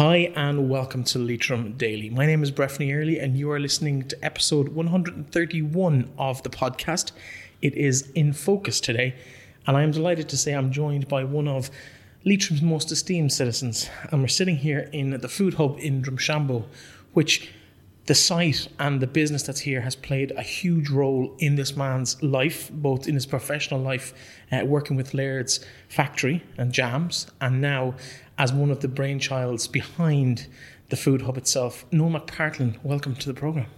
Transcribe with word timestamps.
Hi, 0.00 0.32
and 0.34 0.70
welcome 0.70 1.04
to 1.04 1.18
Leitrim 1.18 1.74
Daily. 1.74 2.08
My 2.08 2.24
name 2.24 2.42
is 2.42 2.50
Breffni 2.50 2.96
Early, 2.96 3.18
and 3.18 3.36
you 3.36 3.50
are 3.50 3.60
listening 3.60 4.08
to 4.08 4.24
episode 4.24 4.70
131 4.70 6.10
of 6.16 6.42
the 6.42 6.48
podcast. 6.48 7.12
It 7.60 7.74
is 7.74 8.10
in 8.14 8.32
focus 8.32 8.80
today, 8.80 9.14
and 9.66 9.76
I 9.76 9.82
am 9.82 9.90
delighted 9.90 10.26
to 10.30 10.38
say 10.38 10.54
I'm 10.54 10.72
joined 10.72 11.06
by 11.06 11.24
one 11.24 11.46
of 11.46 11.70
Leitrim's 12.24 12.62
most 12.62 12.90
esteemed 12.90 13.30
citizens. 13.30 13.90
And 14.10 14.22
we're 14.22 14.28
sitting 14.28 14.56
here 14.56 14.88
in 14.90 15.10
the 15.10 15.28
food 15.28 15.52
hub 15.52 15.78
in 15.78 16.00
Drumshanbo, 16.00 16.64
which 17.12 17.50
the 18.10 18.14
site 18.16 18.66
and 18.80 19.00
the 19.00 19.06
business 19.06 19.44
that's 19.44 19.60
here 19.60 19.82
has 19.82 19.94
played 19.94 20.32
a 20.32 20.42
huge 20.42 20.90
role 20.90 21.32
in 21.38 21.54
this 21.54 21.76
man's 21.76 22.20
life, 22.24 22.68
both 22.72 23.06
in 23.06 23.14
his 23.14 23.24
professional 23.24 23.78
life, 23.78 24.12
uh, 24.50 24.64
working 24.64 24.96
with 24.96 25.14
Laird's 25.14 25.64
factory 25.88 26.42
and 26.58 26.72
jams, 26.72 27.28
and 27.40 27.60
now 27.60 27.94
as 28.36 28.52
one 28.52 28.72
of 28.72 28.80
the 28.80 28.88
brainchilds 28.88 29.70
behind 29.70 30.48
the 30.88 30.96
food 30.96 31.22
hub 31.22 31.36
itself. 31.36 31.84
Noel 31.92 32.18
McPartlin, 32.18 32.82
welcome 32.82 33.14
to 33.14 33.28
the 33.28 33.34
programme. 33.40 33.70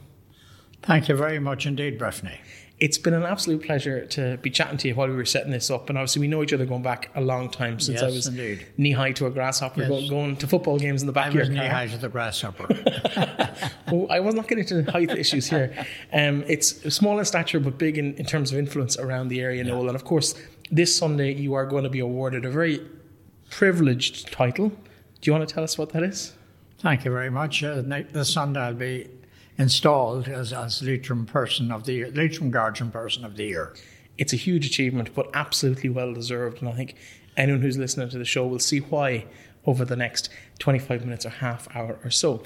Thank 0.80 1.10
you 1.10 1.14
very 1.14 1.38
much 1.38 1.66
indeed, 1.66 1.98
Breffni. 1.98 2.38
It's 2.82 2.98
been 2.98 3.14
an 3.14 3.22
absolute 3.22 3.62
pleasure 3.62 4.06
to 4.06 4.38
be 4.38 4.50
chatting 4.50 4.76
to 4.78 4.88
you 4.88 4.96
while 4.96 5.06
we 5.06 5.14
were 5.14 5.24
setting 5.24 5.52
this 5.52 5.70
up. 5.70 5.88
And 5.88 5.96
obviously, 5.96 6.18
we 6.18 6.26
know 6.26 6.42
each 6.42 6.52
other 6.52 6.66
going 6.66 6.82
back 6.82 7.10
a 7.14 7.20
long 7.20 7.48
time 7.48 7.78
since 7.78 8.00
yes, 8.00 8.02
I 8.02 8.06
was 8.06 8.28
knee 8.76 8.90
high 8.90 9.12
to 9.12 9.26
a 9.26 9.30
grasshopper, 9.30 9.82
Yes. 9.82 9.88
going, 9.88 10.08
going 10.08 10.36
to 10.38 10.48
football 10.48 10.80
games 10.80 11.00
in 11.00 11.06
the 11.06 11.12
back 11.12 11.32
I 11.32 11.38
was 11.38 11.48
knee 11.48 11.58
high 11.58 11.86
to 11.86 11.96
the 11.96 12.08
grasshopper. 12.08 12.66
Well, 13.92 14.06
I 14.10 14.20
was 14.20 14.34
not 14.34 14.48
getting 14.48 14.66
into 14.66 14.90
height 14.90 15.10
issues 15.10 15.48
here. 15.50 15.86
Um, 16.12 16.44
it's 16.48 16.94
small 16.94 17.18
in 17.18 17.24
stature, 17.26 17.60
but 17.60 17.76
big 17.76 17.98
in, 17.98 18.14
in 18.14 18.24
terms 18.24 18.50
of 18.50 18.58
influence 18.58 18.96
around 18.96 19.28
the 19.28 19.40
area, 19.40 19.62
Noel. 19.62 19.88
And 19.88 19.94
of 19.94 20.04
course, 20.04 20.34
this 20.70 20.96
Sunday, 20.96 21.34
you 21.34 21.52
are 21.52 21.66
going 21.66 21.84
to 21.84 21.90
be 21.90 22.00
awarded 22.00 22.46
a 22.46 22.50
very 22.50 22.80
privileged 23.50 24.32
title. 24.32 24.70
Do 24.70 25.30
you 25.30 25.32
want 25.32 25.46
to 25.46 25.54
tell 25.54 25.62
us 25.62 25.76
what 25.76 25.90
that 25.90 26.02
is? 26.02 26.32
Thank 26.78 27.04
you 27.04 27.12
very 27.12 27.30
much. 27.30 27.62
Uh, 27.62 27.82
this 27.82 28.32
Sunday 28.32 28.60
I'll 28.60 28.74
be 28.74 29.08
installed 29.58 30.28
as, 30.28 30.52
as 30.52 30.82
Leitrim 30.82 31.26
Person 31.26 31.70
of 31.70 31.84
the 31.84 31.92
Year, 31.94 32.10
Leitrim 32.10 32.50
Guardian 32.50 32.90
Person 32.90 33.24
of 33.24 33.36
the 33.36 33.44
Year. 33.44 33.74
It's 34.18 34.32
a 34.32 34.36
huge 34.36 34.66
achievement, 34.66 35.14
but 35.14 35.28
absolutely 35.34 35.90
well 35.90 36.12
deserved. 36.12 36.60
And 36.60 36.68
I 36.68 36.72
think 36.72 36.96
anyone 37.36 37.62
who's 37.62 37.78
listening 37.78 38.08
to 38.10 38.18
the 38.18 38.24
show 38.24 38.46
will 38.46 38.58
see 38.58 38.78
why 38.78 39.26
over 39.66 39.84
the 39.84 39.96
next 39.96 40.28
25 40.58 41.04
minutes 41.04 41.24
or 41.24 41.30
half 41.30 41.68
hour 41.74 41.98
or 42.04 42.10
so. 42.10 42.42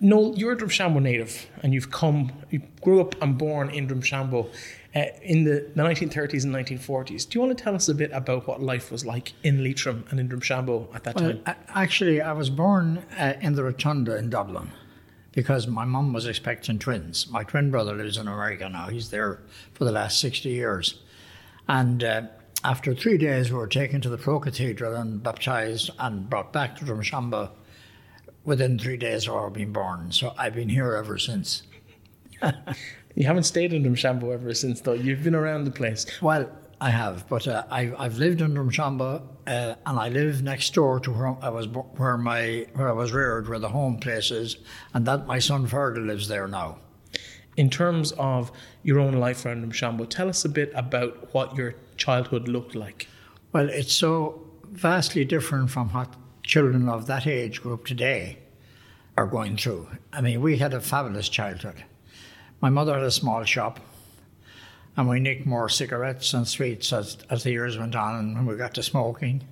Noel, 0.00 0.34
you're 0.36 0.52
a 0.52 0.56
Drumshanbo 0.56 1.00
native 1.00 1.46
and 1.62 1.72
you've 1.72 1.90
come, 1.90 2.32
you 2.50 2.60
grew 2.80 3.00
up 3.00 3.14
and 3.22 3.38
born 3.38 3.70
in 3.70 3.86
Drumshanbo 3.86 4.48
uh, 4.94 5.04
in 5.22 5.44
the, 5.44 5.70
the 5.74 5.82
1930s 5.82 6.44
and 6.44 6.52
1940s. 6.54 7.28
Do 7.28 7.38
you 7.38 7.44
want 7.46 7.56
to 7.56 7.62
tell 7.64 7.74
us 7.74 7.88
a 7.88 7.94
bit 7.94 8.10
about 8.12 8.46
what 8.48 8.60
life 8.60 8.90
was 8.90 9.06
like 9.06 9.32
in 9.44 9.62
Leitrim 9.62 10.04
and 10.10 10.18
in 10.18 10.28
Drumshanbo 10.28 10.92
at 10.94 11.04
that 11.04 11.14
Well, 11.14 11.30
time? 11.34 11.42
a- 11.46 11.56
actually, 11.78 12.20
I 12.20 12.32
was 12.32 12.50
born 12.50 12.98
uh, 13.16 13.34
in 13.40 13.54
the 13.54 13.62
Rotunda 13.62 14.16
in 14.16 14.28
Dublin 14.28 14.70
because 15.32 15.66
my 15.66 15.84
mum 15.84 16.12
was 16.12 16.26
expecting 16.26 16.78
twins. 16.78 17.28
My 17.28 17.44
twin 17.44 17.70
brother 17.70 17.94
lives 17.94 18.16
in 18.16 18.28
America 18.28 18.68
now. 18.68 18.88
He's 18.88 19.10
there 19.10 19.40
for 19.74 19.84
the 19.84 19.92
last 19.92 20.20
60 20.20 20.48
years. 20.48 21.00
And 21.68 22.04
uh, 22.04 22.22
after 22.64 22.94
three 22.94 23.18
days, 23.18 23.50
we 23.50 23.58
were 23.58 23.66
taken 23.66 24.00
to 24.02 24.08
the 24.08 24.18
Pro 24.18 24.40
Cathedral 24.40 24.94
and 24.94 25.22
baptized 25.22 25.90
and 25.98 26.28
brought 26.28 26.52
back 26.52 26.76
to 26.76 26.84
Drumshanbo 26.84 27.50
within 28.44 28.78
three 28.78 28.96
days 28.96 29.26
of 29.26 29.34
our 29.34 29.50
being 29.50 29.72
born. 29.72 30.12
So 30.12 30.34
I've 30.36 30.54
been 30.54 30.68
here 30.68 30.94
ever 30.94 31.18
since. 31.18 31.62
You 33.14 33.26
haven't 33.26 33.42
stayed 33.42 33.72
in 33.72 33.82
Drumshanbo 33.82 34.32
ever 34.32 34.54
since, 34.54 34.80
though. 34.80 34.94
You've 34.94 35.22
been 35.22 35.34
around 35.34 35.64
the 35.64 35.70
place. 35.70 36.06
Well, 36.22 36.50
I 36.82 36.90
have, 36.90 37.28
but 37.28 37.46
uh, 37.46 37.62
I, 37.70 37.92
I've 37.96 38.18
lived 38.18 38.40
in 38.40 38.54
Drumshanbo, 38.54 39.22
uh, 39.46 39.74
and 39.86 39.98
I 40.00 40.08
live 40.08 40.42
next 40.42 40.74
door 40.74 40.98
to 40.98 41.12
where 41.12 41.36
I 41.40 41.48
was, 41.48 41.68
where 41.68 42.18
my, 42.18 42.66
where 42.74 42.88
I 42.88 42.92
was 42.92 43.12
reared, 43.12 43.48
where 43.48 43.60
the 43.60 43.68
home 43.68 43.98
place 43.98 44.32
is, 44.32 44.56
and 44.92 45.06
that 45.06 45.28
my 45.28 45.38
son 45.38 45.68
Fergal 45.68 46.04
lives 46.04 46.26
there 46.26 46.48
now. 46.48 46.78
In 47.56 47.70
terms 47.70 48.10
of 48.18 48.50
your 48.82 48.98
own 48.98 49.12
life 49.12 49.46
around 49.46 49.62
Drumshanbo, 49.62 50.08
tell 50.10 50.28
us 50.28 50.44
a 50.44 50.48
bit 50.48 50.72
about 50.74 51.32
what 51.32 51.54
your 51.56 51.76
childhood 51.96 52.48
looked 52.48 52.74
like. 52.74 53.06
Well, 53.52 53.68
it's 53.68 53.92
so 53.92 54.44
vastly 54.64 55.24
different 55.24 55.70
from 55.70 55.90
what 55.90 56.12
children 56.42 56.88
of 56.88 57.06
that 57.06 57.28
age 57.28 57.62
group 57.62 57.86
today 57.86 58.38
are 59.16 59.26
going 59.26 59.56
through. 59.56 59.86
I 60.12 60.20
mean, 60.20 60.40
we 60.40 60.58
had 60.58 60.74
a 60.74 60.80
fabulous 60.80 61.28
childhood. 61.28 61.84
My 62.60 62.70
mother 62.70 62.94
had 62.94 63.04
a 63.04 63.12
small 63.12 63.44
shop, 63.44 63.78
and 64.96 65.08
we 65.08 65.20
nicked 65.20 65.46
more 65.46 65.68
cigarettes 65.68 66.34
and 66.34 66.46
sweets 66.46 66.92
as, 66.92 67.16
as 67.30 67.44
the 67.44 67.50
years 67.50 67.78
went 67.78 67.96
on 67.96 68.16
and 68.16 68.34
when 68.34 68.46
we 68.46 68.56
got 68.56 68.74
to 68.74 68.82
smoking. 68.82 69.42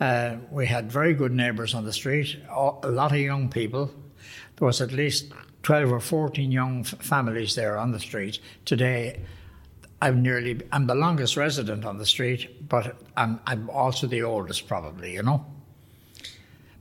Uh, 0.00 0.36
we 0.50 0.66
had 0.66 0.90
very 0.90 1.12
good 1.12 1.32
neighbours 1.32 1.74
on 1.74 1.84
the 1.84 1.92
street, 1.92 2.38
a 2.50 2.88
lot 2.88 3.12
of 3.12 3.18
young 3.18 3.50
people. 3.50 3.92
There 4.56 4.66
was 4.66 4.80
at 4.80 4.92
least 4.92 5.32
12 5.62 5.92
or 5.92 6.00
14 6.00 6.50
young 6.50 6.80
f- 6.80 6.94
families 7.00 7.54
there 7.54 7.76
on 7.76 7.92
the 7.92 8.00
street. 8.00 8.38
Today, 8.64 9.20
I'm 10.00 10.22
nearly, 10.22 10.62
I'm 10.72 10.86
the 10.86 10.94
longest 10.94 11.36
resident 11.36 11.84
on 11.84 11.98
the 11.98 12.06
street, 12.06 12.66
but 12.66 12.96
I'm, 13.18 13.40
I'm 13.46 13.68
also 13.68 14.06
the 14.06 14.22
oldest 14.22 14.66
probably, 14.66 15.12
you 15.12 15.22
know. 15.22 15.44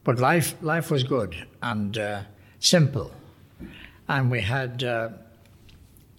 But 0.06 0.20
life, 0.20 0.56
life 0.62 0.90
was 0.90 1.04
good 1.04 1.36
and 1.62 1.98
uh, 1.98 2.22
simple. 2.60 3.12
And 4.08 4.32
we 4.32 4.40
had 4.40 4.82
uh, 4.84 5.10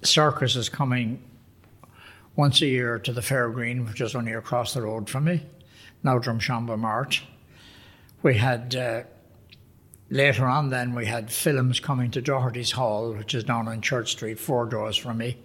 circuses 0.02 0.68
coming 0.68 1.22
once 2.40 2.62
a 2.62 2.66
year 2.66 2.98
to 2.98 3.12
the 3.12 3.20
Fair 3.20 3.50
Green, 3.50 3.84
which 3.84 4.00
is 4.00 4.14
only 4.14 4.32
across 4.32 4.72
the 4.72 4.80
road 4.80 5.10
from 5.10 5.24
me, 5.24 5.44
now 6.02 6.18
Drumshanbo 6.18 6.78
Mart. 6.78 7.20
We 8.22 8.38
had, 8.38 8.74
uh, 8.74 9.02
later 10.08 10.46
on 10.46 10.70
then, 10.70 10.94
we 10.94 11.04
had 11.04 11.30
films 11.30 11.80
coming 11.80 12.10
to 12.12 12.22
Doherty's 12.22 12.70
Hall, 12.70 13.12
which 13.12 13.34
is 13.34 13.44
down 13.44 13.68
on 13.68 13.82
Church 13.82 14.12
Street, 14.12 14.38
four 14.38 14.64
doors 14.64 14.96
from 14.96 15.18
me. 15.18 15.36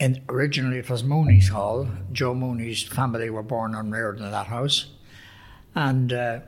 And 0.00 0.20
originally 0.28 0.78
it 0.78 0.90
was 0.90 1.04
Mooney's 1.04 1.50
Hall. 1.50 1.86
Joe 2.10 2.34
Mooney's 2.34 2.82
family 2.82 3.30
were 3.30 3.44
born 3.44 3.76
and 3.76 3.92
reared 3.92 4.18
in 4.18 4.28
that 4.32 4.48
house. 4.48 4.86
And 5.76 6.12
uh, 6.12 6.40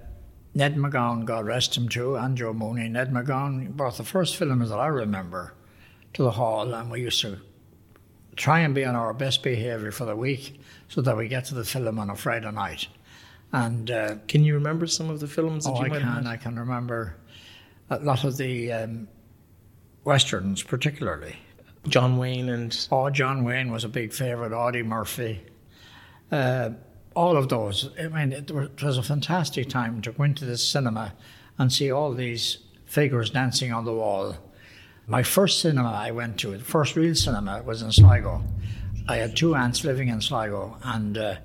Ned 0.57 0.75
McGowan, 0.75 1.25
God 1.25 1.47
rest 1.47 1.77
him 1.77 1.89
too, 1.89 2.17
and 2.17 2.37
Joe 2.37 2.53
Mooney. 2.53 2.89
Ned 2.89 3.13
McGowan 3.13 3.77
brought 3.77 3.97
the 3.97 4.03
first 4.03 4.35
films 4.35 4.71
that 4.71 4.81
I 4.81 4.89
remember 4.89 5.55
to 6.15 6.25
the 6.25 6.33
hall, 6.33 6.75
and 6.75 6.91
we 6.91 7.03
used 7.03 7.21
to 7.21 7.39
try 8.37 8.61
and 8.61 8.75
be 8.75 8.85
on 8.85 8.95
our 8.95 9.13
best 9.13 9.43
behaviour 9.43 9.91
for 9.91 10.05
the 10.05 10.17
week 10.17 10.61
so 10.89 11.01
that 11.03 11.17
we 11.17 11.29
get 11.29 11.45
to 11.47 11.55
the 11.55 11.65
film 11.65 11.99
on 11.99 12.11
a 12.11 12.17
Friday 12.17 12.51
night. 12.51 12.89
And 13.53 13.91
uh, 13.91 14.17
Can 14.29 14.45
you 14.45 14.55
remember 14.55 14.87
some 14.87 15.11
of 15.11 15.21
the 15.21 15.29
films 15.29 15.65
that 15.65 15.73
oh, 15.73 15.85
you 15.85 15.95
I 15.95 16.01
can? 16.01 16.27
I 16.27 16.37
can 16.37 16.59
remember 16.59 17.17
a 17.91 17.99
lot 17.99 18.25
of 18.25 18.39
the 18.39 18.73
um, 18.73 19.09
westerns, 20.05 20.63
particularly. 20.63 21.37
John 21.89 22.17
Wayne 22.17 22.49
and 22.49 22.89
Oh, 22.91 23.11
John 23.11 23.45
Wayne 23.45 23.71
was 23.71 23.85
a 23.85 23.89
big 23.89 24.13
favourite. 24.13 24.53
Audie 24.53 24.83
Murphy, 24.83 25.43
uh, 26.31 26.71
all 27.15 27.37
of 27.37 27.49
those. 27.49 27.91
I 27.99 28.09
mean, 28.09 28.33
it, 28.33 28.51
it 28.51 28.83
was 28.83 28.99
a 28.99 29.03
fantastic 29.03 29.69
time 29.69 30.01
to 30.03 30.13
go 30.13 30.23
into 30.23 30.45
the 30.45 30.57
cinema 30.57 31.13
and 31.59 31.73
see 31.73 31.91
all 31.91 32.15
these 32.15 32.59
figures 32.87 33.31
dancing 33.31 33.73
on 33.73 33.85
the 33.85 33.93
wall. 33.93 34.37
My 35.07 35.23
first 35.23 35.61
cinema 35.61 35.91
I 35.91 36.11
went 36.11 36.39
to, 36.41 36.57
the 36.57 36.65
first 36.65 36.97
real 36.97 37.15
cinema, 37.15 37.63
was 37.63 37.83
in 37.83 37.93
Sligo. 37.93 38.43
I 39.09 39.17
had 39.17 39.37
two 39.37 39.55
aunts 39.55 39.85
living 39.85 40.09
in 40.09 40.21
Sligo, 40.21 40.77
and 40.83 41.19
uh, 41.19 41.37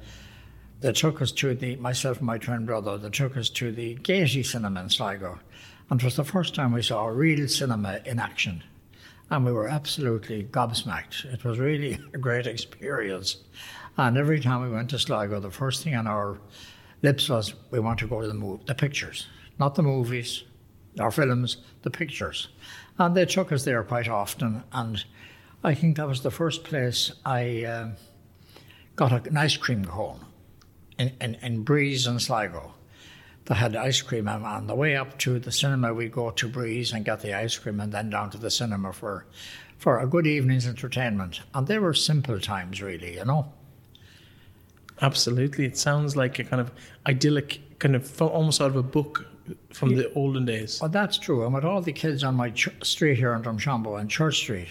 they 0.79 0.93
took 0.93 1.21
us 1.21 1.31
to 1.33 1.55
the 1.55 1.75
myself 1.77 2.17
and 2.17 2.27
my 2.27 2.37
twin 2.37 2.65
brother. 2.65 2.97
They 2.97 3.09
took 3.09 3.35
us 3.35 3.49
to 3.51 3.71
the 3.71 3.95
Gaiety 3.95 4.43
Cinema 4.43 4.81
in 4.81 4.89
Sligo, 4.89 5.39
and 5.89 5.99
it 5.99 6.05
was 6.05 6.15
the 6.15 6.23
first 6.23 6.53
time 6.53 6.71
we 6.71 6.83
saw 6.83 7.07
a 7.07 7.13
real 7.13 7.47
cinema 7.47 7.99
in 8.05 8.19
action 8.19 8.63
and 9.29 9.45
we 9.45 9.51
were 9.51 9.67
absolutely 9.67 10.43
gobsmacked. 10.43 11.25
It 11.25 11.43
was 11.43 11.59
really 11.59 11.99
a 12.13 12.17
great 12.17 12.47
experience. 12.47 13.37
And 13.97 14.17
every 14.17 14.39
time 14.39 14.61
we 14.61 14.69
went 14.69 14.89
to 14.91 14.99
Sligo, 14.99 15.39
the 15.39 15.51
first 15.51 15.83
thing 15.83 15.95
on 15.95 16.07
our 16.07 16.39
lips 17.01 17.29
was, 17.29 17.53
we 17.71 17.79
want 17.79 17.99
to 17.99 18.07
go 18.07 18.21
to 18.21 18.27
the, 18.27 18.59
the 18.65 18.75
pictures, 18.75 19.27
not 19.59 19.75
the 19.75 19.83
movies, 19.83 20.43
our 20.99 21.11
films, 21.11 21.57
the 21.81 21.91
pictures. 21.91 22.49
And 22.99 23.15
they 23.15 23.25
took 23.25 23.51
us 23.51 23.63
there 23.63 23.83
quite 23.83 24.07
often. 24.07 24.63
And 24.71 25.03
I 25.63 25.73
think 25.75 25.97
that 25.97 26.07
was 26.07 26.21
the 26.21 26.31
first 26.31 26.63
place 26.63 27.11
I 27.25 27.63
um 27.65 27.95
got 28.97 29.27
an 29.27 29.37
ice 29.37 29.55
cream 29.55 29.85
cone 29.85 30.25
in, 30.97 31.13
in, 31.21 31.35
in 31.35 31.63
Breeze 31.63 32.07
and 32.07 32.21
Sligo 32.21 32.73
that 33.45 33.55
had 33.55 33.75
ice 33.75 34.01
cream. 34.01 34.27
And 34.27 34.43
on 34.43 34.67
the 34.67 34.75
way 34.75 34.95
up 34.95 35.17
to 35.19 35.39
the 35.39 35.51
cinema, 35.51 35.93
we'd 35.93 36.11
go 36.11 36.31
to 36.31 36.49
Breeze 36.49 36.91
and 36.91 37.05
get 37.05 37.21
the 37.21 37.33
ice 37.33 37.57
cream 37.57 37.79
and 37.79 37.91
then 37.91 38.09
down 38.09 38.29
to 38.31 38.37
the 38.37 38.51
cinema 38.51 38.91
for, 38.91 39.25
for 39.77 39.99
a 39.99 40.07
good 40.07 40.27
evening's 40.27 40.67
entertainment. 40.67 41.41
And 41.53 41.67
they 41.67 41.77
were 41.77 41.93
simple 41.93 42.39
times, 42.39 42.81
really, 42.81 43.15
you 43.17 43.25
know. 43.25 43.53
absolutely, 45.01 45.65
it 45.65 45.77
sounds 45.77 46.15
like 46.15 46.39
a 46.39 46.43
kind 46.43 46.59
of 46.59 46.71
idyllic, 47.05 47.79
kind 47.79 47.95
of 47.95 48.21
almost 48.21 48.59
out 48.59 48.71
of 48.71 48.75
a 48.75 48.83
book 48.83 49.27
from 49.73 49.95
the 49.95 50.11
olden 50.13 50.45
days. 50.45 50.79
Well, 50.81 50.89
that's 50.89 51.17
true. 51.17 51.45
And 51.45 51.53
with 51.53 51.63
all 51.65 51.81
the 51.81 51.93
kids 51.93 52.23
on 52.23 52.35
my 52.35 52.49
ch- 52.51 52.69
street 52.83 53.15
here 53.17 53.33
in 53.33 53.41
Drumshanbo 53.41 53.99
and 53.99 54.09
Church 54.09 54.37
Street, 54.37 54.69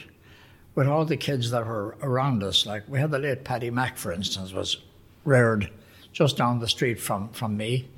with 0.74 0.86
all 0.86 1.04
the 1.04 1.16
kids 1.16 1.50
that 1.50 1.66
were 1.66 1.96
around 2.02 2.42
us, 2.42 2.66
like 2.66 2.84
we 2.88 2.98
had 2.98 3.10
the 3.10 3.18
late 3.18 3.44
Paddy 3.44 3.70
Mack, 3.70 3.96
for 3.96 4.12
instance, 4.12 4.52
was 4.52 4.78
reared 5.24 5.70
just 6.12 6.36
down 6.36 6.58
the 6.60 6.68
street 6.68 7.00
from, 7.00 7.28
from 7.30 7.56
me. 7.56 7.88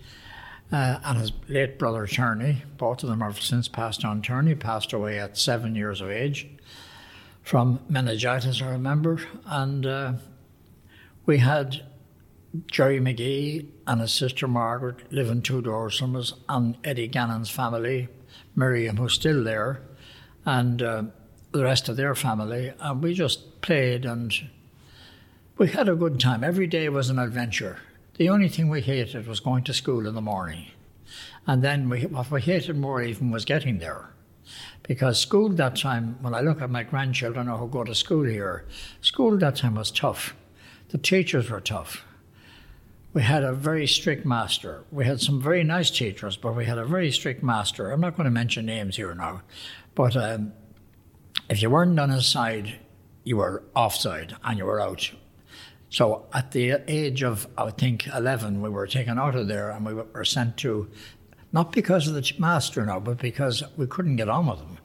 uh, 0.72 0.98
and 1.04 1.18
his 1.18 1.32
late 1.48 1.78
brother 1.78 2.06
Turney. 2.06 2.62
Both 2.76 3.02
of 3.02 3.08
them 3.08 3.20
have 3.20 3.40
since 3.40 3.68
passed 3.68 4.04
on. 4.04 4.22
Turney 4.22 4.54
passed 4.54 4.92
away 4.92 5.18
at 5.18 5.38
seven 5.38 5.74
years 5.74 6.00
of 6.00 6.10
age 6.10 6.46
from 7.42 7.80
meningitis, 7.88 8.60
I 8.60 8.70
remember. 8.70 9.18
And 9.46 9.86
uh, 9.86 10.12
we 11.26 11.38
had 11.38 11.82
Jerry 12.66 13.00
McGee 13.00 13.66
and 13.88 14.02
his 14.02 14.12
sister 14.12 14.46
Margaret 14.46 15.10
living 15.10 15.40
two 15.40 15.62
doors 15.62 15.98
from 15.98 16.14
us, 16.14 16.34
and 16.46 16.76
Eddie 16.84 17.08
Gannon's 17.08 17.48
family, 17.48 18.08
Miriam, 18.54 18.98
who's 18.98 19.14
still 19.14 19.42
there, 19.42 19.80
and 20.44 20.82
uh, 20.82 21.04
the 21.52 21.64
rest 21.64 21.88
of 21.88 21.96
their 21.96 22.14
family. 22.14 22.70
And 22.80 23.02
we 23.02 23.14
just 23.14 23.62
played 23.62 24.04
and 24.04 24.34
we 25.56 25.68
had 25.68 25.88
a 25.88 25.96
good 25.96 26.20
time. 26.20 26.44
Every 26.44 26.66
day 26.66 26.90
was 26.90 27.08
an 27.08 27.18
adventure. 27.18 27.78
The 28.18 28.28
only 28.28 28.50
thing 28.50 28.68
we 28.68 28.82
hated 28.82 29.26
was 29.26 29.40
going 29.40 29.64
to 29.64 29.72
school 29.72 30.06
in 30.06 30.14
the 30.14 30.20
morning. 30.20 30.66
And 31.46 31.64
then 31.64 31.88
we, 31.88 32.02
what 32.04 32.30
we 32.30 32.42
hated 32.42 32.76
more 32.76 33.00
even 33.00 33.30
was 33.30 33.46
getting 33.46 33.78
there. 33.78 34.10
Because 34.82 35.18
school 35.18 35.48
that 35.48 35.76
time, 35.76 36.18
when 36.20 36.34
I 36.34 36.40
look 36.40 36.60
at 36.60 36.68
my 36.68 36.82
grandchildren 36.82 37.46
who 37.46 37.66
go 37.66 37.84
to 37.84 37.94
school 37.94 38.24
here, 38.24 38.66
school 39.00 39.38
that 39.38 39.56
time 39.56 39.76
was 39.76 39.90
tough. 39.90 40.36
The 40.90 40.98
teachers 40.98 41.48
were 41.48 41.60
tough. 41.62 42.04
We 43.14 43.22
had 43.22 43.42
a 43.42 43.52
very 43.52 43.86
strict 43.86 44.26
master. 44.26 44.84
We 44.90 45.04
had 45.04 45.20
some 45.20 45.40
very 45.40 45.64
nice 45.64 45.90
teachers, 45.90 46.36
but 46.36 46.54
we 46.54 46.66
had 46.66 46.78
a 46.78 46.84
very 46.84 47.10
strict 47.10 47.42
master. 47.42 47.90
I'm 47.90 48.00
not 48.00 48.16
going 48.16 48.26
to 48.26 48.30
mention 48.30 48.66
names 48.66 48.96
here 48.96 49.14
now, 49.14 49.42
but 49.94 50.16
um, 50.16 50.52
if 51.48 51.62
you 51.62 51.70
weren't 51.70 51.98
on 51.98 52.10
his 52.10 52.26
side, 52.26 52.78
you 53.24 53.38
were 53.38 53.62
offside 53.74 54.36
and 54.44 54.58
you 54.58 54.64
were 54.64 54.80
out. 54.80 55.10
So 55.90 56.26
at 56.34 56.52
the 56.52 56.82
age 56.86 57.22
of, 57.22 57.46
I 57.56 57.70
think, 57.70 58.06
11, 58.08 58.60
we 58.60 58.68
were 58.68 58.86
taken 58.86 59.18
out 59.18 59.34
of 59.34 59.48
there 59.48 59.70
and 59.70 59.86
we 59.86 59.94
were 59.94 60.24
sent 60.24 60.58
to, 60.58 60.90
not 61.52 61.72
because 61.72 62.06
of 62.06 62.14
the 62.14 62.32
master 62.38 62.84
now, 62.84 63.00
but 63.00 63.18
because 63.18 63.62
we 63.76 63.86
couldn't 63.86 64.16
get 64.16 64.28
on 64.28 64.46
with 64.46 64.58
him. 64.58 64.78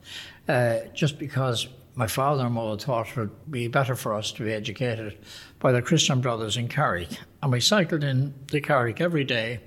Uh, 0.48 0.80
just 0.94 1.20
because 1.20 1.68
my 1.96 2.08
father 2.08 2.46
and 2.46 2.56
mother 2.56 2.78
thought 2.78 3.10
it 3.10 3.18
would 3.18 3.52
be 3.52 3.68
better 3.68 3.96
for 3.96 4.14
us 4.14 4.32
to 4.34 4.44
be 4.44 4.52
educated 4.52 5.18
by 5.60 5.72
the 5.72 5.82
Christian 5.82 6.22
Brothers 6.22 6.58
in 6.58 6.68
Carrick. 6.68 7.10
And 7.42 7.52
we 7.52 7.60
cycled 7.60 8.04
in 8.04 8.34
to 8.48 8.62
Carrick 8.62 9.00
every 9.00 9.24
day 9.24 9.60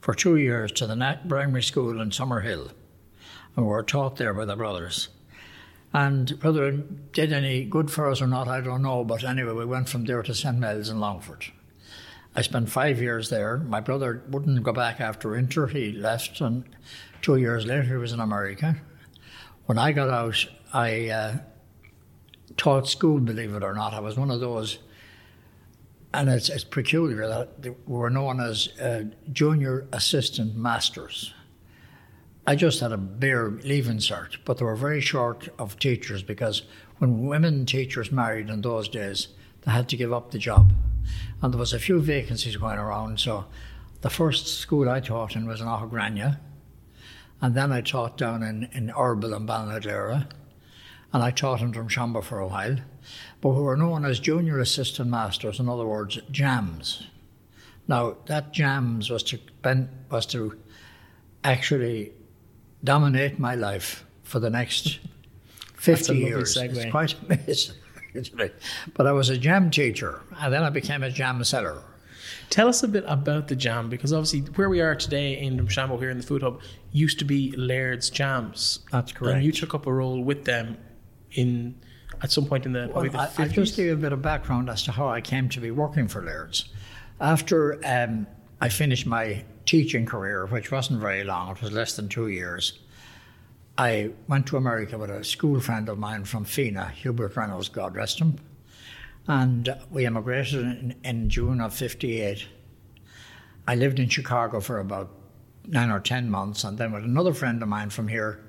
for 0.00 0.14
two 0.14 0.36
years 0.36 0.72
to 0.72 0.86
the 0.86 0.96
Nat 0.96 1.28
Primary 1.28 1.62
School 1.62 2.00
in 2.00 2.10
Summerhill. 2.10 2.72
And 3.56 3.66
we 3.66 3.70
were 3.70 3.82
taught 3.82 4.16
there 4.16 4.34
by 4.34 4.46
the 4.46 4.56
brothers. 4.56 5.08
And 5.92 6.30
whether 6.40 6.68
it 6.68 7.12
did 7.12 7.32
any 7.32 7.64
good 7.64 7.90
for 7.90 8.10
us 8.10 8.22
or 8.22 8.26
not, 8.26 8.48
I 8.48 8.60
don't 8.60 8.82
know. 8.82 9.04
But 9.04 9.24
anyway, 9.24 9.52
we 9.52 9.64
went 9.64 9.88
from 9.88 10.04
there 10.04 10.22
to 10.22 10.34
St. 10.34 10.56
Mel's 10.56 10.88
in 10.88 11.00
Longford. 11.00 11.46
I 12.34 12.42
spent 12.42 12.70
five 12.70 13.00
years 13.00 13.28
there. 13.28 13.58
My 13.58 13.80
brother 13.80 14.22
wouldn't 14.28 14.62
go 14.62 14.72
back 14.72 15.00
after 15.00 15.30
winter. 15.30 15.66
He 15.66 15.90
left, 15.90 16.40
and 16.40 16.64
two 17.22 17.36
years 17.36 17.66
later, 17.66 17.82
he 17.82 17.94
was 17.94 18.12
in 18.12 18.20
America. 18.20 18.76
When 19.66 19.78
I 19.78 19.90
got 19.90 20.10
out, 20.10 20.46
I 20.72 21.08
uh, 21.08 21.38
taught 22.60 22.86
school, 22.86 23.18
believe 23.18 23.54
it 23.54 23.62
or 23.62 23.72
not. 23.72 23.94
I 23.94 24.00
was 24.00 24.18
one 24.18 24.30
of 24.30 24.40
those, 24.40 24.80
and 26.12 26.28
it's, 26.28 26.50
it's 26.50 26.62
peculiar 26.62 27.26
that 27.26 27.48
we 27.64 27.72
were 27.86 28.10
known 28.10 28.38
as 28.38 28.78
uh, 28.78 29.04
junior 29.32 29.86
assistant 29.92 30.54
masters. 30.54 31.32
I 32.46 32.56
just 32.56 32.80
had 32.80 32.92
a 32.92 32.98
bare 32.98 33.48
leaving 33.48 33.96
cert, 33.96 34.36
but 34.44 34.58
they 34.58 34.66
were 34.66 34.76
very 34.76 35.00
short 35.00 35.48
of 35.58 35.78
teachers 35.78 36.22
because 36.22 36.62
when 36.98 37.26
women 37.26 37.64
teachers 37.64 38.12
married 38.12 38.50
in 38.50 38.60
those 38.60 38.90
days, 38.90 39.28
they 39.62 39.70
had 39.70 39.88
to 39.88 39.96
give 39.96 40.12
up 40.12 40.30
the 40.30 40.38
job. 40.38 40.72
And 41.40 41.54
there 41.54 41.58
was 41.58 41.72
a 41.72 41.78
few 41.78 41.98
vacancies 41.98 42.56
going 42.56 42.78
around. 42.78 43.20
So 43.20 43.46
the 44.02 44.10
first 44.10 44.46
school 44.58 44.90
I 44.90 45.00
taught 45.00 45.34
in 45.34 45.46
was 45.46 45.62
in 45.62 45.66
Aughgrania. 45.66 46.40
And 47.40 47.54
then 47.54 47.72
I 47.72 47.80
taught 47.80 48.18
down 48.18 48.42
in, 48.42 48.68
in 48.72 48.88
Erbil 48.88 49.34
and 49.34 49.48
Ballinadera. 49.48 50.26
And 51.12 51.22
I 51.22 51.30
taught 51.30 51.60
in 51.60 51.72
Drumshanbo 51.72 52.22
for 52.22 52.38
a 52.38 52.46
while. 52.46 52.76
But 53.40 53.50
we 53.50 53.62
were 53.62 53.76
known 53.76 54.04
as 54.04 54.20
junior 54.20 54.58
assistant 54.60 55.10
masters, 55.10 55.58
in 55.58 55.68
other 55.68 55.86
words, 55.86 56.18
jams. 56.30 57.06
Now, 57.88 58.16
that 58.26 58.52
jams 58.52 59.10
was 59.10 59.22
to, 59.24 59.38
was 60.10 60.26
to 60.26 60.58
actually 61.42 62.12
dominate 62.84 63.38
my 63.38 63.54
life 63.54 64.04
for 64.22 64.38
the 64.38 64.50
next 64.50 65.00
50 65.74 66.16
years. 66.16 66.56
Segue. 66.56 66.76
It's 66.76 66.90
quite 66.90 67.14
amazing. 67.24 67.76
but 68.94 69.06
I 69.06 69.12
was 69.12 69.28
a 69.28 69.38
jam 69.38 69.70
teacher, 69.70 70.22
and 70.38 70.52
then 70.52 70.62
I 70.62 70.70
became 70.70 71.02
a 71.02 71.10
jam 71.10 71.42
seller. 71.44 71.82
Tell 72.50 72.68
us 72.68 72.82
a 72.82 72.88
bit 72.88 73.04
about 73.06 73.48
the 73.48 73.56
jam, 73.56 73.88
because 73.88 74.12
obviously 74.12 74.40
where 74.54 74.68
we 74.68 74.80
are 74.80 74.94
today 74.94 75.40
in 75.40 75.56
Drumshanbo 75.56 75.98
here 75.98 76.10
in 76.10 76.18
the 76.18 76.26
Food 76.26 76.42
Hub 76.42 76.60
used 76.92 77.18
to 77.20 77.24
be 77.24 77.52
Laird's 77.56 78.10
Jams. 78.10 78.80
That's 78.90 79.12
correct. 79.12 79.36
And 79.36 79.44
you 79.44 79.52
took 79.52 79.74
up 79.74 79.86
a 79.86 79.92
role 79.92 80.22
with 80.22 80.44
them 80.44 80.76
in 81.32 81.74
at 82.22 82.30
some 82.30 82.46
point 82.46 82.66
in 82.66 82.72
the 82.72 82.80
well, 82.80 82.90
probably 82.90 83.08
the 83.10 83.20
I, 83.20 83.26
50s. 83.26 83.40
I'll 83.40 83.48
just 83.48 83.76
give 83.76 83.86
you 83.86 83.92
a 83.92 83.96
bit 83.96 84.12
of 84.12 84.22
background 84.22 84.68
as 84.68 84.82
to 84.84 84.92
how 84.92 85.08
I 85.08 85.20
came 85.20 85.48
to 85.50 85.60
be 85.60 85.70
working 85.70 86.08
for 86.08 86.22
Laird's. 86.22 86.66
After 87.20 87.80
um, 87.84 88.26
I 88.60 88.68
finished 88.68 89.06
my 89.06 89.44
teaching 89.66 90.06
career, 90.06 90.46
which 90.46 90.70
wasn't 90.70 91.00
very 91.00 91.24
long, 91.24 91.52
it 91.52 91.62
was 91.62 91.72
less 91.72 91.96
than 91.96 92.08
two 92.08 92.28
years, 92.28 92.78
I 93.78 94.10
went 94.28 94.46
to 94.48 94.56
America 94.56 94.98
with 94.98 95.10
a 95.10 95.24
school 95.24 95.60
friend 95.60 95.88
of 95.88 95.98
mine 95.98 96.24
from 96.24 96.44
Fenagh, 96.44 96.90
Hubert 96.90 97.36
Reynolds, 97.36 97.68
God 97.68 97.94
rest 97.94 98.18
him. 98.18 98.36
And 99.26 99.74
we 99.90 100.06
emigrated 100.06 100.60
in, 100.60 100.94
in 101.04 101.30
June 101.30 101.60
of 101.60 101.72
58. 101.72 102.46
I 103.66 103.74
lived 103.74 103.98
in 103.98 104.08
Chicago 104.08 104.60
for 104.60 104.80
about 104.80 105.10
nine 105.66 105.90
or 105.90 106.00
ten 106.00 106.30
months, 106.30 106.64
and 106.64 106.76
then 106.76 106.92
with 106.92 107.04
another 107.04 107.32
friend 107.32 107.62
of 107.62 107.68
mine 107.68 107.90
from 107.90 108.08
here 108.08 108.40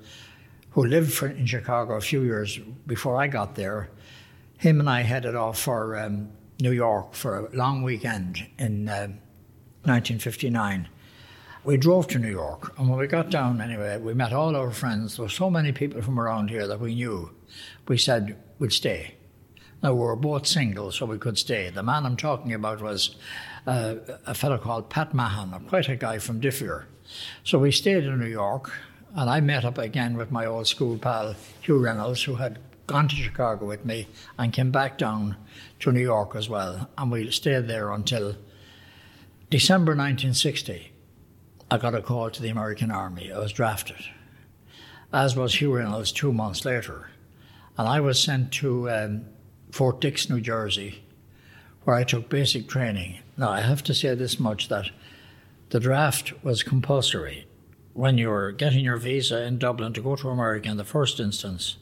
who 0.71 0.85
lived 0.85 1.13
for, 1.13 1.27
in 1.27 1.45
Chicago 1.45 1.95
a 1.95 2.01
few 2.01 2.21
years 2.23 2.59
before 2.87 3.17
I 3.17 3.27
got 3.27 3.55
there, 3.55 3.89
him 4.57 4.79
and 4.79 4.89
I 4.89 5.01
headed 5.01 5.35
off 5.35 5.59
for 5.59 5.97
um, 5.97 6.29
New 6.59 6.71
York 6.71 7.13
for 7.13 7.47
a 7.47 7.55
long 7.55 7.83
weekend 7.83 8.47
in 8.57 8.87
uh, 8.87 9.07
1959. 9.83 10.87
We 11.63 11.77
drove 11.77 12.07
to 12.07 12.19
New 12.19 12.31
York, 12.31 12.73
and 12.77 12.89
when 12.89 12.97
we 12.97 13.07
got 13.07 13.29
down 13.29 13.61
anyway, 13.61 13.97
we 13.99 14.13
met 14.13 14.33
all 14.33 14.55
our 14.55 14.71
friends. 14.71 15.17
There 15.17 15.25
were 15.25 15.29
so 15.29 15.49
many 15.49 15.71
people 15.71 16.01
from 16.01 16.19
around 16.19 16.49
here 16.49 16.67
that 16.67 16.79
we 16.79 16.95
knew. 16.95 17.31
We 17.87 17.97
said 17.97 18.35
we'd 18.57 18.73
stay. 18.73 19.15
Now, 19.83 19.93
we 19.93 19.99
were 19.99 20.15
both 20.15 20.45
single, 20.45 20.91
so 20.91 21.05
we 21.05 21.17
could 21.17 21.37
stay. 21.37 21.69
The 21.69 21.83
man 21.83 22.05
I'm 22.05 22.17
talking 22.17 22.53
about 22.53 22.81
was 22.81 23.15
uh, 23.65 23.95
a 24.25 24.33
fellow 24.33 24.57
called 24.57 24.89
Pat 24.89 25.13
Mahan, 25.13 25.65
quite 25.67 25.89
a 25.89 25.95
guy 25.95 26.19
from 26.19 26.39
Differ. 26.39 26.87
So 27.43 27.59
we 27.59 27.71
stayed 27.71 28.05
in 28.05 28.19
New 28.19 28.27
York, 28.27 28.71
and 29.15 29.29
I 29.29 29.39
met 29.41 29.65
up 29.65 29.77
again 29.77 30.15
with 30.15 30.31
my 30.31 30.45
old 30.45 30.67
school 30.67 30.97
pal, 30.97 31.35
Hugh 31.61 31.77
Reynolds, 31.77 32.23
who 32.23 32.35
had 32.35 32.59
gone 32.87 33.07
to 33.07 33.15
Chicago 33.15 33.65
with 33.65 33.85
me 33.85 34.07
and 34.37 34.53
came 34.53 34.71
back 34.71 34.97
down 34.97 35.35
to 35.79 35.91
New 35.91 36.01
York 36.01 36.35
as 36.35 36.49
well. 36.49 36.89
And 36.97 37.11
we 37.11 37.29
stayed 37.31 37.67
there 37.67 37.91
until 37.91 38.35
December 39.49 39.91
1960. 39.91 40.91
I 41.69 41.77
got 41.77 41.95
a 41.95 42.01
call 42.01 42.29
to 42.29 42.41
the 42.41 42.49
American 42.49 42.91
Army. 42.91 43.31
I 43.31 43.39
was 43.39 43.53
drafted, 43.53 44.03
as 45.13 45.35
was 45.35 45.55
Hugh 45.55 45.75
Reynolds 45.75 46.11
two 46.11 46.33
months 46.33 46.65
later. 46.65 47.09
And 47.77 47.87
I 47.87 47.99
was 47.99 48.21
sent 48.21 48.51
to 48.53 48.89
um, 48.89 49.25
Fort 49.71 50.01
Dix, 50.01 50.29
New 50.29 50.41
Jersey, 50.41 51.03
where 51.83 51.95
I 51.95 52.03
took 52.03 52.29
basic 52.29 52.67
training. 52.67 53.19
Now, 53.37 53.49
I 53.49 53.61
have 53.61 53.83
to 53.83 53.93
say 53.93 54.13
this 54.15 54.39
much 54.39 54.67
that 54.67 54.89
the 55.69 55.79
draft 55.79 56.43
was 56.43 56.63
compulsory. 56.63 57.47
When 57.93 58.17
you 58.17 58.29
were 58.29 58.51
getting 58.51 58.85
your 58.85 58.97
visa 58.97 59.43
in 59.43 59.57
Dublin 59.57 59.93
to 59.93 60.01
go 60.01 60.15
to 60.15 60.29
America 60.29 60.69
in 60.69 60.77
the 60.77 60.85
first 60.85 61.19
instance, 61.19 61.77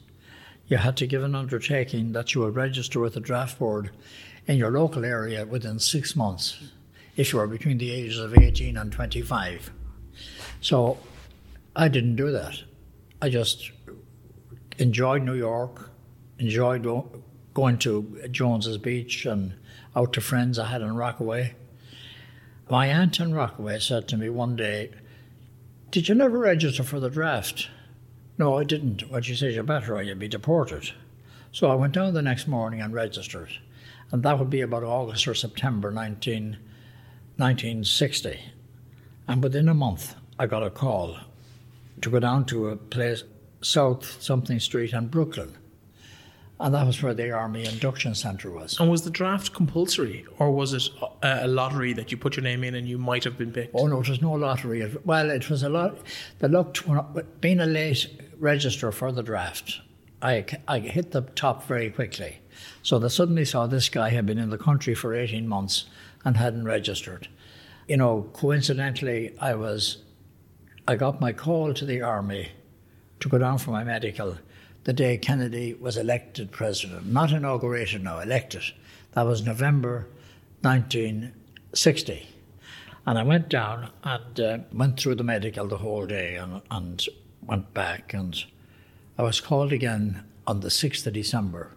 you 0.66 0.76
had 0.76 0.96
to 0.98 1.06
give 1.06 1.22
an 1.22 1.34
undertaking 1.34 2.12
that 2.12 2.34
you 2.34 2.40
would 2.40 2.56
register 2.56 3.00
with 3.00 3.14
the 3.14 3.20
draft 3.20 3.58
board 3.58 3.90
in 4.46 4.56
your 4.56 4.70
local 4.70 5.04
area 5.04 5.46
within 5.46 5.78
six 5.78 6.16
months 6.16 6.70
if 7.16 7.32
you 7.32 7.38
were 7.38 7.46
between 7.46 7.78
the 7.78 7.90
ages 7.92 8.18
of 8.18 8.36
18 8.36 8.76
and 8.76 8.90
25. 8.90 9.70
So 10.60 10.98
I 11.76 11.88
didn't 11.88 12.16
do 12.16 12.32
that. 12.32 12.62
I 13.22 13.28
just 13.28 13.70
enjoyed 14.78 15.22
New 15.22 15.34
York, 15.34 15.90
enjoyed 16.38 16.82
going 17.54 17.78
to 17.78 18.28
Jones's 18.30 18.78
Beach 18.78 19.26
and 19.26 19.54
out 19.94 20.12
to 20.14 20.20
friends 20.20 20.58
I 20.58 20.66
had 20.66 20.82
in 20.82 20.94
Rockaway. 20.96 21.54
My 22.68 22.86
aunt 22.86 23.20
in 23.20 23.34
Rockaway 23.34 23.78
said 23.80 24.08
to 24.08 24.16
me 24.16 24.28
one 24.28 24.56
day, 24.56 24.90
Did 25.90 26.08
you 26.08 26.14
never 26.14 26.38
register 26.38 26.84
for 26.84 27.00
the 27.00 27.10
draft? 27.10 27.68
No, 28.38 28.58
I 28.58 28.62
didn't. 28.62 29.10
Well, 29.10 29.20
she 29.22 29.34
said, 29.34 29.54
You 29.54 29.64
better 29.64 29.96
or 29.96 30.02
you'll 30.02 30.16
be 30.16 30.28
deported. 30.28 30.92
So 31.50 31.68
I 31.68 31.74
went 31.74 31.94
down 31.94 32.14
the 32.14 32.22
next 32.22 32.46
morning 32.46 32.80
and 32.80 32.94
registered. 32.94 33.50
And 34.12 34.22
that 34.22 34.38
would 34.38 34.50
be 34.50 34.60
about 34.60 34.84
August 34.84 35.26
or 35.26 35.34
September 35.34 35.90
19, 35.90 36.58
1960. 37.36 38.40
And 39.26 39.42
within 39.42 39.68
a 39.68 39.74
month, 39.74 40.14
I 40.38 40.46
got 40.46 40.62
a 40.62 40.70
call 40.70 41.16
to 42.02 42.10
go 42.10 42.20
down 42.20 42.44
to 42.46 42.68
a 42.68 42.76
place, 42.76 43.24
South 43.60 44.22
something 44.22 44.60
street 44.60 44.92
in 44.92 45.08
Brooklyn. 45.08 45.56
And 46.60 46.74
that 46.74 46.86
was 46.86 47.02
where 47.02 47.14
the 47.14 47.30
Army 47.30 47.64
Induction 47.64 48.14
Centre 48.14 48.50
was. 48.50 48.78
And 48.78 48.90
was 48.90 49.02
the 49.02 49.10
draft 49.10 49.54
compulsory, 49.54 50.26
or 50.38 50.50
was 50.50 50.74
it 50.74 50.90
a, 51.22 51.48
lottery 51.48 51.94
that 51.94 52.12
you 52.12 52.18
put 52.18 52.36
your 52.36 52.44
name 52.44 52.62
in 52.64 52.74
and 52.74 52.86
you 52.86 52.98
might 52.98 53.24
have 53.24 53.38
been 53.38 53.50
picked? 53.50 53.74
Oh 53.74 53.86
no, 53.86 54.00
it 54.00 54.08
was 54.10 54.20
no 54.20 54.32
lottery. 54.32 54.94
Well, 55.06 55.30
it 55.30 55.48
was 55.48 55.62
a 55.62 55.70
lot. 55.70 55.96
The 56.38 56.50
luck, 56.50 56.76
being 57.40 57.60
a 57.60 57.66
late 57.66 58.08
register 58.38 58.92
for 58.92 59.10
the 59.10 59.22
draft, 59.22 59.80
I, 60.20 60.44
I 60.68 60.80
hit 60.80 61.12
the 61.12 61.22
top 61.22 61.66
very 61.66 61.88
quickly. 61.88 62.40
So 62.82 62.98
they 62.98 63.08
suddenly 63.08 63.46
saw 63.46 63.66
this 63.66 63.88
guy 63.88 64.10
had 64.10 64.26
been 64.26 64.38
in 64.38 64.50
the 64.50 64.58
country 64.58 64.94
for 64.94 65.14
18 65.14 65.48
months 65.48 65.86
and 66.26 66.36
hadn't 66.36 66.66
registered. 66.66 67.28
You 67.88 67.96
know, 67.96 68.28
coincidentally, 68.34 69.34
I 69.40 69.54
was, 69.54 70.04
I 70.86 70.96
got 70.96 71.22
my 71.22 71.32
call 71.32 71.72
to 71.72 71.86
the 71.86 72.02
army 72.02 72.50
to 73.20 73.30
go 73.30 73.38
down 73.38 73.56
for 73.56 73.70
my 73.70 73.82
medical 73.82 74.36
the 74.84 74.92
day 74.92 75.18
Kennedy 75.18 75.74
was 75.74 75.96
elected 75.96 76.50
president, 76.50 77.06
not 77.06 77.32
inaugurated 77.32 78.02
now, 78.02 78.20
elected. 78.20 78.62
That 79.12 79.26
was 79.26 79.42
November 79.42 80.06
1960. 80.62 82.28
And 83.06 83.18
I 83.18 83.22
went 83.22 83.48
down 83.48 83.90
and 84.04 84.40
uh, 84.40 84.58
went 84.72 84.98
through 85.00 85.16
the 85.16 85.24
medical 85.24 85.66
the 85.66 85.78
whole 85.78 86.06
day 86.06 86.36
and, 86.36 86.62
and 86.70 87.04
went 87.42 87.74
back. 87.74 88.14
And 88.14 88.44
I 89.18 89.22
was 89.22 89.40
called 89.40 89.72
again 89.72 90.24
on 90.46 90.60
the 90.60 90.68
6th 90.68 91.06
of 91.06 91.12
December. 91.12 91.72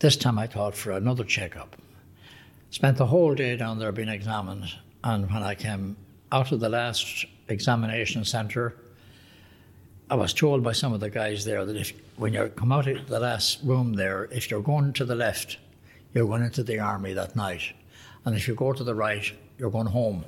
This 0.00 0.16
time 0.16 0.38
I 0.38 0.46
thought 0.46 0.74
for 0.74 0.92
another 0.92 1.24
checkup. 1.24 1.76
Spent 2.70 2.96
the 2.96 3.06
whole 3.06 3.34
day 3.34 3.56
down 3.56 3.78
there 3.78 3.92
being 3.92 4.08
examined. 4.08 4.74
And 5.04 5.30
when 5.30 5.42
I 5.42 5.54
came 5.54 5.96
out 6.30 6.52
of 6.52 6.60
the 6.60 6.68
last 6.68 7.26
examination 7.48 8.24
centre, 8.24 8.76
I 10.10 10.14
was 10.14 10.32
told 10.34 10.62
by 10.62 10.72
some 10.72 10.92
of 10.92 11.00
the 11.00 11.10
guys 11.10 11.44
there 11.44 11.64
that 11.64 11.76
if 11.76 11.92
when 12.16 12.34
you 12.34 12.48
come 12.54 12.72
out 12.72 12.86
of 12.86 13.08
the 13.08 13.20
last 13.20 13.60
room 13.62 13.94
there, 13.94 14.28
if 14.30 14.50
you're 14.50 14.62
going 14.62 14.92
to 14.94 15.04
the 15.04 15.14
left, 15.14 15.58
you're 16.12 16.26
going 16.26 16.42
into 16.42 16.62
the 16.62 16.78
army 16.78 17.14
that 17.14 17.34
night. 17.34 17.72
And 18.24 18.36
if 18.36 18.46
you 18.46 18.54
go 18.54 18.72
to 18.72 18.84
the 18.84 18.94
right, 18.94 19.32
you're 19.58 19.70
going 19.70 19.86
home. 19.86 20.24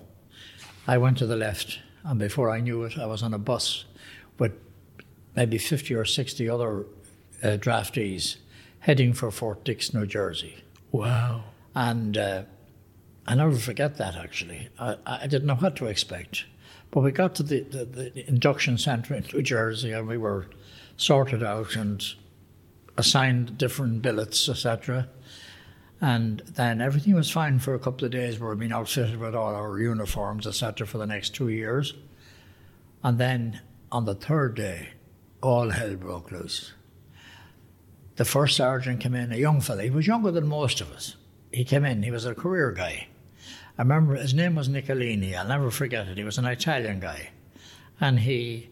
I 0.86 0.98
went 0.98 1.18
to 1.18 1.26
the 1.26 1.36
left, 1.36 1.78
and 2.02 2.18
before 2.18 2.50
I 2.50 2.60
knew 2.60 2.84
it, 2.84 2.98
I 2.98 3.06
was 3.06 3.22
on 3.22 3.34
a 3.34 3.38
bus 3.38 3.84
with 4.38 4.52
maybe 5.36 5.58
50 5.58 5.94
or 5.94 6.04
60 6.04 6.48
other 6.48 6.86
uh, 7.42 7.56
draftees 7.58 8.36
heading 8.80 9.12
for 9.12 9.30
Fort 9.30 9.64
Dix, 9.64 9.94
New 9.94 10.06
Jersey. 10.06 10.56
Wow. 10.92 11.44
And 11.74 12.16
uh, 12.16 12.42
I 13.26 13.34
never 13.34 13.56
forget 13.56 13.96
that 13.96 14.14
actually. 14.14 14.68
I, 14.78 14.96
I 15.06 15.26
didn't 15.26 15.46
know 15.46 15.56
what 15.56 15.76
to 15.76 15.86
expect. 15.86 16.44
But 16.94 17.02
we 17.02 17.10
got 17.10 17.34
to 17.34 17.42
the, 17.42 17.62
the, 17.62 17.84
the 17.84 18.28
induction 18.28 18.78
centre 18.78 19.14
in 19.14 19.24
New 19.32 19.42
Jersey 19.42 19.90
and 19.90 20.06
we 20.06 20.16
were 20.16 20.46
sorted 20.96 21.42
out 21.42 21.74
and 21.74 22.00
assigned 22.96 23.58
different 23.58 24.00
billets, 24.00 24.48
etc. 24.48 25.08
And 26.00 26.38
then 26.54 26.80
everything 26.80 27.16
was 27.16 27.32
fine 27.32 27.58
for 27.58 27.74
a 27.74 27.80
couple 27.80 28.04
of 28.04 28.12
days. 28.12 28.38
We 28.38 28.46
were 28.46 28.54
being 28.54 28.70
outfitted 28.70 29.18
with 29.18 29.34
all 29.34 29.56
our 29.56 29.76
uniforms, 29.80 30.46
etc., 30.46 30.86
for 30.86 30.98
the 30.98 31.06
next 31.06 31.34
two 31.34 31.48
years. 31.48 31.94
And 33.02 33.18
then 33.18 33.60
on 33.90 34.04
the 34.04 34.14
third 34.14 34.54
day, 34.54 34.90
all 35.42 35.70
hell 35.70 35.96
broke 35.96 36.30
loose. 36.30 36.74
The 38.14 38.24
first 38.24 38.56
sergeant 38.56 39.00
came 39.00 39.16
in, 39.16 39.32
a 39.32 39.36
young 39.36 39.60
fellow. 39.60 39.82
He 39.82 39.90
was 39.90 40.06
younger 40.06 40.30
than 40.30 40.46
most 40.46 40.80
of 40.80 40.92
us. 40.92 41.16
He 41.52 41.64
came 41.64 41.84
in, 41.84 42.04
he 42.04 42.12
was 42.12 42.24
a 42.24 42.36
career 42.36 42.70
guy. 42.70 43.08
I 43.76 43.82
remember 43.82 44.14
his 44.14 44.34
name 44.34 44.54
was 44.54 44.68
Nicolini. 44.68 45.34
I'll 45.34 45.48
never 45.48 45.70
forget 45.70 46.06
it. 46.06 46.16
He 46.16 46.24
was 46.24 46.38
an 46.38 46.44
Italian 46.44 47.00
guy. 47.00 47.30
And 48.00 48.20
he, 48.20 48.70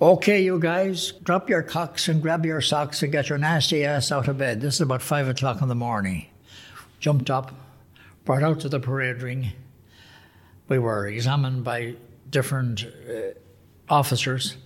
okay, 0.00 0.42
you 0.42 0.58
guys, 0.58 1.12
drop 1.22 1.48
your 1.48 1.62
cocks 1.62 2.08
and 2.08 2.20
grab 2.20 2.44
your 2.44 2.60
socks 2.60 3.02
and 3.02 3.12
get 3.12 3.28
your 3.28 3.38
nasty 3.38 3.84
ass 3.84 4.10
out 4.10 4.26
of 4.26 4.38
bed. 4.38 4.60
This 4.60 4.74
is 4.74 4.80
about 4.80 5.02
five 5.02 5.28
o'clock 5.28 5.62
in 5.62 5.68
the 5.68 5.74
morning. 5.76 6.26
Jumped 6.98 7.30
up, 7.30 7.54
brought 8.24 8.42
out 8.42 8.60
to 8.60 8.68
the 8.68 8.80
parade 8.80 9.22
ring. 9.22 9.52
We 10.68 10.78
were 10.78 11.06
examined 11.06 11.62
by 11.62 11.94
different 12.28 12.84
uh, 12.84 13.38
officers, 13.88 14.56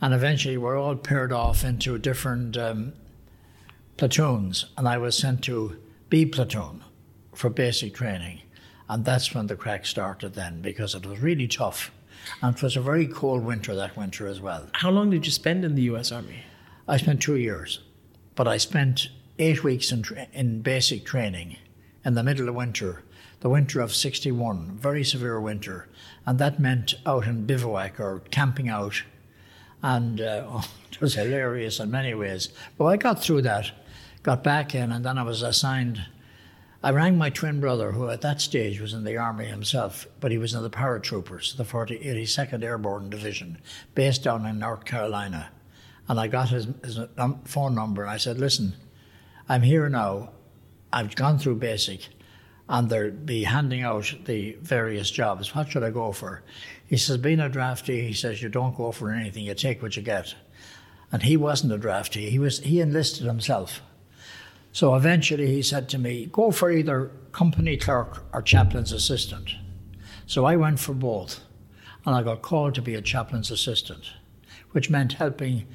and 0.00 0.14
eventually 0.14 0.56
we're 0.56 0.78
all 0.78 0.96
paired 0.96 1.32
off 1.32 1.64
into 1.64 1.98
different 1.98 2.56
um, 2.56 2.92
platoons. 3.96 4.66
And 4.76 4.88
I 4.88 4.98
was 4.98 5.16
sent 5.16 5.42
to 5.44 5.76
B 6.08 6.24
platoon 6.24 6.84
for 7.34 7.50
basic 7.50 7.94
training. 7.94 8.40
And 8.88 9.04
that's 9.04 9.34
when 9.34 9.46
the 9.46 9.56
crack 9.56 9.86
started 9.86 10.34
then 10.34 10.60
because 10.60 10.94
it 10.94 11.06
was 11.06 11.20
really 11.20 11.48
tough. 11.48 11.90
And 12.42 12.56
it 12.56 12.62
was 12.62 12.76
a 12.76 12.80
very 12.80 13.06
cold 13.06 13.44
winter 13.44 13.74
that 13.74 13.96
winter 13.96 14.26
as 14.26 14.40
well. 14.40 14.68
How 14.72 14.90
long 14.90 15.10
did 15.10 15.26
you 15.26 15.32
spend 15.32 15.64
in 15.64 15.74
the 15.74 15.82
US 15.82 16.12
Army? 16.12 16.42
I 16.86 16.98
spent 16.98 17.22
two 17.22 17.36
years, 17.36 17.80
but 18.34 18.46
I 18.46 18.58
spent 18.58 19.08
eight 19.38 19.64
weeks 19.64 19.90
in, 19.90 20.02
tra- 20.02 20.28
in 20.32 20.60
basic 20.60 21.04
training 21.04 21.56
in 22.04 22.14
the 22.14 22.22
middle 22.22 22.48
of 22.48 22.54
winter, 22.54 23.02
the 23.40 23.48
winter 23.48 23.80
of 23.80 23.94
61, 23.94 24.78
very 24.78 25.02
severe 25.02 25.40
winter. 25.40 25.88
And 26.26 26.38
that 26.38 26.60
meant 26.60 26.94
out 27.06 27.26
in 27.26 27.46
bivouac 27.46 27.98
or 27.98 28.22
camping 28.30 28.68
out. 28.68 29.02
And 29.82 30.20
uh, 30.20 30.44
oh, 30.46 30.70
it 30.92 31.00
was 31.00 31.14
hilarious 31.14 31.80
in 31.80 31.90
many 31.90 32.14
ways. 32.14 32.50
But 32.76 32.86
I 32.86 32.96
got 32.96 33.22
through 33.22 33.42
that, 33.42 33.70
got 34.22 34.44
back 34.44 34.74
in, 34.74 34.92
and 34.92 35.04
then 35.04 35.18
I 35.18 35.22
was 35.22 35.42
assigned 35.42 36.06
I 36.84 36.90
rang 36.90 37.16
my 37.16 37.30
twin 37.30 37.60
brother, 37.60 37.92
who 37.92 38.10
at 38.10 38.20
that 38.20 38.42
stage 38.42 38.78
was 38.78 38.92
in 38.92 39.04
the 39.04 39.16
army 39.16 39.46
himself, 39.46 40.06
but 40.20 40.30
he 40.30 40.36
was 40.36 40.52
in 40.52 40.62
the 40.62 40.68
paratroopers, 40.68 41.56
the 41.56 41.64
40, 41.64 41.98
82nd 42.00 42.62
Airborne 42.62 43.08
Division, 43.08 43.56
based 43.94 44.24
down 44.24 44.44
in 44.44 44.58
North 44.58 44.84
Carolina. 44.84 45.50
And 46.08 46.20
I 46.20 46.26
got 46.26 46.50
his, 46.50 46.68
his 46.84 46.98
phone 47.46 47.74
number 47.74 48.02
and 48.02 48.10
I 48.10 48.18
said, 48.18 48.38
Listen, 48.38 48.74
I'm 49.48 49.62
here 49.62 49.88
now. 49.88 50.32
I've 50.92 51.16
gone 51.16 51.38
through 51.38 51.54
basic 51.54 52.08
and 52.68 52.90
they'll 52.90 53.10
be 53.10 53.44
handing 53.44 53.80
out 53.80 54.14
the 54.26 54.58
various 54.60 55.10
jobs. 55.10 55.54
What 55.54 55.70
should 55.70 55.84
I 55.84 55.90
go 55.90 56.12
for? 56.12 56.42
He 56.86 56.98
says, 56.98 57.16
Being 57.16 57.40
a 57.40 57.48
draftee, 57.48 58.06
he 58.06 58.12
says, 58.12 58.42
you 58.42 58.50
don't 58.50 58.76
go 58.76 58.92
for 58.92 59.10
anything, 59.10 59.44
you 59.44 59.54
take 59.54 59.80
what 59.80 59.96
you 59.96 60.02
get. 60.02 60.34
And 61.10 61.22
he 61.22 61.38
wasn't 61.38 61.72
a 61.72 61.78
draftee, 61.78 62.28
he, 62.28 62.38
was, 62.38 62.60
he 62.60 62.82
enlisted 62.82 63.26
himself. 63.26 63.80
So 64.74 64.96
eventually 64.96 65.46
he 65.46 65.62
said 65.62 65.88
to 65.90 65.98
me, 65.98 66.26
Go 66.26 66.50
for 66.50 66.68
either 66.68 67.12
company 67.30 67.76
clerk 67.76 68.24
or 68.32 68.42
chaplain's 68.42 68.90
assistant. 68.90 69.54
So 70.26 70.46
I 70.46 70.56
went 70.56 70.80
for 70.80 70.94
both, 70.94 71.44
and 72.04 72.16
I 72.16 72.24
got 72.24 72.42
called 72.42 72.74
to 72.74 72.82
be 72.82 72.96
a 72.96 73.00
chaplain's 73.00 73.52
assistant, 73.52 74.10
which 74.72 74.90
meant 74.90 75.12
helping 75.12 75.66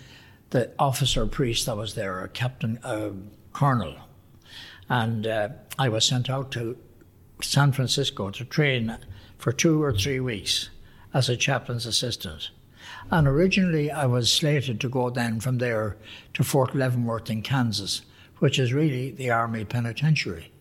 the 0.49 0.73
officer 0.77 1.25
priest 1.25 1.65
that 1.65 1.77
was 1.77 1.95
there, 1.95 2.19
a 2.19 2.27
captain, 2.27 2.77
a 2.83 3.11
colonel. 3.53 3.95
And 4.89 5.25
uh, 5.25 5.49
I 5.77 5.87
was 5.87 6.05
sent 6.05 6.29
out 6.29 6.51
to 6.51 6.77
San 7.41 7.71
Francisco 7.71 8.31
to 8.31 8.43
train 8.43 8.97
for 9.37 9.53
two 9.53 9.81
or 9.81 9.93
three 9.93 10.19
weeks 10.19 10.71
as 11.13 11.29
a 11.29 11.37
chaplain's 11.37 11.85
assistant. 11.85 12.49
And 13.09 13.29
originally 13.29 13.91
I 13.91 14.07
was 14.07 14.29
slated 14.29 14.81
to 14.81 14.89
go 14.89 15.09
then 15.09 15.39
from 15.39 15.59
there 15.59 15.95
to 16.33 16.43
Fort 16.43 16.75
Leavenworth 16.75 17.29
in 17.29 17.43
Kansas 17.43 18.01
which 18.39 18.57
is 18.57 18.73
really 18.73 19.11
the 19.11 19.29
Army 19.29 19.65
Penitentiary. 19.65 20.51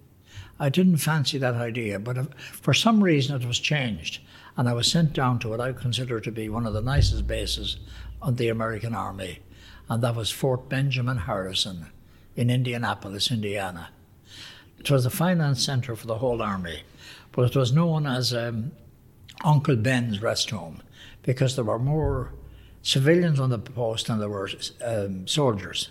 I 0.60 0.68
didn't 0.68 0.98
fancy 0.98 1.38
that 1.38 1.54
idea, 1.54 1.98
but 1.98 2.34
for 2.38 2.74
some 2.74 3.02
reason 3.02 3.40
it 3.40 3.46
was 3.46 3.60
changed, 3.60 4.20
and 4.56 4.68
I 4.68 4.72
was 4.72 4.90
sent 4.90 5.12
down 5.12 5.38
to 5.40 5.48
what 5.48 5.60
I 5.60 5.72
consider 5.72 6.20
to 6.20 6.32
be 6.32 6.48
one 6.48 6.66
of 6.66 6.74
the 6.74 6.82
nicest 6.82 7.26
bases 7.26 7.78
of 8.20 8.36
the 8.36 8.48
American 8.48 8.94
Army, 8.94 9.38
and 9.88 10.02
that 10.02 10.16
was 10.16 10.30
Fort 10.30 10.68
Benjamin 10.68 11.18
Harrison 11.18 11.86
in 12.34 12.50
Indianapolis, 12.50 13.30
Indiana. 13.30 13.90
It 14.78 14.90
was 14.90 15.04
the 15.04 15.10
finance 15.10 15.64
center 15.64 15.94
for 15.94 16.06
the 16.06 16.18
whole 16.18 16.42
Army, 16.42 16.82
but 17.32 17.50
it 17.50 17.56
was 17.56 17.72
known 17.72 18.06
as 18.06 18.34
um, 18.34 18.72
Uncle 19.44 19.76
Ben's 19.76 20.20
rest 20.20 20.50
home 20.50 20.82
because 21.22 21.54
there 21.54 21.64
were 21.64 21.78
more 21.78 22.32
civilians 22.82 23.38
on 23.38 23.50
the 23.50 23.58
post 23.58 24.06
than 24.06 24.18
there 24.18 24.28
were 24.28 24.50
um, 24.84 25.26
soldiers 25.26 25.90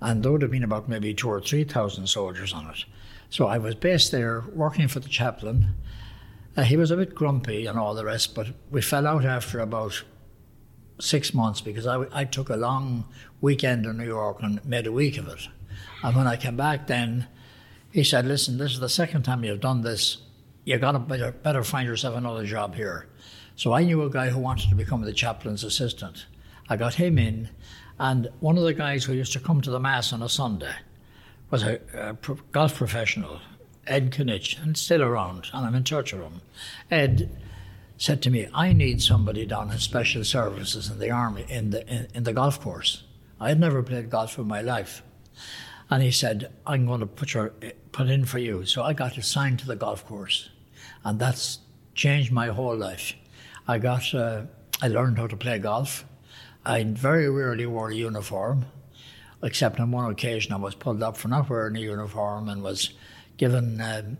and 0.00 0.22
there 0.22 0.32
would 0.32 0.42
have 0.42 0.50
been 0.50 0.64
about 0.64 0.88
maybe 0.88 1.14
two 1.14 1.28
or 1.28 1.40
three 1.40 1.64
thousand 1.64 2.06
soldiers 2.06 2.52
on 2.52 2.68
it. 2.68 2.84
So 3.30 3.46
I 3.46 3.58
was 3.58 3.74
based 3.74 4.12
there 4.12 4.44
working 4.52 4.88
for 4.88 5.00
the 5.00 5.08
chaplain. 5.08 5.74
Uh, 6.56 6.62
he 6.62 6.76
was 6.76 6.90
a 6.90 6.96
bit 6.96 7.14
grumpy 7.14 7.66
and 7.66 7.78
all 7.78 7.94
the 7.94 8.04
rest, 8.04 8.34
but 8.34 8.48
we 8.70 8.80
fell 8.80 9.06
out 9.06 9.24
after 9.24 9.60
about 9.60 10.04
six 10.98 11.34
months 11.34 11.60
because 11.60 11.86
I, 11.86 12.06
I 12.12 12.24
took 12.24 12.48
a 12.48 12.56
long 12.56 13.04
weekend 13.40 13.84
in 13.84 13.98
New 13.98 14.06
York 14.06 14.38
and 14.42 14.64
made 14.64 14.86
a 14.86 14.92
week 14.92 15.18
of 15.18 15.28
it. 15.28 15.48
And 16.02 16.16
when 16.16 16.26
I 16.26 16.36
came 16.36 16.56
back 16.56 16.86
then, 16.86 17.26
he 17.90 18.04
said, 18.04 18.26
Listen, 18.26 18.58
this 18.58 18.72
is 18.72 18.80
the 18.80 18.88
second 18.88 19.22
time 19.22 19.44
you've 19.44 19.60
done 19.60 19.82
this. 19.82 20.18
You've 20.64 20.80
got 20.80 20.92
to 20.92 20.98
better, 20.98 21.32
better 21.32 21.62
find 21.62 21.86
yourself 21.86 22.16
another 22.16 22.44
job 22.44 22.74
here. 22.74 23.06
So 23.54 23.72
I 23.72 23.84
knew 23.84 24.02
a 24.02 24.10
guy 24.10 24.28
who 24.28 24.38
wanted 24.38 24.68
to 24.68 24.74
become 24.74 25.02
the 25.02 25.12
chaplain's 25.12 25.64
assistant. 25.64 26.26
I 26.68 26.76
got 26.76 26.94
him 26.94 27.18
in, 27.18 27.50
and 27.98 28.28
one 28.40 28.58
of 28.58 28.64
the 28.64 28.74
guys 28.74 29.04
who 29.04 29.12
used 29.12 29.32
to 29.32 29.40
come 29.40 29.60
to 29.62 29.70
the 29.70 29.80
Mass 29.80 30.12
on 30.12 30.22
a 30.22 30.28
Sunday 30.28 30.74
was 31.50 31.62
a, 31.62 31.80
a 31.94 32.14
pro- 32.14 32.38
golf 32.52 32.74
professional, 32.74 33.40
Ed 33.86 34.12
Kinich, 34.12 34.62
and 34.62 34.76
still 34.76 35.02
around, 35.02 35.48
and 35.52 35.66
I'm 35.66 35.74
in 35.74 35.84
touch 35.84 36.12
with 36.12 36.22
him. 36.22 36.40
Ed 36.90 37.30
said 37.98 38.20
to 38.22 38.30
me, 38.30 38.48
I 38.52 38.72
need 38.72 39.02
somebody 39.02 39.46
down 39.46 39.70
in 39.70 39.78
special 39.78 40.24
services 40.24 40.90
in 40.90 40.98
the 40.98 41.10
army, 41.10 41.46
in 41.48 41.70
the, 41.70 41.86
in, 41.88 42.08
in 42.14 42.22
the 42.24 42.32
golf 42.32 42.60
course. 42.60 43.04
I 43.40 43.48
had 43.48 43.60
never 43.60 43.82
played 43.82 44.10
golf 44.10 44.38
in 44.38 44.46
my 44.46 44.60
life. 44.60 45.02
And 45.88 46.02
he 46.02 46.10
said, 46.10 46.52
I'm 46.66 46.86
going 46.86 47.00
to 47.00 47.06
put, 47.06 47.32
your, 47.34 47.52
put 47.92 48.08
in 48.08 48.24
for 48.24 48.38
you. 48.38 48.66
So 48.66 48.82
I 48.82 48.92
got 48.92 49.16
assigned 49.16 49.60
to 49.60 49.66
the 49.66 49.76
golf 49.76 50.06
course. 50.06 50.50
And 51.04 51.18
that's 51.18 51.60
changed 51.94 52.32
my 52.32 52.48
whole 52.48 52.76
life. 52.76 53.14
I 53.68 53.78
got, 53.78 54.12
uh, 54.14 54.42
I 54.82 54.88
learned 54.88 55.18
how 55.18 55.28
to 55.28 55.36
play 55.36 55.58
golf. 55.58 56.04
I 56.66 56.82
very 56.82 57.30
rarely 57.30 57.64
wore 57.64 57.90
a 57.90 57.94
uniform, 57.94 58.66
except 59.40 59.78
on 59.78 59.92
one 59.92 60.10
occasion 60.10 60.52
I 60.52 60.56
was 60.56 60.74
pulled 60.74 61.00
up 61.00 61.16
for 61.16 61.28
not 61.28 61.48
wearing 61.48 61.76
a 61.76 61.80
uniform 61.80 62.48
and 62.48 62.60
was 62.60 62.92
given 63.36 64.18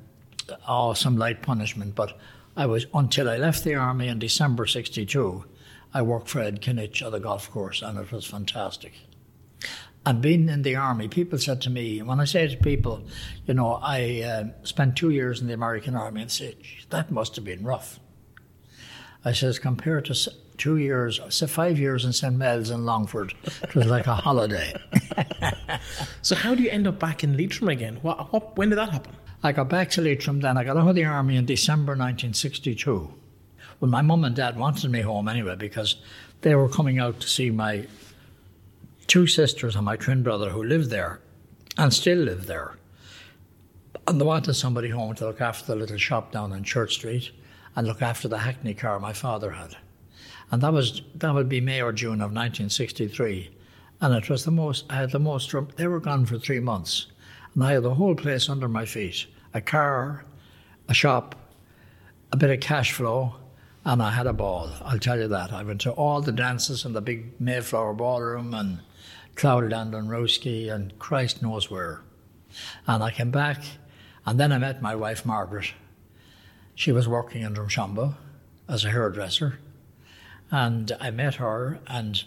oh, 0.69 0.95
some 0.95 1.17
light 1.17 1.43
punishment. 1.43 1.97
But 1.97 2.17
I 2.57 2.67
was, 2.67 2.87
until 2.95 3.29
I 3.29 3.37
left 3.37 3.65
the 3.65 3.75
army 3.75 4.07
in 4.07 4.21
December 4.21 4.67
62, 4.67 5.45
I 5.93 6.03
worked 6.03 6.29
for 6.29 6.41
Ed 6.41 6.63
Kinich 6.63 7.05
at 7.05 7.11
the 7.11 7.19
golf 7.19 7.51
course 7.51 7.83
and 7.83 7.99
it 7.99 8.13
was 8.13 8.27
fantastic. 8.27 8.93
And 10.05 10.23
being 10.23 10.49
in 10.49 10.63
the 10.63 10.77
army, 10.77 11.09
people 11.09 11.41
said 11.41 11.61
to 11.63 11.71
me, 11.71 12.01
when 12.01 12.21
I 12.21 12.27
say 12.27 12.47
to 12.47 12.57
people, 12.57 13.03
you 13.45 13.55
know, 13.55 13.81
I 13.83 14.23
uh, 14.23 14.45
spent 14.63 14.95
two 14.95 15.11
years 15.11 15.41
in 15.41 15.49
the 15.49 15.55
American 15.55 15.97
army, 15.97 16.23
and 16.23 16.31
say, 16.31 16.57
that 16.91 17.11
must 17.11 17.35
have 17.35 17.45
been 17.45 17.65
rough. 17.65 17.99
I 19.25 19.33
says, 19.33 19.59
compared 19.59 20.05
to 20.05 20.15
two 20.59 20.77
years, 20.77 21.21
so 21.29 21.47
five 21.47 21.79
years 21.79 22.05
in 22.05 22.13
St. 22.13 22.35
Mel's 22.35 22.71
in 22.71 22.85
Longford, 22.85 23.35
it 23.63 23.75
was 23.75 23.87
like 23.87 24.07
a 24.07 24.15
holiday. 24.15 24.75
so 26.23 26.35
how 26.35 26.55
do 26.55 26.63
you 26.63 26.71
end 26.71 26.87
up 26.87 26.99
back 26.99 27.23
in 27.23 27.37
Leitrim 27.37 27.69
again? 27.69 27.99
What, 28.03 28.33
what, 28.33 28.57
when 28.57 28.71
did 28.71 28.77
that 28.79 28.91
happen? 28.91 29.15
I 29.43 29.53
got 29.53 29.69
back 29.69 29.91
to 29.91 30.01
Leitrim 30.01 30.41
then. 30.41 30.57
I 30.57 30.65
got 30.65 30.77
out 30.77 30.89
of 30.89 30.95
the 30.95 31.05
army 31.05 31.37
in 31.37 31.47
December 31.47 31.93
1962. 31.93 33.13
Well, 33.81 33.91
my 33.91 34.03
mum 34.03 34.25
and 34.25 34.35
dad 34.35 34.59
wanted 34.59 34.91
me 34.91 35.03
home 35.03 35.29
anyway 35.29 35.57
because 35.57 35.97
they 36.41 36.55
were 36.55 36.69
coming 36.69 36.99
out 36.99 37.21
to 37.21 37.29
see 37.29 37.51
my 37.51 37.87
two 39.07 39.27
sisters 39.27 39.77
and 39.77 39.85
my 39.85 39.97
twin 39.97 40.23
brother 40.23 40.51
who 40.51 40.63
lived 40.63 40.91
there 40.91 41.21
and 41.79 41.93
still 41.93 42.19
live 42.19 42.47
there. 42.47 42.77
And 44.09 44.21
they 44.21 44.25
wanted 44.25 44.55
somebody 44.55 44.89
home 44.89 45.15
to 45.17 45.27
look 45.27 45.41
after 45.41 45.67
the 45.67 45.77
little 45.77 45.99
shop 45.99 46.33
down 46.33 46.53
in 46.53 46.65
Church 46.65 46.95
Street 46.95 47.31
and 47.75 47.87
look 47.87 48.03
after 48.03 48.29
the 48.29 48.39
Hackney 48.39 48.75
car 48.75 48.99
my 48.99 49.13
father 49.13 49.51
had. 49.51 49.77
And 50.51 50.63
that 50.63 50.73
was 50.73 51.03
that 51.15 51.35
would 51.35 51.49
be 51.49 51.61
May 51.61 51.83
or 51.83 51.93
June 51.93 52.21
of 52.21 52.33
1963. 52.33 53.51
And 54.01 54.15
it 54.15 54.29
was 54.29 54.45
the 54.45 54.51
most, 54.51 54.85
I 54.91 54.97
had 54.97 55.11
the 55.11 55.19
most, 55.19 55.55
they 55.77 55.87
were 55.87 56.01
gone 56.01 56.27
for 56.27 56.39
three 56.39 56.61
months. 56.61 57.07
And 57.55 57.65
I 57.65 57.73
had 57.73 57.83
the 57.83 57.95
whole 57.95 58.15
place 58.15 58.49
under 58.49 58.69
my 58.69 58.85
feet 58.85 59.27
a 59.55 59.61
car, 59.61 60.25
a 60.89 60.95
shop, 60.95 61.35
a 62.31 62.37
bit 62.37 62.51
of 62.51 62.61
cash 62.61 62.93
flow, 62.93 63.37
and 63.87 64.03
I 64.03 64.11
had 64.11 64.27
a 64.27 64.33
ball. 64.33 64.71
I'll 64.85 64.99
tell 64.99 65.19
you 65.19 65.29
that. 65.29 65.53
I 65.53 65.63
went 65.63 65.81
to 65.83 65.93
all 65.93 66.21
the 66.21 66.33
dances 66.33 66.85
in 66.85 66.93
the 66.93 67.01
big 67.01 67.41
Mayflower 67.41 67.95
ballroom 67.95 68.53
and 68.53 68.81
Cloudland 69.35 69.95
and 69.97 70.11
Rooskey 70.11 70.71
and 70.71 70.99
Christ 70.99 71.41
knows 71.41 71.71
where. 71.71 72.03
And 72.87 73.03
I 73.03 73.11
came 73.11 73.31
back, 73.31 73.63
and 74.27 74.39
then 74.39 74.53
I 74.53 74.59
met 74.59 74.83
my 74.83 74.95
wife 74.95 75.25
Margaret. 75.25 75.73
She 76.75 76.93
was 76.93 77.09
working 77.09 77.43
in 77.43 77.55
Drumshanbo 77.55 78.15
as 78.69 78.85
a 78.85 78.91
hairdresser. 78.91 79.59
And 80.51 80.93
I 81.01 81.11
met 81.11 81.37
her, 81.37 81.81
and 81.87 82.23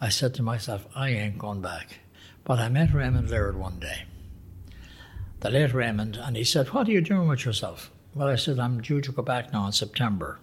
I 0.00 0.08
said 0.08 0.34
to 0.34 0.42
myself, 0.42 0.86
I 0.94 1.10
ain't 1.10 1.38
going 1.38 1.60
back. 1.60 2.00
But 2.44 2.58
I 2.58 2.68
met 2.68 2.94
Raymond 2.94 3.30
Laird 3.30 3.56
one 3.56 3.80
day, 3.80 4.04
the 5.40 5.50
late 5.50 5.74
Raymond, 5.74 6.16
and 6.16 6.36
he 6.36 6.44
said, 6.44 6.68
What 6.68 6.88
are 6.88 6.92
you 6.92 7.00
doing 7.00 7.28
with 7.28 7.44
yourself? 7.44 7.90
Well, 8.14 8.28
I 8.28 8.36
said, 8.36 8.58
I'm 8.58 8.80
due 8.80 9.00
to 9.00 9.12
go 9.12 9.22
back 9.22 9.52
now 9.52 9.66
in 9.66 9.72
September. 9.72 10.38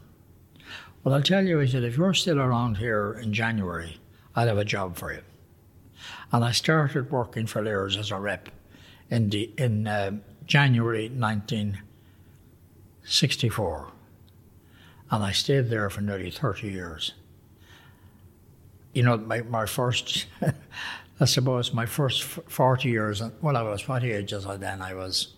Well, 1.04 1.16
I'll 1.16 1.22
tell 1.22 1.44
you, 1.44 1.60
he 1.60 1.68
said, 1.68 1.84
if 1.84 1.98
you're 1.98 2.14
still 2.14 2.40
around 2.40 2.78
here 2.78 3.14
in 3.14 3.34
January, 3.34 3.98
I'll 4.36 4.48
have 4.48 4.58
a 4.58 4.66
job 4.66 4.96
for 4.96 5.12
you. 5.12 5.22
And 6.32 6.46
I 6.46 6.52
started 6.52 7.12
working 7.12 7.46
for 7.46 7.62
Laird's 7.62 7.98
as 7.98 8.12
a 8.12 8.20
rep 8.20 8.50
in, 9.10 9.30
the, 9.30 9.52
in 9.58 9.88
uh, 9.88 10.12
January 10.46 11.10
1964. 11.10 13.88
And 15.14 15.24
I 15.24 15.32
stayed 15.32 15.70
there 15.70 15.92
for 15.92 16.02
nearly 16.02 16.32
30 16.32 16.70
years. 16.70 17.14
You 18.94 19.04
know, 19.04 19.16
my, 19.16 19.42
my 19.42 19.68
first, 19.68 20.26
I 21.20 21.26
suppose, 21.26 21.72
my 21.72 21.86
first 21.86 22.24
40 22.24 22.90
years, 22.90 23.22
well, 23.40 23.56
I 23.56 23.62
was, 23.62 23.88
what 23.88 24.04
age 24.04 24.34
was 24.34 24.48
I 24.48 24.58
then? 24.58 24.82
I 24.82 24.96
was, 24.96 25.36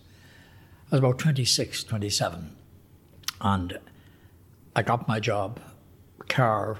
I 0.90 0.94
was 0.94 1.00
about 1.00 1.18
26, 1.18 1.84
27. 1.84 2.56
And 3.42 3.78
I 4.74 4.80
got 4.80 5.06
my 5.06 5.20
job, 5.20 5.60
car, 6.26 6.78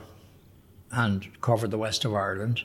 and 0.90 1.28
covered 1.42 1.72
the 1.72 1.78
west 1.78 2.06
of 2.06 2.14
Ireland. 2.14 2.62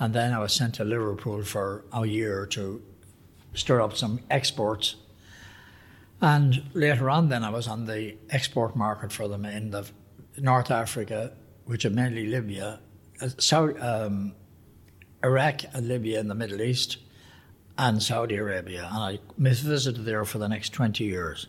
And 0.00 0.12
then 0.12 0.32
I 0.32 0.40
was 0.40 0.52
sent 0.52 0.74
to 0.74 0.84
Liverpool 0.84 1.44
for 1.44 1.84
a 1.92 2.04
year 2.04 2.46
to 2.46 2.82
stir 3.54 3.80
up 3.80 3.96
some 3.96 4.18
exports. 4.28 4.96
And 6.22 6.62
later 6.72 7.10
on, 7.10 7.28
then 7.28 7.42
I 7.42 7.50
was 7.50 7.66
on 7.66 7.86
the 7.86 8.16
export 8.30 8.76
market 8.76 9.10
for 9.10 9.26
them 9.26 9.44
in 9.44 9.72
the 9.72 9.84
North 10.38 10.70
Africa, 10.70 11.32
which 11.64 11.84
are 11.84 11.90
mainly 11.90 12.28
Libya, 12.28 12.78
uh, 13.20 13.28
South, 13.38 13.78
um, 13.82 14.36
Iraq 15.24 15.62
and 15.74 15.88
Libya 15.88 16.20
in 16.20 16.28
the 16.28 16.36
Middle 16.36 16.62
East, 16.62 16.98
and 17.76 18.00
Saudi 18.00 18.36
Arabia. 18.36 18.88
And 18.92 19.02
I 19.02 19.18
visited 19.36 20.04
there 20.04 20.24
for 20.24 20.38
the 20.38 20.48
next 20.48 20.72
20 20.72 21.02
years. 21.02 21.48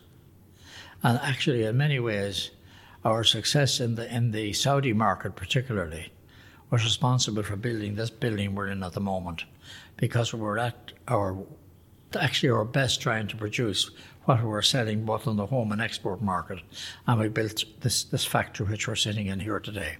And 1.04 1.20
actually, 1.22 1.62
in 1.62 1.76
many 1.76 2.00
ways, 2.00 2.50
our 3.04 3.22
success 3.22 3.78
in 3.78 3.94
the 3.94 4.12
in 4.12 4.32
the 4.32 4.54
Saudi 4.54 4.92
market, 4.92 5.36
particularly, 5.36 6.10
was 6.70 6.82
responsible 6.82 7.44
for 7.44 7.54
building 7.54 7.94
this 7.94 8.10
building 8.10 8.56
we're 8.56 8.68
in 8.68 8.82
at 8.82 8.94
the 8.94 9.00
moment, 9.00 9.44
because 9.96 10.32
we 10.32 10.40
were 10.40 10.58
at 10.58 10.92
our 11.06 11.36
actually 12.16 12.50
our 12.50 12.64
best 12.64 13.00
trying 13.00 13.28
to 13.28 13.36
produce 13.36 13.90
what 14.24 14.42
we 14.42 14.48
were 14.48 14.62
selling 14.62 15.04
both 15.04 15.26
on 15.26 15.36
the 15.36 15.46
home 15.46 15.72
and 15.72 15.80
export 15.80 16.22
market, 16.22 16.60
and 17.06 17.20
we 17.20 17.28
built 17.28 17.64
this 17.80 18.04
this 18.04 18.24
factory 18.24 18.66
which 18.66 18.88
we're 18.88 18.94
sitting 18.94 19.26
in 19.26 19.40
here 19.40 19.60
today. 19.60 19.96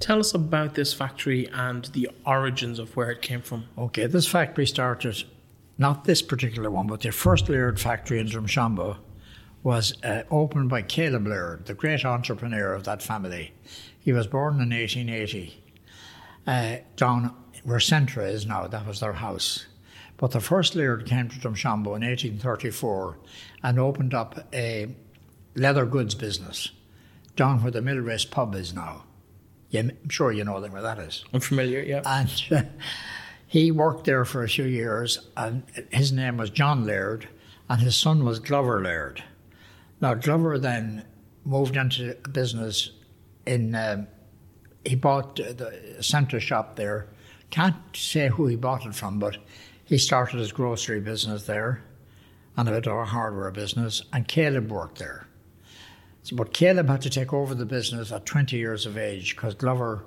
Tell 0.00 0.20
us 0.20 0.34
about 0.34 0.74
this 0.74 0.92
factory 0.92 1.48
and 1.48 1.86
the 1.86 2.08
origins 2.24 2.78
of 2.78 2.94
where 2.96 3.10
it 3.10 3.22
came 3.22 3.42
from. 3.42 3.64
Okay, 3.76 4.06
this 4.06 4.28
factory 4.28 4.66
started, 4.66 5.24
not 5.76 6.04
this 6.04 6.22
particular 6.22 6.70
one, 6.70 6.86
but 6.86 7.00
the 7.00 7.10
first 7.10 7.48
Laird 7.48 7.80
factory 7.80 8.20
in 8.20 8.28
Drumshanbo 8.28 8.98
was 9.62 9.94
uh, 10.04 10.22
opened 10.30 10.68
by 10.70 10.82
Caleb 10.82 11.26
Laird, 11.26 11.66
the 11.66 11.74
great 11.74 12.04
entrepreneur 12.04 12.72
of 12.72 12.84
that 12.84 13.02
family. 13.02 13.52
He 13.98 14.12
was 14.12 14.26
born 14.28 14.54
in 14.54 14.70
1880 14.70 15.62
uh, 16.46 16.76
down 16.96 17.34
where 17.64 17.78
Centra 17.78 18.30
is 18.30 18.46
now, 18.46 18.66
that 18.66 18.86
was 18.86 19.00
their 19.00 19.12
house. 19.12 19.66
But 20.18 20.32
the 20.32 20.40
first 20.40 20.74
Laird 20.74 21.06
came 21.06 21.28
to 21.28 21.38
Drumshanbo 21.38 21.96
in 21.96 22.02
1834 22.02 23.18
and 23.62 23.78
opened 23.78 24.12
up 24.12 24.46
a 24.52 24.94
leather 25.54 25.86
goods 25.86 26.14
business 26.14 26.70
down 27.36 27.62
where 27.62 27.70
the 27.70 27.80
Millrace 27.80 28.28
pub 28.28 28.54
is 28.54 28.74
now. 28.74 29.04
Yeah, 29.70 29.82
I'm 29.82 30.08
sure 30.08 30.32
you 30.32 30.44
know 30.44 30.60
where 30.60 30.82
that 30.82 30.98
is. 30.98 31.24
I'm 31.32 31.40
familiar, 31.40 31.80
yeah. 31.80 32.02
And 32.04 32.44
uh, 32.50 32.62
he 33.46 33.70
worked 33.70 34.04
there 34.04 34.24
for 34.24 34.42
a 34.42 34.48
few 34.48 34.64
years, 34.64 35.20
and 35.36 35.62
his 35.90 36.10
name 36.10 36.36
was 36.36 36.50
John 36.50 36.84
Laird, 36.84 37.28
and 37.68 37.80
his 37.80 37.96
son 37.96 38.24
was 38.24 38.40
Glover 38.40 38.82
Laird. 38.82 39.22
Now, 40.00 40.14
Glover 40.14 40.58
then 40.58 41.04
moved 41.44 41.76
into 41.76 42.14
business 42.32 42.90
in, 43.46 43.74
um, 43.74 44.08
he 44.84 44.96
bought 44.96 45.36
the 45.36 45.96
centre 46.00 46.40
shop 46.40 46.76
there. 46.76 47.08
Can't 47.50 47.76
say 47.94 48.28
who 48.28 48.46
he 48.46 48.56
bought 48.56 48.84
it 48.84 48.94
from, 48.94 49.18
but 49.18 49.38
he 49.88 49.98
started 49.98 50.38
his 50.38 50.52
grocery 50.52 51.00
business 51.00 51.44
there 51.44 51.82
and 52.56 52.68
a 52.68 52.72
bit 52.72 52.86
of 52.86 52.96
a 52.96 53.04
hardware 53.04 53.50
business, 53.50 54.02
and 54.12 54.28
Caleb 54.28 54.70
worked 54.70 54.98
there. 54.98 55.26
So, 56.22 56.36
but 56.36 56.52
Caleb 56.52 56.88
had 56.88 57.02
to 57.02 57.10
take 57.10 57.32
over 57.32 57.54
the 57.54 57.66
business 57.66 58.12
at 58.12 58.26
20 58.26 58.56
years 58.56 58.84
of 58.84 58.98
age 58.98 59.34
because 59.34 59.54
Glover 59.54 60.04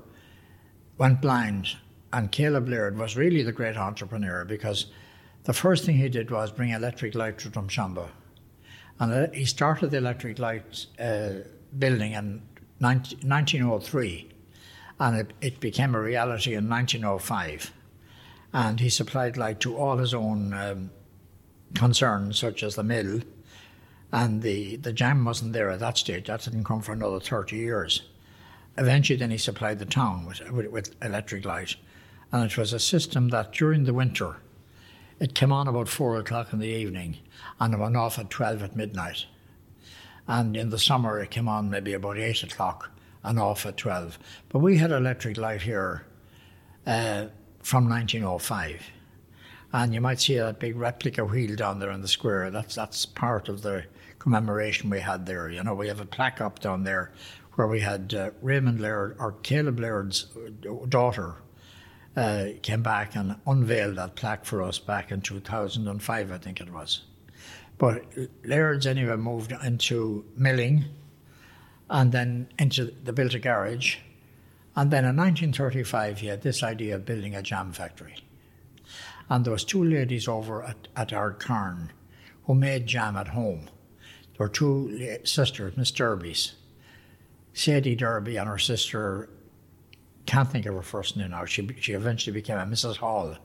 went 0.97 1.21
blind, 1.21 1.77
and 2.13 2.31
Caleb 2.31 2.67
Laird 2.67 2.97
was 2.97 3.15
really 3.15 3.41
the 3.41 3.51
great 3.51 3.77
entrepreneur 3.77 4.45
because 4.45 4.87
the 5.43 5.53
first 5.53 5.85
thing 5.85 5.97
he 5.97 6.09
did 6.09 6.29
was 6.29 6.51
bring 6.51 6.69
electric 6.69 7.15
light 7.15 7.39
to 7.39 7.49
Drumshanbo 7.49 8.09
and 9.01 9.11
uh, 9.11 9.27
he 9.33 9.45
started 9.45 9.89
the 9.89 9.97
electric 9.97 10.37
light 10.37 10.85
uh, 10.99 11.29
building 11.77 12.13
in 12.13 12.41
19, 12.79 13.27
1903, 13.27 14.29
and 14.99 15.17
it, 15.17 15.33
it, 15.41 15.59
became 15.59 15.95
a 15.95 15.99
reality 15.99 16.53
in 16.53 16.69
1905. 16.69 17.73
And 18.53 18.79
he 18.79 18.89
supplied 18.89 19.37
light 19.37 19.59
to 19.61 19.77
all 19.77 19.97
his 19.97 20.13
own 20.13 20.53
um, 20.53 20.91
concerns, 21.73 22.39
such 22.39 22.63
as 22.63 22.75
the 22.75 22.83
mill. 22.83 23.21
And 24.11 24.41
the, 24.41 24.75
the 24.75 24.91
jam 24.91 25.23
wasn't 25.23 25.53
there 25.53 25.69
at 25.69 25.79
that 25.79 25.97
stage, 25.97 26.27
that 26.27 26.41
didn't 26.41 26.65
come 26.65 26.81
for 26.81 26.91
another 26.91 27.19
30 27.19 27.55
years. 27.55 28.03
Eventually, 28.77 29.17
then 29.17 29.31
he 29.31 29.37
supplied 29.37 29.79
the 29.79 29.85
town 29.85 30.25
with, 30.25 30.41
with, 30.51 30.67
with 30.67 30.95
electric 31.01 31.45
light. 31.45 31.75
And 32.31 32.43
it 32.49 32.57
was 32.57 32.73
a 32.73 32.79
system 32.79 33.29
that 33.29 33.53
during 33.53 33.85
the 33.85 33.93
winter, 33.93 34.37
it 35.19 35.35
came 35.35 35.51
on 35.51 35.67
about 35.67 35.87
four 35.87 36.17
o'clock 36.17 36.51
in 36.51 36.59
the 36.59 36.67
evening 36.67 37.17
and 37.59 37.73
it 37.73 37.79
went 37.79 37.95
off 37.95 38.17
at 38.17 38.31
12 38.31 38.63
at 38.63 38.75
midnight. 38.75 39.25
And 40.27 40.57
in 40.57 40.69
the 40.69 40.79
summer, 40.79 41.19
it 41.19 41.29
came 41.29 41.47
on 41.47 41.69
maybe 41.69 41.93
about 41.93 42.17
8 42.17 42.43
o'clock 42.43 42.89
and 43.23 43.37
off 43.37 43.65
at 43.65 43.77
12. 43.77 44.17
But 44.49 44.59
we 44.59 44.77
had 44.77 44.91
electric 44.91 45.37
light 45.37 45.61
here 45.61 46.05
uh, 46.87 47.25
from 47.61 47.89
1905. 47.89 48.81
And 49.73 49.93
you 49.93 50.01
might 50.01 50.19
see 50.19 50.37
that 50.37 50.59
big 50.59 50.75
replica 50.75 51.23
wheel 51.23 51.55
down 51.55 51.79
there 51.79 51.91
in 51.91 52.01
the 52.01 52.07
square. 52.07 52.51
That's 52.51 52.75
that's 52.75 53.05
part 53.05 53.47
of 53.47 53.61
the 53.61 53.85
commemoration 54.19 54.89
we 54.89 54.99
had 54.99 55.25
there. 55.25 55.49
You 55.49 55.63
know, 55.63 55.73
we 55.73 55.87
have 55.87 56.01
a 56.01 56.05
plaque 56.05 56.41
up 56.41 56.59
down 56.59 56.83
there 56.83 57.11
where 57.55 57.67
we 57.67 57.79
had 57.79 58.13
uh, 58.13 58.31
Raymond 58.41 58.79
Laird 58.79 59.15
or 59.19 59.33
Caleb 59.43 59.79
Laird's 59.79 60.27
daughter 60.89 61.35
uh, 62.15 62.47
came 62.61 62.83
back 62.83 63.15
and 63.15 63.37
unveiled 63.47 63.95
that 63.95 64.15
plaque 64.15 64.45
for 64.45 64.61
us 64.61 64.79
back 64.79 65.11
in 65.11 65.21
2005, 65.21 66.31
I 66.31 66.37
think 66.37 66.59
it 66.59 66.71
was. 66.71 67.03
But 67.77 68.03
Laird's 68.43 68.85
anyway 68.85 69.15
moved 69.15 69.53
into 69.63 70.25
milling 70.35 70.85
and 71.89 72.11
then 72.11 72.47
into 72.59 72.93
the 73.03 73.13
built 73.13 73.33
a 73.33 73.39
garage. 73.39 73.97
And 74.75 74.89
then 74.89 75.03
in 75.03 75.17
1935, 75.17 76.19
he 76.19 76.27
had 76.27 76.41
this 76.41 76.63
idea 76.63 76.95
of 76.95 77.05
building 77.05 77.35
a 77.35 77.41
jam 77.41 77.73
factory. 77.73 78.15
And 79.29 79.45
there 79.45 79.53
was 79.53 79.63
two 79.63 79.83
ladies 79.83 80.27
over 80.27 80.63
at, 80.63 80.87
at 80.95 81.09
Ardcarn 81.09 81.89
who 82.45 82.55
made 82.55 82.87
jam 82.87 83.15
at 83.15 83.29
home. 83.29 83.69
There 84.37 84.47
were 84.47 84.49
two 84.49 85.19
sisters, 85.23 85.77
Miss 85.77 85.91
Derby's. 85.91 86.55
Sadie 87.53 87.95
Derby 87.95 88.37
and 88.37 88.47
her 88.47 88.57
sister, 88.57 89.29
can't 90.25 90.49
think 90.49 90.65
of 90.65 90.75
her 90.75 90.81
first 90.81 91.17
name 91.17 91.31
now, 91.31 91.45
she, 91.45 91.67
she 91.79 91.93
eventually 91.93 92.33
became 92.33 92.57
a 92.57 92.61
Mrs. 92.61 92.97
Hall. 92.97 93.35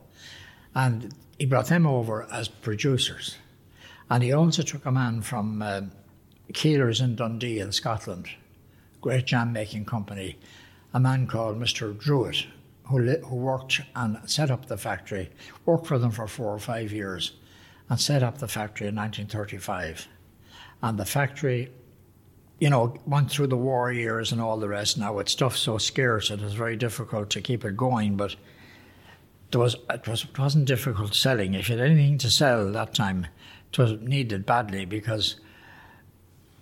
And 0.74 1.14
he 1.38 1.46
brought 1.46 1.66
them 1.66 1.86
over 1.86 2.26
as 2.30 2.48
producers. 2.48 3.36
And 4.08 4.22
he 4.22 4.32
also 4.32 4.62
took 4.62 4.86
a 4.86 4.92
man 4.92 5.22
from 5.22 5.62
uh, 5.62 5.82
Keiller's 6.52 7.00
in 7.00 7.16
Dundee 7.16 7.58
in 7.58 7.72
Scotland, 7.72 8.28
great 9.00 9.26
jam 9.26 9.52
making 9.52 9.84
company, 9.84 10.38
a 10.96 10.98
man 10.98 11.26
called 11.26 11.60
Mr. 11.60 11.94
Druitt, 11.94 12.46
who, 12.84 12.98
li- 12.98 13.20
who 13.22 13.36
worked 13.36 13.82
and 13.94 14.18
set 14.24 14.50
up 14.50 14.64
the 14.64 14.78
factory, 14.78 15.28
worked 15.66 15.86
for 15.86 15.98
them 15.98 16.10
for 16.10 16.26
four 16.26 16.54
or 16.54 16.58
five 16.58 16.90
years, 16.90 17.32
and 17.90 18.00
set 18.00 18.22
up 18.22 18.38
the 18.38 18.48
factory 18.48 18.86
in 18.86 18.96
1935. 18.96 20.08
And 20.82 20.98
the 20.98 21.04
factory, 21.04 21.70
you 22.58 22.70
know, 22.70 22.96
went 23.04 23.30
through 23.30 23.48
the 23.48 23.58
war 23.58 23.92
years 23.92 24.32
and 24.32 24.40
all 24.40 24.56
the 24.56 24.68
rest. 24.68 24.96
Now 24.96 25.18
it's 25.18 25.32
stuff 25.32 25.54
so 25.54 25.76
scarce 25.76 26.30
it 26.30 26.40
is 26.40 26.54
very 26.54 26.76
difficult 26.76 27.28
to 27.30 27.42
keep 27.42 27.66
it 27.66 27.76
going, 27.76 28.16
but 28.16 28.34
there 29.50 29.60
was, 29.60 29.76
it, 29.90 30.08
was, 30.08 30.24
it 30.24 30.38
wasn't 30.38 30.64
difficult 30.64 31.14
selling. 31.14 31.52
If 31.52 31.68
you 31.68 31.76
had 31.76 31.90
anything 31.90 32.16
to 32.18 32.30
sell 32.30 32.72
that 32.72 32.94
time, 32.94 33.26
it 33.70 33.78
was 33.78 34.00
needed 34.00 34.46
badly 34.46 34.86
because 34.86 35.36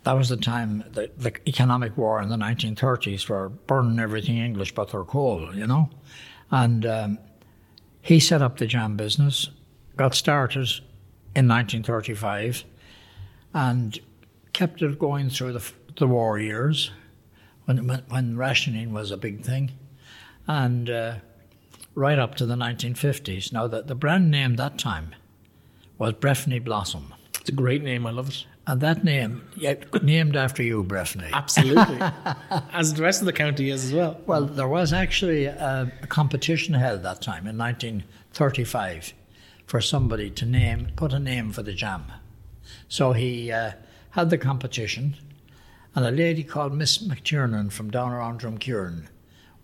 that 0.05 0.13
was 0.13 0.29
the 0.29 0.37
time 0.37 0.85
the, 0.93 1.11
the 1.17 1.33
economic 1.49 1.97
war 1.97 2.21
in 2.23 2.29
the 2.29 2.37
1930s 2.37 3.29
were 3.29 3.49
burning 3.49 3.99
everything 3.99 4.37
English 4.37 4.75
but 4.75 4.93
their 4.93 5.05
coal, 5.05 5.55
you 5.55 5.67
know. 5.67 5.91
And 6.51 6.87
um, 6.87 7.19
he 8.03 8.21
set 8.21 8.43
up 8.43 8.59
the 8.59 8.67
jam 8.67 8.97
business, 8.97 9.49
got 9.97 10.15
started 10.15 10.69
in 11.35 11.49
1935, 11.49 12.65
and 13.55 13.99
kept 14.53 14.83
it 14.83 14.99
going 14.99 15.31
through 15.31 15.55
the, 15.55 15.73
the 15.97 16.07
war 16.07 16.39
years 16.39 16.91
when, 17.65 17.87
when, 17.87 18.03
when 18.09 18.37
rationing 18.37 18.93
was 18.93 19.11
a 19.11 19.17
big 19.17 19.43
thing, 19.43 19.73
and 20.47 20.91
uh, 20.91 21.15
right 21.95 22.19
up 22.19 22.35
to 22.35 22.47
the 22.47 22.57
1950s. 22.57 23.53
Now, 23.53 23.67
the, 23.67 23.83
the 23.83 23.95
brand 23.95 24.31
name 24.31 24.57
that 24.57 24.79
time 24.79 25.15
was 25.97 26.13
Breffni 26.15 26.63
Blossom. 26.63 27.15
It's 27.41 27.49
a 27.49 27.53
great 27.53 27.83
name. 27.83 28.07
I 28.07 28.11
love 28.11 28.29
it. 28.29 28.47
And 28.67 28.81
that 28.81 29.05
name, 29.05 29.43
yeah, 29.57 29.75
named 30.03 30.37
after 30.37 30.63
you, 30.63 30.83
Breffni. 30.85 31.31
Absolutely. 31.33 32.01
as 32.73 32.95
the 32.95 33.03
rest 33.03 33.21
of 33.21 33.27
the 33.27 33.33
county 33.33 33.69
is 33.71 33.85
as 33.85 33.93
well. 33.93 34.19
Well, 34.27 34.47
there 34.47 34.69
was 34.69 34.93
actually 34.93 35.45
a, 35.45 35.93
a, 36.03 36.07
competition 36.07 36.73
held 36.75 37.03
that 37.03 37.21
time 37.21 37.47
in 37.47 37.59
1935 37.59 39.13
for 39.67 39.83
somebody 39.83 40.31
to 40.31 40.47
name, 40.47 40.89
put 40.97 41.13
a 41.13 41.19
name 41.19 41.53
for 41.53 41.63
the 41.63 41.75
jam. 41.75 42.05
So 42.89 43.13
he 43.13 43.53
uh, 43.53 43.73
had 44.11 44.31
the 44.31 44.39
competition, 44.39 45.17
and 45.95 46.07
a 46.07 46.11
lady 46.11 46.43
called 46.43 46.73
Miss 46.75 46.99
McTiernan 46.99 47.71
from 47.71 47.91
down 47.91 48.13
around 48.13 48.41
Drumkeeran 48.41 49.09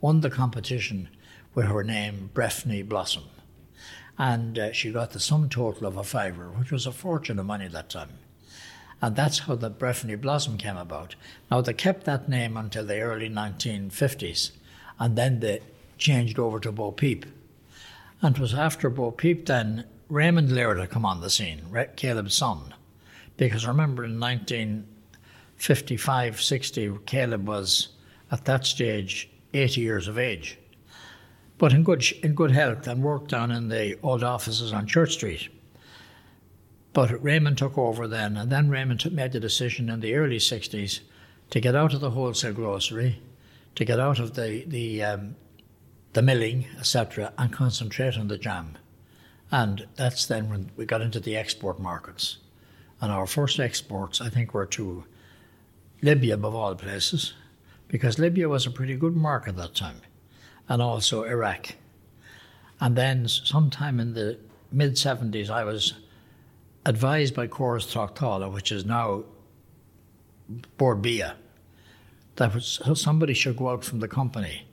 won 0.00 0.20
the 0.20 0.30
competition 0.30 1.08
with 1.54 1.66
her 1.66 1.84
name 1.84 2.30
Breffni 2.34 2.86
Blossom. 2.86 3.24
And 4.18 4.58
uh, 4.58 4.72
she 4.72 4.92
got 4.92 5.10
the 5.10 5.20
sum 5.20 5.48
total 5.48 5.86
of 5.86 5.96
a 5.96 6.04
fiver, 6.04 6.50
which 6.50 6.70
was 6.70 6.86
a 6.86 6.92
fortune 6.92 7.38
of 7.38 7.46
money 7.46 7.68
that 7.68 7.88
time. 7.88 8.10
And 9.02 9.16
that's 9.16 9.40
how 9.40 9.54
the 9.54 9.70
Breffni 9.70 10.20
Blossom 10.20 10.58
came 10.58 10.76
about. 10.76 11.14
Now, 11.50 11.62
they 11.62 11.72
kept 11.72 12.04
that 12.04 12.28
name 12.28 12.56
until 12.56 12.84
the 12.84 13.00
early 13.00 13.30
1950s, 13.30 14.50
and 14.98 15.16
then 15.16 15.40
they 15.40 15.60
changed 15.96 16.38
over 16.38 16.60
to 16.60 16.72
Bo 16.72 16.92
Peep. 16.92 17.24
And 18.20 18.36
it 18.36 18.40
was 18.40 18.52
after 18.52 18.90
Bo 18.90 19.10
Peep 19.10 19.46
then 19.46 19.86
Raymond 20.10 20.52
Laird 20.52 20.78
had 20.78 20.90
come 20.90 21.06
on 21.06 21.20
the 21.20 21.30
scene, 21.30 21.62
Caleb's 21.96 22.34
son. 22.34 22.74
Because 23.36 23.66
remember 23.66 24.04
in 24.04 24.20
1955 24.20 26.42
60, 26.42 26.98
Caleb 27.06 27.46
was 27.46 27.88
at 28.30 28.44
that 28.44 28.66
stage 28.66 29.30
80 29.54 29.80
years 29.80 30.06
of 30.08 30.18
age, 30.18 30.58
but 31.58 31.72
in 31.72 31.84
good, 31.84 32.04
in 32.22 32.34
good 32.34 32.50
health 32.50 32.86
and 32.86 33.02
worked 33.02 33.30
down 33.30 33.50
in 33.50 33.68
the 33.68 33.98
old 34.02 34.22
offices 34.22 34.72
on 34.72 34.86
Church 34.86 35.14
Street. 35.14 35.48
But 36.92 37.22
Raymond 37.22 37.58
took 37.58 37.78
over 37.78 38.08
then, 38.08 38.36
and 38.36 38.50
then 38.50 38.68
Raymond 38.68 39.10
made 39.12 39.32
the 39.32 39.40
decision 39.40 39.88
in 39.88 40.00
the 40.00 40.14
early 40.14 40.38
60s 40.38 41.00
to 41.50 41.60
get 41.60 41.76
out 41.76 41.94
of 41.94 42.00
the 42.00 42.10
wholesale 42.10 42.52
grocery, 42.52 43.20
to 43.76 43.84
get 43.84 44.00
out 44.00 44.18
of 44.18 44.34
the, 44.34 44.64
the, 44.66 45.02
um, 45.02 45.36
the 46.12 46.22
milling, 46.22 46.66
etc., 46.78 47.32
and 47.38 47.52
concentrate 47.52 48.16
on 48.16 48.28
the 48.28 48.38
jam. 48.38 48.76
And 49.52 49.86
that's 49.96 50.26
then 50.26 50.48
when 50.48 50.70
we 50.76 50.84
got 50.84 51.00
into 51.00 51.20
the 51.20 51.36
export 51.36 51.80
markets. 51.80 52.38
And 53.00 53.10
our 53.10 53.26
first 53.26 53.58
exports, 53.58 54.20
I 54.20 54.28
think, 54.28 54.52
were 54.52 54.66
to 54.66 55.04
Libya, 56.02 56.34
above 56.34 56.54
all 56.54 56.74
places, 56.74 57.34
because 57.88 58.18
Libya 58.18 58.48
was 58.48 58.66
a 58.66 58.70
pretty 58.70 58.96
good 58.96 59.16
market 59.16 59.50
at 59.50 59.56
that 59.56 59.74
time, 59.74 60.00
and 60.68 60.82
also 60.82 61.24
Iraq. 61.24 61.74
And 62.80 62.96
then, 62.96 63.28
sometime 63.28 64.00
in 64.00 64.14
the 64.14 64.38
mid 64.72 64.94
70s, 64.94 65.50
I 65.50 65.64
was 65.64 65.94
advised 66.84 67.34
by 67.34 67.46
Coras 67.46 67.86
Tráchtála, 67.86 68.52
which 68.52 68.72
is 68.72 68.84
now 68.84 69.24
Bord 70.78 71.02
Bia, 71.02 71.36
that 72.36 72.54
was, 72.54 72.80
somebody 72.94 73.34
should 73.34 73.56
go 73.56 73.70
out 73.70 73.84
from 73.84 74.00
the 74.00 74.08
company 74.08 74.66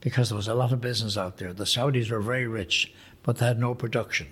because 0.00 0.28
there 0.28 0.36
was 0.36 0.48
a 0.48 0.54
lot 0.54 0.72
of 0.72 0.80
business 0.80 1.16
out 1.16 1.38
there. 1.38 1.52
The 1.52 1.64
Saudis 1.64 2.10
were 2.10 2.20
very 2.20 2.46
rich, 2.46 2.92
but 3.22 3.38
they 3.38 3.46
had 3.46 3.58
no 3.58 3.74
production. 3.74 4.28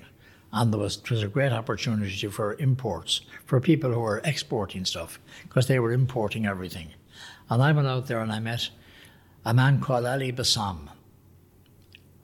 And 0.53 0.72
there 0.72 0.81
was, 0.81 1.03
was 1.11 1.22
a 1.22 1.29
great 1.29 1.53
opportunity 1.53 2.27
for 2.29 2.55
imports, 2.55 3.22
for 3.44 3.61
people 3.61 3.92
who 3.92 4.00
were 4.00 4.20
exporting 4.24 4.85
stuff, 4.85 5.18
because 5.42 5.66
they 5.66 5.79
were 5.79 5.92
importing 5.92 6.46
everything. 6.46 6.90
And 7.50 7.62
I 7.62 7.72
went 7.72 7.88
out 7.88 8.07
there 8.07 8.20
and 8.20 8.33
I 8.33 8.40
met 8.40 8.70
a 9.44 9.53
man 9.53 9.81
called 9.81 10.07
Ali 10.07 10.33
Bassam 10.33 10.90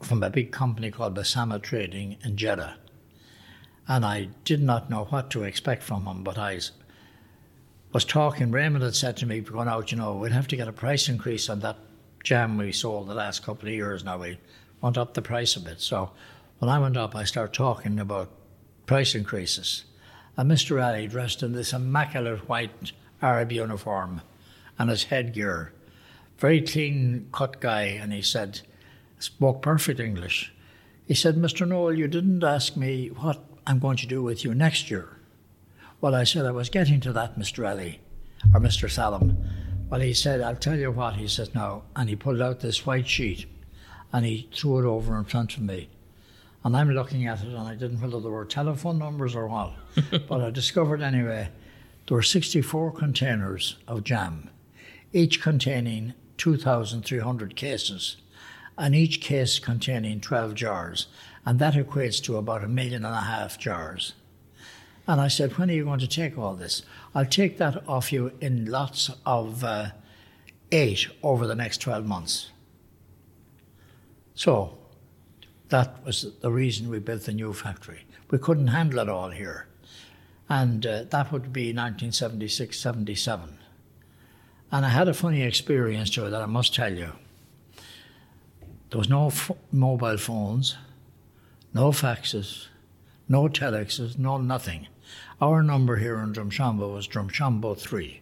from 0.00 0.22
a 0.22 0.30
big 0.30 0.52
company 0.52 0.90
called 0.90 1.14
Bassama 1.14 1.60
Trading 1.60 2.16
in 2.24 2.36
Jeddah 2.36 2.76
and 3.90 4.06
I 4.06 4.28
did 4.44 4.62
not 4.62 4.88
know 4.88 5.06
what 5.06 5.30
to 5.30 5.42
expect 5.42 5.82
from 5.82 6.06
him. 6.06 6.22
But 6.22 6.38
I 6.38 6.60
was 7.92 8.04
talking. 8.04 8.52
Raymond 8.52 8.84
had 8.84 8.94
said 8.94 9.16
to 9.16 9.26
me, 9.26 9.40
"Going 9.40 9.66
out, 9.66 9.90
you 9.90 9.98
know, 9.98 10.14
we'll 10.14 10.30
have 10.30 10.46
to 10.48 10.56
get 10.56 10.68
a 10.68 10.72
price 10.72 11.08
increase 11.08 11.50
on 11.50 11.58
that 11.60 11.76
jam 12.22 12.56
we 12.56 12.70
sold 12.70 13.08
the 13.08 13.14
last 13.14 13.42
couple 13.42 13.68
of 13.68 13.74
years. 13.74 14.04
Now 14.04 14.18
we 14.18 14.38
want 14.80 14.96
up 14.96 15.14
the 15.14 15.22
price 15.22 15.56
a 15.56 15.60
bit." 15.60 15.80
So 15.80 16.12
when 16.60 16.68
I 16.68 16.78
went 16.78 16.96
up, 16.96 17.16
I 17.16 17.24
started 17.24 17.52
talking 17.52 17.98
about 17.98 18.30
price 18.86 19.16
increases, 19.16 19.84
and 20.36 20.48
Mr. 20.48 20.80
Ali, 20.80 21.08
dressed 21.08 21.42
in 21.42 21.52
this 21.52 21.72
immaculate 21.72 22.48
white 22.48 22.92
Arab 23.20 23.50
uniform 23.50 24.22
and 24.78 24.88
his 24.88 25.04
headgear, 25.04 25.72
very 26.38 26.60
clean 26.60 27.28
cut 27.32 27.60
guy, 27.60 27.82
and 27.82 28.12
he 28.12 28.22
said, 28.22 28.60
spoke 29.18 29.62
perfect 29.62 29.98
English. 29.98 30.52
He 31.06 31.14
said, 31.14 31.34
Mr. 31.34 31.66
Noel, 31.66 31.92
you 31.92 32.08
didn't 32.08 32.44
ask 32.44 32.76
me 32.76 33.08
what 33.08 33.44
I'm 33.66 33.78
going 33.78 33.96
to 33.98 34.06
do 34.06 34.22
with 34.22 34.44
you 34.44 34.54
next 34.54 34.90
year. 34.90 35.08
Well, 36.00 36.14
I 36.14 36.24
said, 36.24 36.46
I 36.46 36.50
was 36.50 36.70
getting 36.70 37.00
to 37.00 37.12
that, 37.12 37.38
Mr. 37.38 37.68
Ali, 37.68 38.00
or 38.54 38.60
Mr. 38.60 38.90
Salam. 38.90 39.36
Well, 39.90 40.00
he 40.00 40.14
said, 40.14 40.40
I'll 40.40 40.56
tell 40.56 40.78
you 40.78 40.90
what, 40.90 41.16
he 41.16 41.28
says, 41.28 41.54
now. 41.54 41.82
And 41.94 42.08
he 42.08 42.16
pulled 42.16 42.40
out 42.40 42.60
this 42.60 42.86
white 42.86 43.08
sheet 43.08 43.46
and 44.12 44.24
he 44.24 44.48
threw 44.54 44.78
it 44.78 44.88
over 44.88 45.16
in 45.18 45.24
front 45.24 45.56
of 45.56 45.62
me. 45.62 45.88
And 46.64 46.76
I'm 46.76 46.90
looking 46.90 47.26
at 47.26 47.40
it 47.40 47.48
and 47.48 47.58
I 47.58 47.74
didn't 47.74 48.00
know 48.00 48.06
whether 48.06 48.20
there 48.20 48.30
were 48.30 48.44
telephone 48.44 48.98
numbers 48.98 49.34
or 49.34 49.48
what. 49.48 49.72
but 50.28 50.40
I 50.40 50.50
discovered 50.50 51.02
anyway, 51.02 51.48
there 52.06 52.16
were 52.16 52.22
64 52.22 52.92
containers 52.92 53.76
of 53.86 54.04
jam, 54.04 54.50
each 55.12 55.40
containing 55.42 56.14
2,300 56.38 57.56
cases, 57.56 58.16
and 58.78 58.94
each 58.94 59.20
case 59.20 59.58
containing 59.58 60.20
12 60.20 60.54
jars 60.54 61.06
and 61.44 61.58
that 61.58 61.74
equates 61.74 62.22
to 62.24 62.36
about 62.36 62.64
a 62.64 62.68
million 62.68 63.04
and 63.04 63.14
a 63.14 63.20
half 63.20 63.58
jars. 63.58 64.14
And 65.06 65.20
I 65.20 65.28
said, 65.28 65.58
When 65.58 65.70
are 65.70 65.74
you 65.74 65.84
going 65.84 66.00
to 66.00 66.06
take 66.06 66.38
all 66.38 66.54
this? 66.54 66.82
I'll 67.14 67.26
take 67.26 67.58
that 67.58 67.88
off 67.88 68.12
you 68.12 68.32
in 68.40 68.66
lots 68.66 69.10
of 69.26 69.64
uh, 69.64 69.90
eight 70.70 71.08
over 71.22 71.46
the 71.46 71.54
next 71.54 71.78
12 71.78 72.06
months. 72.06 72.50
So 74.34 74.78
that 75.68 76.04
was 76.04 76.26
the 76.40 76.50
reason 76.50 76.88
we 76.88 76.98
built 76.98 77.22
the 77.22 77.32
new 77.32 77.52
factory. 77.52 78.04
We 78.30 78.38
couldn't 78.38 78.68
handle 78.68 79.00
it 79.00 79.08
all 79.08 79.30
here. 79.30 79.66
And 80.48 80.84
uh, 80.84 81.04
that 81.10 81.32
would 81.32 81.52
be 81.52 81.68
1976 81.68 82.78
77. 82.78 83.58
And 84.72 84.86
I 84.86 84.88
had 84.88 85.08
a 85.08 85.14
funny 85.14 85.42
experience 85.42 86.16
it 86.16 86.30
that 86.30 86.42
I 86.42 86.46
must 86.46 86.74
tell 86.74 86.92
you. 86.92 87.12
There 88.90 88.98
was 88.98 89.08
no 89.08 89.28
f- 89.28 89.50
mobile 89.72 90.16
phones, 90.16 90.76
no 91.72 91.90
faxes, 91.90 92.66
no 93.28 93.48
telexes, 93.48 94.18
no 94.18 94.38
nothing. 94.38 94.88
Our 95.40 95.62
number 95.62 95.96
here 95.96 96.18
in 96.18 96.32
Drumshanbo 96.32 96.92
was 96.92 97.08
Drumshanbo 97.08 97.78
3. 97.78 98.20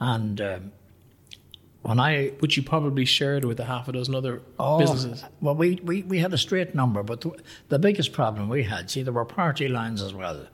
And 0.00 0.40
um, 0.40 0.72
when 1.82 2.00
I. 2.00 2.28
Which 2.40 2.56
you 2.56 2.62
probably 2.62 3.04
shared 3.04 3.44
with 3.44 3.60
a 3.60 3.64
half 3.64 3.88
a 3.88 3.92
dozen 3.92 4.14
other 4.14 4.42
Oh, 4.58 4.78
businesses. 4.78 5.24
Well, 5.40 5.54
we, 5.54 5.76
we, 5.84 6.02
we 6.02 6.18
had 6.18 6.32
a 6.32 6.38
straight 6.38 6.74
number, 6.74 7.02
but 7.02 7.20
the, 7.20 7.32
the 7.68 7.78
biggest 7.78 8.12
problem 8.12 8.48
we 8.48 8.64
had, 8.64 8.90
see, 8.90 9.02
there 9.02 9.12
were 9.12 9.24
party 9.24 9.68
lines 9.68 10.02
as 10.02 10.12
well, 10.12 10.48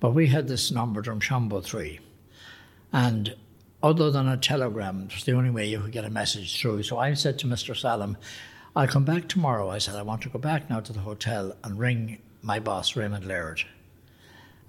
but 0.00 0.10
we 0.14 0.26
had 0.26 0.48
this 0.48 0.70
number 0.70 1.02
Drumshanbo 1.02 1.62
3. 1.62 2.00
And 2.92 3.36
other 3.82 4.10
than 4.10 4.28
a 4.28 4.36
telegram, 4.36 5.06
it 5.08 5.14
was 5.14 5.24
the 5.24 5.32
only 5.32 5.50
way 5.50 5.66
you 5.66 5.80
could 5.80 5.92
get 5.92 6.04
a 6.04 6.10
message 6.10 6.60
through. 6.60 6.82
So 6.82 6.98
I 6.98 7.14
said 7.14 7.38
to 7.40 7.46
Mr. 7.46 7.76
Salam, 7.76 8.16
I'll 8.74 8.88
come 8.88 9.04
back 9.04 9.28
tomorrow. 9.28 9.68
I 9.68 9.76
said, 9.76 9.96
I 9.96 10.02
want 10.02 10.22
to 10.22 10.30
go 10.30 10.38
back 10.38 10.70
now 10.70 10.80
to 10.80 10.94
the 10.94 11.00
hotel 11.00 11.54
and 11.62 11.78
ring 11.78 12.22
my 12.40 12.58
boss, 12.58 12.96
Raymond 12.96 13.26
Laird. 13.26 13.62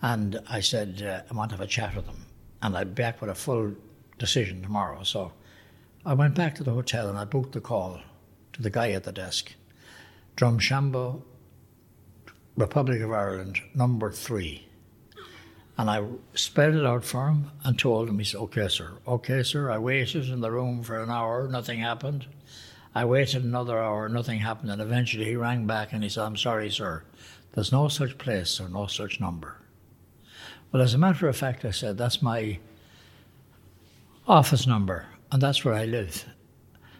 And 0.02 0.42
I 0.50 0.60
said, 0.60 1.02
uh, 1.02 1.22
I 1.32 1.34
want 1.34 1.52
to 1.52 1.56
have 1.56 1.64
a 1.64 1.70
chat 1.70 1.96
with 1.96 2.06
him. 2.06 2.26
And 2.62 2.76
I'll 2.76 2.84
be 2.84 2.92
back 2.92 3.22
with 3.22 3.30
a 3.30 3.36
full 3.36 3.74
decision 4.20 4.62
tomorrow. 4.62 5.04
So 5.04 5.32
I 6.06 6.16
went 6.16 6.36
back 6.36 6.54
to 6.56 6.66
the 6.66 6.74
hotel 6.74 7.08
and 7.08 7.18
I 7.18 7.24
booked 7.24 7.54
the 7.54 7.62
call 7.62 8.02
to 8.52 8.62
the 8.62 8.70
guy 8.70 8.92
at 8.92 9.06
the 9.06 9.14
desk. 9.14 9.54
Drumshanbo, 10.36 11.22
Republic 12.58 13.02
of 13.02 13.12
Ireland, 13.14 13.62
number 13.74 14.12
three. 14.12 14.68
And 15.78 15.90
I 15.90 16.04
spelled 16.34 16.76
it 16.76 16.86
out 16.86 17.06
for 17.06 17.30
him 17.30 17.52
and 17.64 17.80
told 17.80 18.10
him, 18.10 18.20
he 18.20 18.26
said, 18.26 18.42
okay, 18.42 18.68
sir. 18.68 18.92
Okay, 19.08 19.44
sir. 19.44 19.72
I 19.72 19.78
waited 19.78 20.28
in 20.28 20.42
the 20.42 20.52
room 20.52 20.84
for 20.84 21.02
an 21.02 21.10
hour, 21.10 21.48
nothing 21.48 21.80
happened. 21.80 22.28
I 22.96 23.06
waited 23.06 23.44
another 23.44 23.80
hour, 23.80 24.08
nothing 24.08 24.40
happened. 24.40 24.72
And 24.72 24.82
eventually 24.82 25.26
he 25.26 25.36
rang 25.36 25.66
back 25.66 25.94
and 25.94 26.04
he 26.04 26.10
said, 26.10 26.24
I'm 26.24 26.38
sorry, 26.38 26.70
sir. 26.70 27.04
There's 27.54 27.72
no 27.72 27.88
such 27.88 28.18
place 28.18 28.60
or 28.60 28.70
no 28.70 28.88
such 28.88 29.20
number. 29.20 29.58
Well, 30.72 30.82
as 30.82 30.94
a 30.94 30.98
matter 30.98 31.28
of 31.28 31.38
fact, 31.38 31.66
I 31.66 31.72
said, 31.72 31.98
that's 31.98 32.22
my 32.22 32.60
office 34.28 34.66
number 34.66 35.08
and 35.32 35.42
that's 35.42 35.66
where 35.66 35.74
I 35.74 35.86
live. 35.86 36.26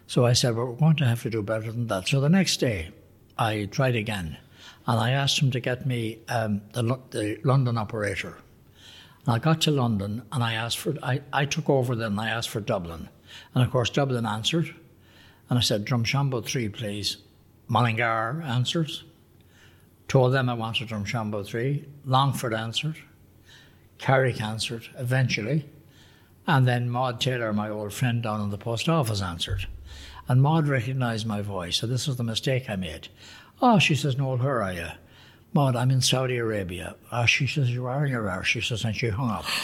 So 0.08 0.26
I 0.26 0.34
said, 0.34 0.56
well, 0.56 0.66
we're 0.68 0.76
going 0.76 0.96
to 0.98 1.06
have 1.06 1.22
to 1.24 1.30
do 1.30 1.42
better 1.42 1.72
than 1.72 1.88
that. 1.88 2.08
So 2.08 2.20
the 2.20 2.30
next 2.30 2.58
day, 2.58 2.92
I 3.38 3.66
tried 3.66 3.96
again, 3.96 4.38
and 4.86 5.00
I 5.00 5.12
asked 5.12 5.40
him 5.40 5.52
to 5.52 5.60
get 5.60 5.86
me 5.86 6.20
um, 6.30 6.62
the, 6.74 7.00
the 7.12 7.40
London 7.44 7.78
operator. 7.78 8.38
And 9.26 9.36
I 9.36 9.40
got 9.40 9.62
to 9.62 9.72
London, 9.72 10.24
and 10.32 10.44
I 10.44 10.54
asked 10.54 10.78
for, 10.78 10.96
I, 11.02 11.22
I 11.32 11.46
took 11.46 11.70
over 11.70 11.96
then, 11.96 12.12
and 12.12 12.22
I 12.22 12.30
asked 12.30 12.50
for 12.50 12.60
Dublin. 12.60 13.10
And 13.56 13.64
of 13.64 13.72
course, 13.72 13.90
Dublin 13.90 14.26
answered, 14.26 14.76
and 15.50 15.60
I 15.60 15.62
said, 15.62 15.86
Drumshanbo 15.86 16.46
3, 16.46 16.70
please. 16.70 17.18
Mullingar 17.68 18.44
answers. 18.46 19.04
Told 20.08 20.34
them 20.34 20.50
I 20.50 20.54
wanted 20.54 20.90
Drumshanbo 20.90 21.46
3. 21.46 21.86
Longford 22.06 22.54
answered. 22.54 22.98
Carrick 23.98 24.42
answered 24.42 24.90
eventually. 24.98 25.66
And 26.46 26.68
then 26.68 26.90
Maud 26.90 27.22
Taylor, 27.22 27.54
my 27.54 27.70
old 27.70 27.94
friend 27.94 28.22
down 28.22 28.42
in 28.42 28.50
the 28.50 28.58
post 28.58 28.90
office, 28.90 29.22
answered. 29.22 29.68
And 30.28 30.42
Maud 30.42 30.68
recognised 30.68 31.26
my 31.26 31.42
voice, 31.42 31.78
so 31.78 31.88
this 31.88 32.08
was 32.08 32.18
the 32.18 32.24
mistake 32.24 32.70
I 32.70 32.76
made. 32.76 33.10
Oh, 33.62 33.80
she 33.80 33.96
says, 33.96 34.18
Noel, 34.18 34.38
where 34.38 34.62
are 34.62 34.74
you? 34.74 34.88
Maud, 35.54 35.76
I'm 35.76 35.92
in 35.92 36.02
Saudi 36.02 36.38
Arabia. 36.38 36.96
Ah, 37.12 37.26
she 37.26 37.48
says, 37.48 37.70
you 37.70 37.86
are, 37.86 38.06
you 38.06 38.18
are. 38.18 38.44
She 38.44 38.60
says, 38.60 38.84
and 38.84 38.96
she 38.96 39.10
hung 39.10 39.30
up. 39.30 39.46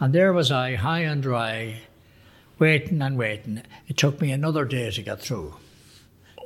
And 0.00 0.14
there 0.14 0.32
was 0.32 0.52
I, 0.52 0.76
high 0.76 1.00
and 1.00 1.20
dry, 1.20 1.80
waiting 2.58 3.02
and 3.02 3.16
waiting. 3.16 3.62
It 3.86 3.96
took 3.96 4.20
me 4.20 4.32
another 4.32 4.64
day 4.64 4.90
to 4.90 5.02
get 5.02 5.20
through. 5.20 5.54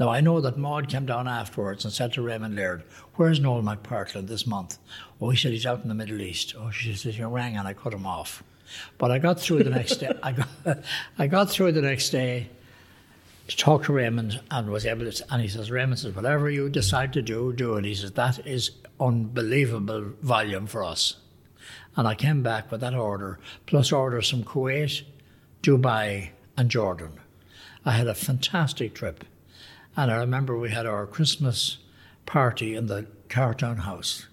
Now, 0.00 0.08
I 0.08 0.20
know 0.20 0.40
that 0.40 0.56
Maud 0.56 0.88
came 0.88 1.06
down 1.06 1.28
afterwards 1.28 1.84
and 1.84 1.92
said 1.92 2.12
to 2.14 2.22
Raymond 2.22 2.56
Laird, 2.56 2.82
Where's 3.16 3.40
Noel 3.40 3.62
McPartland 3.62 4.26
this 4.26 4.46
month? 4.46 4.78
Oh, 5.20 5.30
he 5.30 5.36
said 5.36 5.52
he's 5.52 5.66
out 5.66 5.82
in 5.82 5.88
the 5.88 5.94
Middle 5.94 6.20
East. 6.20 6.54
Oh, 6.58 6.70
she 6.70 6.94
says, 6.94 7.18
You 7.18 7.28
rang 7.28 7.56
and 7.56 7.68
I 7.68 7.74
cut 7.74 7.92
him 7.92 8.06
off. 8.06 8.42
But 8.96 9.10
I 9.10 9.18
got 9.18 9.38
through 9.38 9.64
the 9.64 9.70
next 9.70 9.96
day. 9.96 10.12
I 10.22 10.32
got, 10.32 10.48
I 11.18 11.26
got 11.26 11.50
through 11.50 11.72
the 11.72 11.82
next 11.82 12.10
day 12.10 12.48
to 13.48 13.56
talk 13.56 13.84
to 13.84 13.92
Raymond 13.92 14.40
and 14.50 14.70
was 14.70 14.86
able 14.86 15.10
to. 15.10 15.24
And 15.30 15.42
he 15.42 15.48
says, 15.48 15.70
Raymond 15.70 15.98
says, 15.98 16.14
whatever 16.14 16.48
you 16.48 16.68
decide 16.70 17.12
to 17.12 17.22
do, 17.22 17.52
do 17.52 17.76
it. 17.76 17.84
He 17.84 17.94
says, 17.94 18.12
that 18.12 18.46
is 18.46 18.70
unbelievable 18.98 20.12
volume 20.22 20.66
for 20.66 20.84
us. 20.84 21.16
And 21.96 22.08
I 22.08 22.14
came 22.14 22.42
back 22.42 22.70
with 22.70 22.80
that 22.80 22.94
order, 22.94 23.38
plus 23.66 23.92
orders 23.92 24.30
from 24.30 24.44
Kuwait, 24.44 25.02
Dubai, 25.62 26.30
and 26.56 26.70
Jordan. 26.70 27.12
I 27.84 27.92
had 27.92 28.06
a 28.06 28.14
fantastic 28.14 28.94
trip. 28.94 29.24
And 29.96 30.10
I 30.10 30.16
remember 30.16 30.56
we 30.58 30.70
had 30.70 30.86
our 30.86 31.06
Christmas 31.06 31.78
party 32.26 32.74
in 32.74 32.86
the 32.86 33.06
Cartown 33.28 33.78
House. 33.80 34.26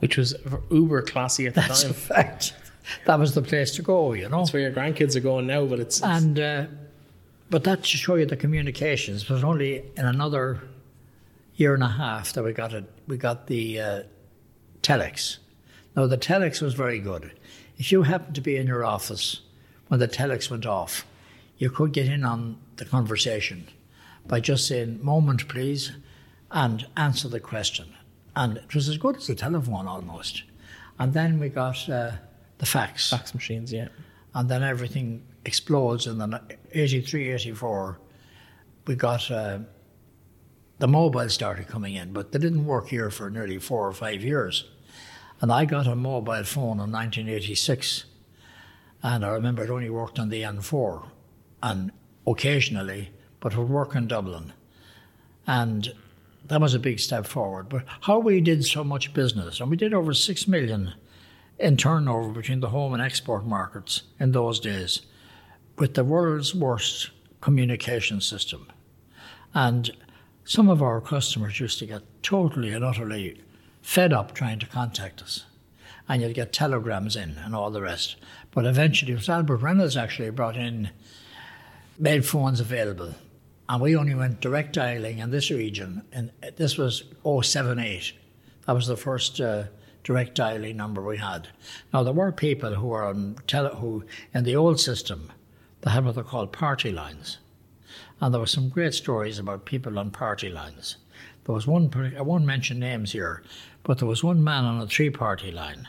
which 0.00 0.16
was 0.16 0.34
uber 0.70 1.02
classy 1.02 1.46
at 1.46 1.54
the 1.54 1.60
That's 1.62 1.82
a 1.84 1.86
time. 1.86 1.94
fact. 1.94 2.54
That 3.06 3.18
was 3.18 3.34
the 3.34 3.42
place 3.42 3.72
to 3.76 3.82
go, 3.82 4.12
you 4.12 4.28
know. 4.28 4.38
That's 4.38 4.52
where 4.52 4.62
your 4.62 4.70
grandkids 4.72 5.16
are 5.16 5.20
going 5.20 5.46
now, 5.46 5.64
but 5.64 5.80
it's, 5.80 5.98
it's 5.98 6.04
And 6.06 6.38
uh, 6.38 6.66
but 7.50 7.64
that 7.64 7.80
to 7.82 7.96
show 7.96 8.14
you 8.16 8.26
the 8.26 8.36
communications 8.36 9.22
it 9.22 9.30
was 9.30 9.42
only 9.44 9.84
in 9.96 10.04
another 10.04 10.60
year 11.56 11.74
and 11.74 11.82
a 11.82 11.88
half 11.88 12.32
that 12.34 12.44
we 12.44 12.52
got 12.52 12.72
it. 12.74 12.84
We 13.08 13.16
got 13.16 13.46
the 13.46 13.80
uh, 13.80 14.02
telex. 14.82 15.38
Now 15.96 16.06
the 16.06 16.18
telex 16.18 16.60
was 16.60 16.74
very 16.74 16.98
good. 16.98 17.32
If 17.78 17.90
you 17.90 18.02
happened 18.02 18.34
to 18.36 18.40
be 18.40 18.56
in 18.56 18.66
your 18.66 18.84
office 18.84 19.40
when 19.88 20.00
the 20.00 20.08
telex 20.08 20.50
went 20.50 20.66
off, 20.66 21.06
you 21.58 21.70
could 21.70 21.92
get 21.92 22.06
in 22.06 22.24
on 22.24 22.58
the 22.76 22.84
conversation 22.84 23.68
by 24.26 24.40
just 24.40 24.66
saying 24.66 25.02
"moment, 25.02 25.48
please," 25.48 25.92
and 26.50 26.86
answer 26.96 27.28
the 27.28 27.40
question. 27.40 27.94
And 28.34 28.58
it 28.58 28.74
was 28.74 28.88
as 28.88 28.98
good 28.98 29.16
as 29.16 29.26
the 29.26 29.34
telephone 29.34 29.86
almost. 29.86 30.42
And 30.98 31.12
then 31.12 31.38
we 31.38 31.48
got 31.48 31.88
uh, 31.88 32.12
the 32.58 32.66
fax 32.66 33.10
fax 33.10 33.34
machines, 33.34 33.72
yeah. 33.72 33.88
and 34.34 34.48
then 34.48 34.62
everything 34.62 35.22
explodes. 35.44 36.06
And 36.06 36.20
then 36.20 36.38
83, 36.72 37.32
84, 37.32 37.98
we 38.86 38.94
got 38.94 39.30
uh, 39.30 39.60
the 40.78 40.88
mobile 40.88 41.28
started 41.28 41.68
coming 41.68 41.94
in, 41.94 42.12
but 42.12 42.32
they 42.32 42.38
didn't 42.38 42.66
work 42.66 42.88
here 42.88 43.10
for 43.10 43.30
nearly 43.30 43.58
four 43.58 43.86
or 43.86 43.92
five 43.92 44.22
years. 44.22 44.64
And 45.40 45.52
I 45.52 45.64
got 45.64 45.86
a 45.86 45.94
mobile 45.94 46.44
phone 46.44 46.80
in 46.80 46.92
1986, 46.92 48.04
and 49.06 49.24
I 49.24 49.28
remember 49.28 49.62
it 49.62 49.70
only 49.70 49.88
worked 49.88 50.18
on 50.18 50.30
the 50.30 50.42
N4, 50.42 51.06
and 51.62 51.92
occasionally, 52.26 53.10
but 53.38 53.52
it 53.52 53.58
would 53.58 53.68
work 53.68 53.94
in 53.94 54.08
Dublin. 54.08 54.52
And 55.46 55.94
that 56.46 56.60
was 56.60 56.74
a 56.74 56.80
big 56.80 56.98
step 56.98 57.24
forward. 57.24 57.68
But 57.68 57.84
how 58.00 58.18
we 58.18 58.40
did 58.40 58.64
so 58.64 58.82
much 58.82 59.14
business, 59.14 59.60
and 59.60 59.70
we 59.70 59.76
did 59.76 59.94
over 59.94 60.12
six 60.12 60.48
million 60.48 60.94
in 61.56 61.76
turnover 61.76 62.30
between 62.30 62.58
the 62.58 62.70
home 62.70 62.94
and 62.94 63.02
export 63.02 63.46
markets 63.46 64.02
in 64.18 64.32
those 64.32 64.58
days 64.58 65.02
with 65.78 65.94
the 65.94 66.02
world's 66.02 66.52
worst 66.52 67.10
communication 67.40 68.20
system. 68.20 68.66
And 69.54 69.88
some 70.44 70.68
of 70.68 70.82
our 70.82 71.00
customers 71.00 71.60
used 71.60 71.78
to 71.78 71.86
get 71.86 72.02
totally 72.24 72.72
and 72.72 72.84
utterly 72.84 73.40
fed 73.82 74.12
up 74.12 74.34
trying 74.34 74.58
to 74.58 74.66
contact 74.66 75.22
us. 75.22 75.44
And 76.08 76.22
you'd 76.22 76.34
get 76.34 76.52
telegrams 76.52 77.14
in 77.14 77.36
and 77.38 77.54
all 77.54 77.70
the 77.70 77.82
rest. 77.82 78.16
But 78.56 78.64
eventually, 78.64 79.12
it 79.12 79.16
was 79.16 79.28
Albert 79.28 79.58
Reynolds 79.58 79.98
actually 79.98 80.30
brought 80.30 80.56
in, 80.56 80.88
made 81.98 82.24
phones 82.24 82.58
available. 82.58 83.14
And 83.68 83.82
we 83.82 83.94
only 83.94 84.14
went 84.14 84.40
direct 84.40 84.72
dialing 84.72 85.18
in 85.18 85.30
this 85.30 85.50
region. 85.50 86.00
And 86.10 86.30
this 86.56 86.78
was 86.78 87.04
078. 87.22 88.14
That 88.64 88.72
was 88.72 88.86
the 88.86 88.96
first 88.96 89.42
uh, 89.42 89.64
direct 90.04 90.36
dialing 90.36 90.78
number 90.78 91.02
we 91.02 91.18
had. 91.18 91.48
Now, 91.92 92.02
there 92.02 92.14
were 92.14 92.32
people 92.32 92.74
who 92.76 92.86
were 92.86 93.04
on 93.04 93.36
tele, 93.46 93.76
who, 93.76 94.06
in 94.32 94.44
the 94.44 94.56
old 94.56 94.80
system, 94.80 95.30
they 95.82 95.90
had 95.90 96.06
what 96.06 96.14
they 96.14 96.22
called 96.22 96.50
party 96.50 96.90
lines. 96.90 97.36
And 98.22 98.32
there 98.32 98.40
were 98.40 98.46
some 98.46 98.70
great 98.70 98.94
stories 98.94 99.38
about 99.38 99.66
people 99.66 99.98
on 99.98 100.10
party 100.12 100.48
lines. 100.48 100.96
There 101.44 101.54
was 101.54 101.66
one, 101.66 101.92
I 102.16 102.22
won't 102.22 102.46
mention 102.46 102.78
names 102.78 103.12
here, 103.12 103.42
but 103.82 103.98
there 103.98 104.08
was 104.08 104.24
one 104.24 104.42
man 104.42 104.64
on 104.64 104.80
a 104.80 104.86
three 104.86 105.10
party 105.10 105.52
line. 105.52 105.88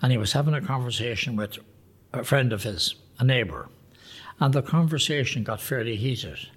And 0.00 0.12
he 0.12 0.18
was 0.18 0.32
having 0.32 0.54
a 0.54 0.60
conversation 0.60 1.34
with 1.34 1.58
a 2.12 2.24
friend 2.24 2.52
of 2.52 2.62
his, 2.62 2.94
a 3.18 3.24
neighbour. 3.24 3.68
And 4.40 4.54
the 4.54 4.62
conversation 4.62 5.44
got 5.44 5.60
fairly 5.60 5.96
heated. 5.96 6.48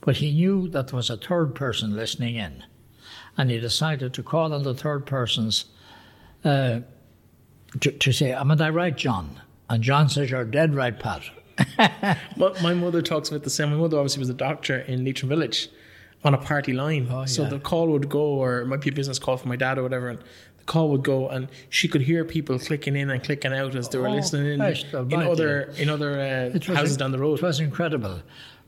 But 0.00 0.16
he 0.16 0.32
knew 0.32 0.68
that 0.68 0.88
there 0.88 0.96
was 0.96 1.10
a 1.10 1.16
third 1.16 1.54
person 1.54 1.96
listening 1.96 2.36
in. 2.36 2.64
And 3.36 3.50
he 3.50 3.58
decided 3.58 4.14
to 4.14 4.22
call 4.22 4.52
on 4.52 4.62
the 4.62 4.74
third 4.74 5.06
person's 5.06 5.64
uh, 6.44 6.80
to, 7.80 7.90
to 7.90 8.12
say, 8.12 8.32
Am 8.32 8.50
I 8.50 8.70
right, 8.70 8.96
John? 8.96 9.40
And 9.68 9.82
John 9.82 10.08
says, 10.08 10.30
You're 10.30 10.44
dead 10.44 10.74
right, 10.74 10.98
Pat. 10.98 11.22
but 12.36 12.60
my 12.62 12.74
mother 12.74 13.02
talks 13.02 13.28
about 13.28 13.42
the 13.42 13.50
same. 13.50 13.70
My 13.70 13.76
mother 13.76 13.98
obviously 13.98 14.20
was 14.20 14.28
a 14.28 14.34
doctor 14.34 14.78
in 14.78 15.04
Leitrim 15.04 15.28
Village. 15.28 15.68
on 16.24 16.34
a 16.34 16.38
party 16.38 16.72
line. 16.72 17.08
Oh, 17.10 17.26
so 17.26 17.42
yeah. 17.42 17.48
the 17.50 17.58
call 17.58 17.88
would 17.88 18.08
go, 18.08 18.22
or 18.22 18.60
it 18.60 18.66
might 18.66 18.80
be 18.80 18.90
a 18.90 18.92
business 18.92 19.18
call 19.18 19.36
from 19.36 19.50
my 19.50 19.56
dad 19.56 19.78
or 19.78 19.82
whatever, 19.82 20.08
and 20.08 20.20
the 20.66 20.72
call 20.72 20.88
would 20.90 21.02
go, 21.02 21.28
and 21.28 21.48
she 21.68 21.88
could 21.88 22.02
hear 22.02 22.24
people 22.24 22.58
clicking 22.58 22.96
in 22.96 23.10
and 23.10 23.22
clicking 23.22 23.52
out 23.52 23.74
as 23.74 23.88
they 23.88 23.98
were 23.98 24.08
Oh, 24.08 24.12
listening 24.14 24.46
in, 24.60 24.60
in 24.60 25.22
other 25.22 25.72
in 25.76 25.88
other 25.88 26.20
uh, 26.54 26.74
houses 26.74 26.94
in- 26.94 26.98
down 26.98 27.12
the 27.12 27.18
road. 27.18 27.38
It 27.38 27.42
was 27.42 27.60
incredible. 27.60 28.22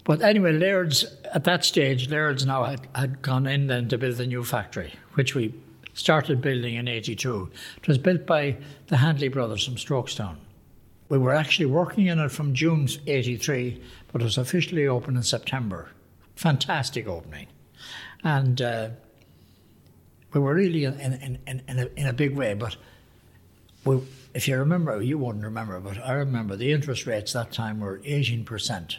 But 0.04 0.22
anyway, 0.22 0.52
Laird's, 0.52 1.04
at 1.34 1.42
that 1.44 1.64
stage, 1.64 2.08
Laird's 2.08 2.46
now 2.46 2.62
had, 2.62 2.86
had 2.94 3.22
gone 3.22 3.46
in 3.48 3.66
then 3.66 3.88
to 3.88 3.98
build 3.98 4.16
the 4.18 4.26
new 4.26 4.44
factory, 4.44 4.92
which 5.14 5.34
we 5.34 5.52
started 5.94 6.40
building 6.40 6.76
in 6.76 6.86
82. 6.86 7.50
It 7.78 7.88
was 7.88 7.98
built 7.98 8.24
by 8.24 8.56
the 8.86 8.98
Handley 8.98 9.26
brothers 9.26 9.64
from 9.64 9.74
Strokestown. 9.74 10.36
We 11.08 11.18
were 11.18 11.32
actually 11.34 11.66
working 11.66 12.06
in 12.06 12.20
it 12.20 12.30
from 12.30 12.54
June 12.54 12.88
83, 13.08 13.82
but 14.12 14.20
it 14.20 14.24
was 14.24 14.38
officially 14.38 14.86
opened 14.86 15.16
in 15.16 15.22
September. 15.24 15.88
Fantastic 16.36 17.08
opening. 17.08 17.48
And 18.22 18.62
uh, 18.62 18.90
we 20.40 20.46
were 20.46 20.54
really 20.54 20.84
in, 20.84 20.94
in, 21.00 21.38
in, 21.46 21.62
in, 21.68 21.78
a, 21.78 21.86
in 21.96 22.06
a 22.06 22.12
big 22.12 22.36
way, 22.36 22.54
but 22.54 22.76
we, 23.84 24.00
if 24.34 24.46
you 24.48 24.56
remember, 24.58 25.00
you 25.00 25.18
wouldn't 25.18 25.44
remember, 25.44 25.80
but 25.80 25.98
I 26.04 26.12
remember 26.12 26.56
the 26.56 26.72
interest 26.72 27.06
rates 27.06 27.32
that 27.32 27.52
time 27.52 27.80
were 27.80 27.98
18%. 28.00 28.96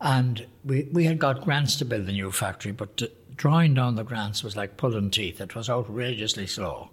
And 0.00 0.46
we, 0.64 0.88
we 0.92 1.04
had 1.04 1.18
got 1.18 1.44
grants 1.44 1.76
to 1.76 1.84
build 1.84 2.06
the 2.06 2.12
new 2.12 2.30
factory, 2.30 2.72
but 2.72 3.02
drawing 3.36 3.74
down 3.74 3.94
the 3.96 4.04
grants 4.04 4.44
was 4.44 4.56
like 4.56 4.76
pulling 4.76 5.10
teeth. 5.10 5.40
It 5.40 5.54
was 5.54 5.70
outrageously 5.70 6.46
slow. 6.46 6.90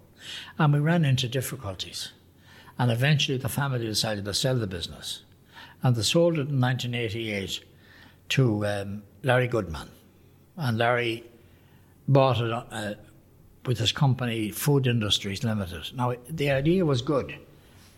And 0.58 0.72
we 0.72 0.80
ran 0.80 1.04
into 1.04 1.28
difficulties. 1.28 2.10
And 2.78 2.90
eventually 2.90 3.38
the 3.38 3.48
family 3.48 3.86
decided 3.86 4.24
to 4.24 4.34
sell 4.34 4.56
the 4.56 4.66
business. 4.66 5.22
And 5.82 5.94
they 5.94 6.02
sold 6.02 6.34
it 6.34 6.48
in 6.48 6.60
1988 6.60 7.62
to 8.30 8.66
um, 8.66 9.02
Larry 9.22 9.48
Goodman. 9.48 9.90
And 10.56 10.78
Larry 10.78 11.24
bought 12.08 12.40
it 12.40 12.50
uh, 12.52 12.94
with 13.64 13.78
his 13.78 13.92
company, 13.92 14.50
Food 14.50 14.86
Industries 14.86 15.44
Limited. 15.44 15.90
Now, 15.94 16.14
the 16.28 16.50
idea 16.50 16.84
was 16.84 17.02
good, 17.02 17.34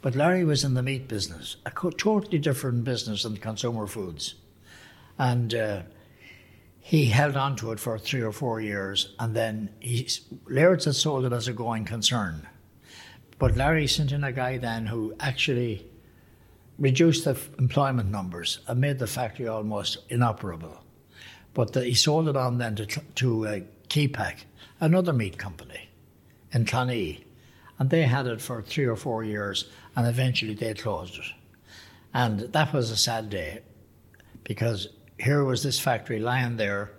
but 0.03 0.15
Larry 0.15 0.45
was 0.45 0.65
in 0.65 0.75
the 0.75 0.83
meat 0.83 1.09
business, 1.09 1.57
a 1.65 1.71
co- 1.71 1.91
totally 1.91 2.39
different 2.39 2.85
business 2.85 3.23
than 3.23 3.37
consumer 3.39 3.87
foods. 3.87 4.35
And 5.19 5.55
uh, 5.55 5.83
he 6.81 7.07
held 7.07 7.37
on 7.37 7.57
to 7.57 7.73
it 7.73 7.81
for 7.81 7.99
three 7.99 8.21
or 8.21 8.33
four 8.33 8.61
years, 8.61 9.15
and 9.19 9.35
then 9.35 9.71
he, 9.81 10.09
Laird's 10.49 10.85
had 10.85 10.97
sold 10.97 11.25
it 11.25 11.33
as 11.33 11.49
a 11.49 11.53
going 11.53 11.87
concern. 11.87 12.47
But 13.39 13.57
Larry 13.57 13.87
sent 13.87 14.13
in 14.13 14.23
a 14.23 14.33
guy 14.33 14.59
then 14.59 14.87
who 14.87 15.15
actually 15.19 15.87
reduced 16.79 17.25
the 17.25 17.31
f- 17.31 17.49
employment 17.59 18.11
numbers 18.11 18.59
and 18.69 18.81
made 18.81 18.99
the 18.99 19.07
factory 19.07 19.49
almost 19.49 19.99
inoperable. 20.09 20.83
But 21.55 21.73
the, 21.73 21.85
he 21.85 21.95
sold 21.95 22.29
it 22.29 22.37
on 22.37 22.59
then 22.59 22.77
to, 22.77 22.87
to 22.87 23.47
uh, 23.47 23.61
Kepak, 23.89 24.45
another 24.81 25.13
meat 25.13 25.39
company 25.39 25.89
in 26.53 26.65
Clonee. 26.65 27.25
And 27.79 27.91
they 27.91 28.03
had 28.03 28.27
it 28.27 28.41
for 28.41 28.63
three 28.63 28.85
or 28.85 28.97
four 28.97 29.25
years, 29.25 29.69
and 29.97 30.07
eventually 30.07 30.55
they 30.55 30.75
closed 30.75 31.19
it. 31.19 31.33
And 32.13 32.41
that 32.41 32.73
was 32.73 32.91
a 32.91 32.97
sad 32.97 33.31
day 33.31 33.63
because 34.45 34.89
here 35.19 35.45
was 35.45 35.63
this 35.63 35.81
factory 35.81 36.21
lying 36.21 36.57
there, 36.57 36.93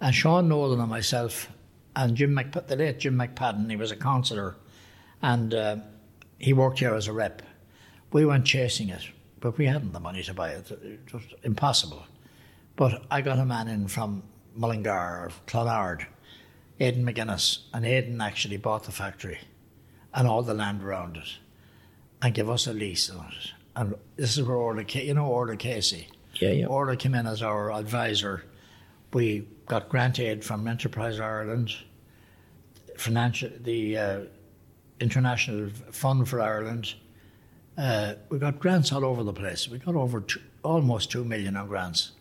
and 0.00 0.14
Sean 0.14 0.48
Nolan 0.48 0.80
and 0.80 0.90
myself, 0.90 1.48
and 1.96 2.16
Jim 2.16 2.34
Mc, 2.34 2.52
the 2.66 2.76
late 2.76 3.00
Jim 3.00 3.16
McPadden, 3.16 3.68
he 3.68 3.76
was 3.76 3.90
a 3.90 3.96
councillor, 3.96 4.56
and 5.20 5.54
uh, 5.54 5.76
he 6.38 6.52
worked 6.52 6.78
here 6.78 6.94
as 6.94 7.08
a 7.08 7.12
rep. 7.12 7.42
We 8.12 8.24
went 8.24 8.44
chasing 8.44 8.88
it, 8.88 9.02
but 9.40 9.58
we 9.58 9.66
hadn't 9.66 9.92
the 9.92 10.00
money 10.00 10.22
to 10.24 10.34
buy 10.34 10.50
it. 10.50 10.70
It 10.70 11.12
was 11.12 11.22
impossible. 11.42 12.04
But 12.76 13.04
I 13.10 13.20
got 13.20 13.38
a 13.38 13.44
man 13.44 13.68
in 13.68 13.88
from 13.88 14.22
Mullingar 14.54 14.90
or 14.90 15.30
Clonard, 15.46 16.06
Aidan 16.80 17.04
McGuinness, 17.04 17.60
and 17.72 17.84
Aidan 17.84 18.20
actually 18.20 18.56
bought 18.56 18.84
the 18.84 18.92
factory 18.92 19.38
and 20.14 20.26
all 20.26 20.42
the 20.42 20.54
land 20.54 20.82
around 20.82 21.16
it 21.16 21.38
and 22.20 22.34
gave 22.34 22.48
us 22.48 22.66
a 22.66 22.72
lease 22.72 23.10
on 23.10 23.26
it. 23.26 23.52
And 23.74 23.94
this 24.16 24.36
is 24.36 24.44
where 24.44 24.56
Orla, 24.56 24.84
you 24.84 25.14
know 25.14 25.26
Orla 25.26 25.56
Casey. 25.56 26.08
Yeah, 26.34 26.50
yeah. 26.50 26.66
Orla 26.66 26.96
came 26.96 27.14
in 27.14 27.26
as 27.26 27.42
our 27.42 27.72
advisor. 27.72 28.44
We 29.12 29.46
got 29.66 29.88
grant 29.88 30.18
aid 30.18 30.44
from 30.44 30.66
Enterprise 30.66 31.20
Ireland, 31.20 31.74
financial, 32.96 33.50
the 33.60 33.98
uh, 33.98 34.20
International 35.00 35.70
Fund 35.90 36.28
for 36.28 36.40
Ireland. 36.40 36.94
Uh, 37.76 38.14
we 38.28 38.38
got 38.38 38.60
grants 38.60 38.92
all 38.92 39.04
over 39.04 39.22
the 39.22 39.32
place. 39.32 39.68
We 39.68 39.78
got 39.78 39.94
over 39.94 40.20
two, 40.20 40.40
almost 40.62 41.10
two 41.10 41.24
million 41.24 41.56
on 41.56 41.68
grants, 41.68 42.12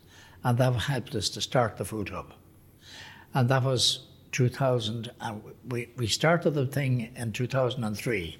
and 0.44 0.58
that 0.58 0.74
helped 0.74 1.16
us 1.16 1.30
to 1.30 1.42
start 1.42 1.78
the 1.78 1.86
food 1.86 2.10
hub. 2.10 2.34
And 3.34 3.50
that 3.50 3.64
was 3.64 4.08
2000. 4.32 5.12
And 5.20 5.42
uh, 5.46 5.50
we 5.68 5.90
we 5.98 6.08
started 6.08 6.52
the 6.52 6.66
thing 6.66 7.12
in 7.16 7.32
2003, 7.32 8.38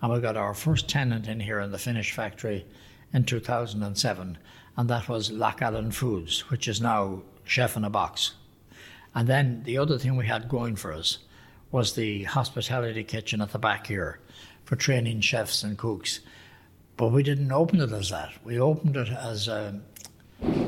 and 0.00 0.12
we 0.12 0.20
got 0.20 0.36
our 0.36 0.54
first 0.54 0.88
tenant 0.88 1.28
in 1.28 1.40
here 1.40 1.60
in 1.60 1.72
the 1.72 1.78
Finnish 1.78 2.12
factory 2.12 2.66
in 3.12 3.24
2007, 3.24 4.38
and 4.76 4.88
that 4.88 5.08
was 5.08 5.30
Loch 5.30 5.60
Foods, 5.92 6.50
which 6.50 6.68
is 6.68 6.80
now 6.80 7.22
Chef 7.44 7.76
in 7.76 7.84
a 7.84 7.90
Box. 7.90 8.34
And 9.14 9.28
then 9.28 9.62
the 9.64 9.78
other 9.78 9.98
thing 9.98 10.16
we 10.16 10.26
had 10.26 10.48
going 10.48 10.76
for 10.76 10.92
us 10.92 11.18
was 11.70 11.94
the 11.94 12.24
hospitality 12.24 13.04
kitchen 13.04 13.40
at 13.40 13.52
the 13.52 13.58
back 13.58 13.86
here 13.86 14.20
for 14.64 14.76
training 14.76 15.20
chefs 15.20 15.62
and 15.62 15.76
cooks. 15.76 16.20
But 16.96 17.08
we 17.08 17.22
didn't 17.22 17.52
open 17.52 17.80
it 17.80 17.92
as 17.92 18.10
that. 18.10 18.32
We 18.44 18.60
opened 18.60 18.96
it 18.96 19.08
as 19.08 19.48
a, 19.48 19.80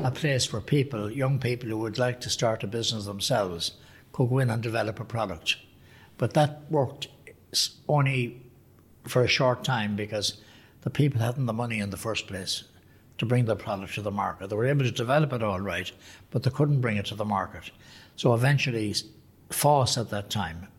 a 0.03 0.11
place 0.11 0.45
for 0.45 0.61
people, 0.61 1.11
young 1.11 1.39
people 1.39 1.69
who 1.69 1.77
would 1.77 1.97
like 1.97 2.19
to 2.21 2.29
start 2.29 2.63
a 2.63 2.67
business 2.67 3.05
themselves, 3.05 3.71
could 4.15 4.29
go 4.29 4.39
in 4.39 4.49
and 4.49 4.63
develop 4.63 4.97
a 5.01 5.03
product. 5.03 5.57
But 6.17 6.33
that 6.35 6.61
worked 6.69 7.09
only 7.89 8.41
for 9.03 9.21
a 9.21 9.27
short 9.27 9.65
time 9.65 9.97
because 9.97 10.37
the 10.83 10.89
people 10.89 11.19
hadn't 11.19 11.47
the 11.47 11.51
money 11.51 11.79
in 11.79 11.89
the 11.89 11.97
first 11.97 12.25
place 12.25 12.63
to 13.17 13.25
bring 13.25 13.43
the 13.43 13.57
product 13.57 13.95
to 13.95 14.01
the 14.01 14.11
market. 14.11 14.49
They 14.49 14.55
were 14.55 14.67
able 14.67 14.85
to 14.85 14.91
develop 14.91 15.33
it 15.33 15.43
all 15.43 15.59
right, 15.59 15.91
but 16.31 16.43
they 16.43 16.49
couldn't 16.49 16.79
bring 16.79 16.95
it 16.95 17.07
to 17.07 17.15
the 17.15 17.25
market. 17.25 17.71
So 18.15 18.33
eventually, 18.33 18.95
FÁS 19.49 19.97
at 19.97 20.11
that 20.11 20.29
time 20.29 20.69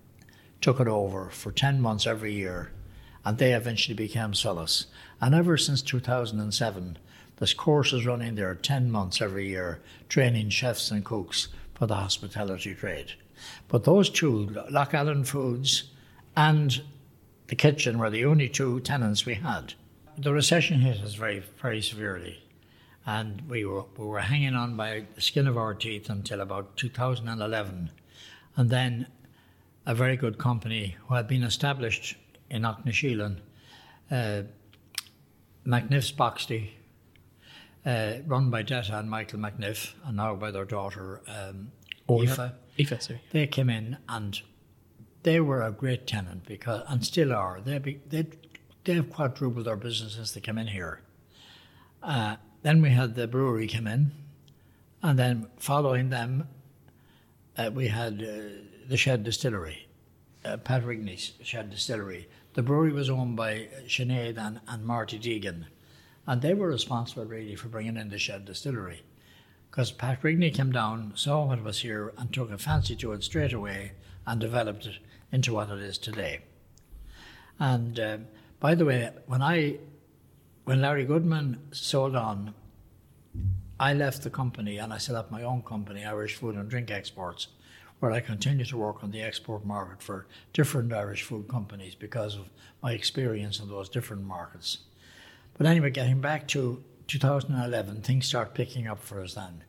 took 0.63 0.81
it 0.81 0.89
over 0.89 1.29
for 1.29 1.53
10 1.53 1.79
months 1.79 2.07
every 2.07 2.33
year, 2.33 2.73
and 3.23 3.37
they 3.37 3.53
eventually 3.53 3.95
became 3.95 4.33
SOLAS. 4.33 4.87
And 5.21 5.35
ever 5.35 5.59
since 5.59 5.83
2007, 5.83 6.97
this 7.37 7.53
course 7.53 7.93
is 7.93 8.07
running 8.07 8.35
there 8.35 8.55
10 8.55 8.91
months 8.91 9.21
every 9.21 9.47
year, 9.49 9.83
training 10.09 10.49
chefs 10.49 10.91
and 10.91 11.05
cooks 11.05 11.49
for 11.75 11.87
the 11.87 11.97
hospitality 11.97 12.75
trade. 12.75 13.13
But 13.69 13.85
those 13.85 14.11
two, 14.11 14.49
Lough 14.71 14.89
Allen 14.93 15.25
Foods 15.25 15.91
and 16.37 16.83
the 17.49 17.57
kitchen, 17.57 17.99
were 17.99 18.11
the 18.11 18.25
only 18.25 18.49
two 18.49 18.81
tenants 18.81 19.27
we 19.27 19.35
had. 19.35 19.75
The 20.19 20.33
recession 20.33 20.81
hit 20.81 21.01
us 21.03 21.15
very, 21.15 21.43
very 21.61 21.83
severely, 21.83 22.43
and 23.05 23.43
we 23.49 23.65
were, 23.65 23.85
we 23.97 24.07
were 24.07 24.21
hanging 24.21 24.55
on 24.55 24.77
by 24.77 25.05
the 25.15 25.21
skin 25.21 25.47
of 25.47 25.57
our 25.57 25.75
teeth 25.75 26.09
until 26.09 26.41
about 26.41 26.77
2011. 26.77 27.91
And 28.57 28.71
then 28.71 29.07
a 29.85 29.95
very 29.95 30.17
good 30.17 30.39
company 30.39 30.97
who 31.07 31.15
had 31.15 31.29
been 31.29 31.45
established 31.45 32.17
in 32.51 32.63
Aughnasheelan, 32.63 33.37
uh, 34.11 34.43
McNiff's 35.67 36.13
Boxty, 36.13 36.71
uh, 37.85 38.15
run 38.27 38.51
by 38.51 38.63
Detta 38.63 38.99
and 38.99 39.09
Michael 39.09 39.39
McNiff, 39.39 39.93
and 40.05 40.17
now 40.17 40.35
by 40.35 40.51
their 40.51 40.65
daughter, 40.65 41.21
um, 41.29 41.71
They 43.33 43.47
came 43.47 43.71
in 43.71 43.99
and 44.09 44.41
they 45.23 45.41
were 45.41 45.63
a 45.63 45.73
great 45.73 46.07
tenant 46.07 46.47
because, 46.47 46.85
and 46.89 47.05
still 47.05 47.33
are. 47.33 47.61
They 47.61 47.79
be, 47.79 48.01
they 48.09 48.27
they've 48.85 49.11
quadrupled 49.11 49.67
their 49.67 49.77
business 49.77 50.15
since 50.15 50.33
they 50.33 50.41
came 50.41 50.59
in 50.59 50.69
here. 50.69 51.01
Uh, 52.03 52.37
then 52.63 52.81
we 52.81 52.91
had 52.91 53.15
the 53.15 53.27
brewery 53.27 53.67
come 53.67 53.87
in, 53.87 54.13
and 55.03 55.19
then 55.19 55.49
following 55.59 56.11
them, 56.11 56.49
uh, 57.59 57.71
we 57.73 57.89
had 57.89 58.23
uh, 58.23 58.49
the 58.89 58.97
Shed 58.97 59.25
Distillery, 59.25 59.89
uh, 60.45 60.57
Pat 60.59 60.85
Rigney's 60.85 61.33
Shed 61.43 61.71
Distillery. 61.71 62.29
The 62.55 62.63
brewery 62.63 62.93
was 62.93 63.11
owned 63.11 63.37
by 63.37 63.69
Sinead 63.87 64.39
and, 64.39 64.61
and 64.69 64.85
Marty 64.85 65.19
Deegan, 65.19 65.67
and 66.27 66.41
they 66.41 66.55
were 66.55 66.69
responsible 66.69 67.25
really 67.25 67.57
for 67.57 67.69
bringing 67.69 67.97
in 67.97 68.09
the 68.09 68.19
Shed 68.19 68.45
Distillery. 68.45 69.03
Because 69.77 69.93
Pat 69.93 70.23
Rigney 70.23 70.55
came 70.55 70.73
down, 70.73 71.13
saw 71.17 71.45
what 71.45 71.63
was 71.63 71.81
here, 71.81 72.15
and 72.17 72.33
took 72.33 72.51
a 72.51 72.57
fancy 72.57 72.97
to 72.97 73.13
it 73.13 73.23
straight 73.23 73.53
away 73.53 73.93
and 74.27 74.41
developed 74.41 74.87
it 74.87 75.01
into 75.31 75.53
what 75.53 75.69
it 75.69 75.81
is 75.81 75.99
today. 75.99 76.41
And 77.59 78.01
um, 78.01 78.27
by 78.59 78.75
the 78.75 78.87
way, 78.87 79.11
when 79.27 79.43
I, 79.43 79.77
when 80.65 80.81
Larry 80.81 81.05
Goodman 81.05 81.59
sold 81.73 82.17
on, 82.17 82.55
I 83.79 83.93
left 83.93 84.23
the 84.23 84.31
company 84.31 84.79
and 84.79 84.95
I 84.95 84.97
set 84.97 85.15
up 85.15 85.31
my 85.31 85.43
own 85.43 85.61
company, 85.61 86.07
Irish 86.07 86.37
Food 86.37 86.55
and 86.55 86.71
Drink 86.71 86.91
Exports, 86.91 87.49
where 88.01 88.13
I 88.13 88.21
continue 88.21 88.65
to 88.65 88.79
work 88.79 89.05
on 89.05 89.11
the 89.11 89.21
export 89.21 89.67
market 89.67 90.03
for 90.03 90.27
different 90.55 90.91
Irish 90.91 91.23
food 91.23 91.49
companies 91.49 91.95
because 91.95 92.37
of 92.37 92.49
my 92.83 92.93
experience 92.93 93.61
in 93.61 93.69
those 93.69 93.91
different 93.91 94.25
markets. 94.25 94.79
But 95.59 95.67
anyway, 95.67 95.91
getting 95.91 96.23
back 96.23 96.49
to 96.49 96.83
2011, 97.07 98.03
things 98.03 98.27
start 98.27 98.55
picking 98.55 98.87
up 98.87 99.03
for 99.03 99.21
us 99.21 99.35
then. 99.35 99.65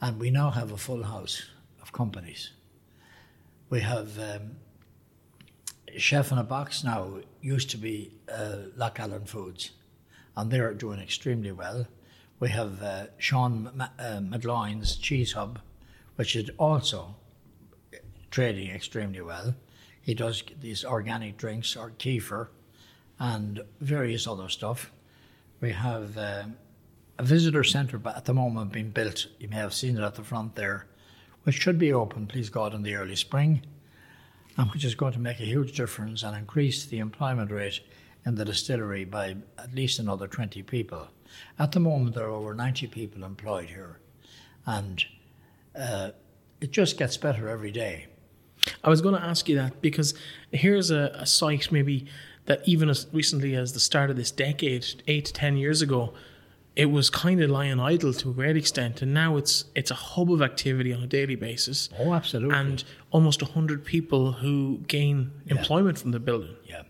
And 0.00 0.18
we 0.18 0.30
now 0.30 0.50
have 0.50 0.72
a 0.72 0.76
full 0.76 1.02
house 1.04 1.42
of 1.80 1.92
companies. 1.92 2.50
We 3.68 3.80
have 3.80 4.18
um, 4.18 4.56
Chef 5.96 6.32
in 6.32 6.38
a 6.38 6.44
Box 6.44 6.84
now, 6.84 7.18
used 7.40 7.70
to 7.70 7.76
be 7.76 8.12
uh, 8.32 8.56
Lough 8.76 8.92
Allen 8.96 9.24
Foods, 9.26 9.72
and 10.36 10.50
they're 10.50 10.74
doing 10.74 11.00
extremely 11.00 11.52
well. 11.52 11.86
We 12.40 12.48
have 12.50 12.82
uh, 12.82 13.06
Sean 13.18 13.70
Ma- 13.74 13.88
uh, 13.98 14.84
Cheese 15.00 15.32
Hub, 15.32 15.60
which 16.16 16.34
is 16.36 16.50
also 16.58 17.16
trading 18.30 18.70
extremely 18.70 19.20
well. 19.20 19.54
He 20.00 20.14
does 20.14 20.42
these 20.60 20.84
organic 20.84 21.36
drinks 21.36 21.76
or 21.76 21.90
kefir 21.90 22.48
and 23.18 23.62
various 23.80 24.26
other 24.26 24.48
stuff. 24.48 24.90
We 25.62 25.70
have 25.70 26.18
uh, 26.18 26.42
a 27.20 27.22
visitor 27.22 27.62
centre 27.62 28.00
at 28.04 28.24
the 28.24 28.34
moment 28.34 28.72
being 28.72 28.90
built. 28.90 29.28
You 29.38 29.46
may 29.46 29.56
have 29.56 29.72
seen 29.72 29.96
it 29.96 30.02
at 30.02 30.16
the 30.16 30.24
front 30.24 30.56
there, 30.56 30.86
which 31.44 31.54
should 31.54 31.78
be 31.78 31.92
open, 31.92 32.26
please 32.26 32.50
God, 32.50 32.74
in 32.74 32.82
the 32.82 32.96
early 32.96 33.14
spring, 33.14 33.62
and 34.58 34.68
which 34.72 34.84
is 34.84 34.96
going 34.96 35.12
to 35.12 35.20
make 35.20 35.38
a 35.38 35.44
huge 35.44 35.76
difference 35.76 36.24
and 36.24 36.36
increase 36.36 36.84
the 36.84 36.98
employment 36.98 37.52
rate 37.52 37.78
in 38.26 38.34
the 38.34 38.44
distillery 38.44 39.04
by 39.04 39.36
at 39.56 39.72
least 39.72 40.00
another 40.00 40.26
20 40.26 40.64
people. 40.64 41.06
At 41.60 41.70
the 41.70 41.80
moment, 41.80 42.16
there 42.16 42.26
are 42.26 42.30
over 42.30 42.54
90 42.54 42.88
people 42.88 43.22
employed 43.22 43.68
here, 43.68 44.00
and 44.66 45.04
uh, 45.78 46.10
it 46.60 46.72
just 46.72 46.98
gets 46.98 47.16
better 47.16 47.48
every 47.48 47.70
day. 47.70 48.08
I 48.82 48.88
was 48.88 49.00
going 49.00 49.14
to 49.14 49.22
ask 49.22 49.48
you 49.48 49.54
that 49.56 49.80
because 49.80 50.14
here's 50.50 50.90
a, 50.90 51.12
a 51.14 51.26
site 51.26 51.70
maybe 51.70 52.08
that 52.46 52.60
even 52.66 52.88
as 52.88 53.06
recently 53.12 53.54
as 53.54 53.72
the 53.72 53.80
start 53.80 54.10
of 54.10 54.16
this 54.16 54.30
decade, 54.30 55.02
eight 55.06 55.26
to 55.26 55.32
ten 55.32 55.56
years 55.56 55.80
ago, 55.82 56.12
it 56.74 56.86
was 56.86 57.10
kind 57.10 57.42
of 57.42 57.50
lying 57.50 57.78
idle 57.78 58.12
to 58.14 58.30
a 58.30 58.32
great 58.32 58.56
extent, 58.56 59.02
and 59.02 59.12
now 59.12 59.36
it's 59.36 59.66
it's 59.74 59.90
a 59.90 59.94
hub 59.94 60.32
of 60.32 60.40
activity 60.42 60.92
on 60.92 61.02
a 61.02 61.06
daily 61.06 61.36
basis. 61.36 61.88
Oh, 61.98 62.14
absolutely. 62.14 62.56
And 62.56 62.82
almost 63.10 63.40
hundred 63.42 63.84
people 63.84 64.32
who 64.32 64.78
gain 64.88 65.30
Yeah. 65.46 65.56
employment 65.58 65.98
from 65.98 66.10
the 66.12 66.20
building. 66.20 66.56
Yeah. 66.66 66.82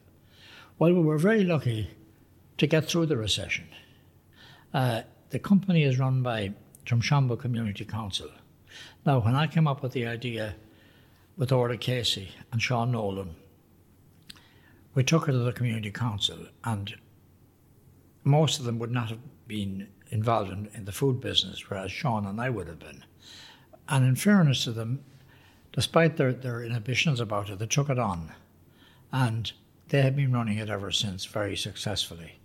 Well, 0.78 0.92
we 0.94 1.00
were 1.03 1.18
very 1.18 1.44
lucky 1.44 1.90
to 2.59 2.66
get 2.66 2.84
through 2.88 3.07
the 3.07 3.16
recession. 3.16 3.66
Uh, 4.72 5.03
the 5.30 5.38
company 5.38 5.82
is 5.82 5.98
run 5.98 6.22
by 6.22 6.53
Drumshanbo 6.86 7.38
Community 7.38 7.84
Council. 7.84 8.28
Now, 9.05 9.18
when 9.20 9.34
I 9.34 9.46
came 9.46 9.66
up 9.66 9.82
with 9.82 9.92
the 9.92 10.07
idea 10.07 10.55
with 11.36 11.53
Orla 11.53 11.76
Casey 11.76 12.28
and 12.53 12.62
Sean 12.62 12.92
Nolan, 12.92 13.34
we 14.95 15.05
took 15.05 15.28
it 15.28 15.32
to 15.32 15.38
the 15.38 15.53
Community 15.53 15.90
Council, 15.90 16.47
and 16.64 16.95
most 18.24 18.59
of 18.59 18.64
them 18.64 18.78
would 18.78 18.90
not 18.90 19.09
have 19.09 19.20
been 19.47 19.88
involved 20.11 20.53
in, 20.53 20.68
in 20.74 20.84
the 20.84 20.93
food 20.93 21.20
business, 21.20 21.68
whereas 21.68 21.90
Sean 21.90 22.26
and 22.26 22.40
I 22.40 22.51
would 22.51 22.68
have 22.68 22.78
been. 22.78 23.05
And 23.88 24.05
in 24.05 24.16
fairness 24.16 24.64
to 24.64 24.72
them, 24.72 25.05
despite 25.72 26.16
their, 26.16 26.32
their 26.32 26.62
inhibitions 26.62 27.20
about 27.20 27.51
it, 27.51 27.59
they 27.59 27.66
took 27.66 27.88
it 27.88 27.99
on. 27.99 28.32
And 29.11 29.51
they 29.88 30.03
have 30.03 30.16
been 30.16 30.32
running 30.32 30.59
it 30.59 30.68
ever 30.68 30.90
since 30.90 31.24
very 31.24 31.57
successfully. 31.57 32.38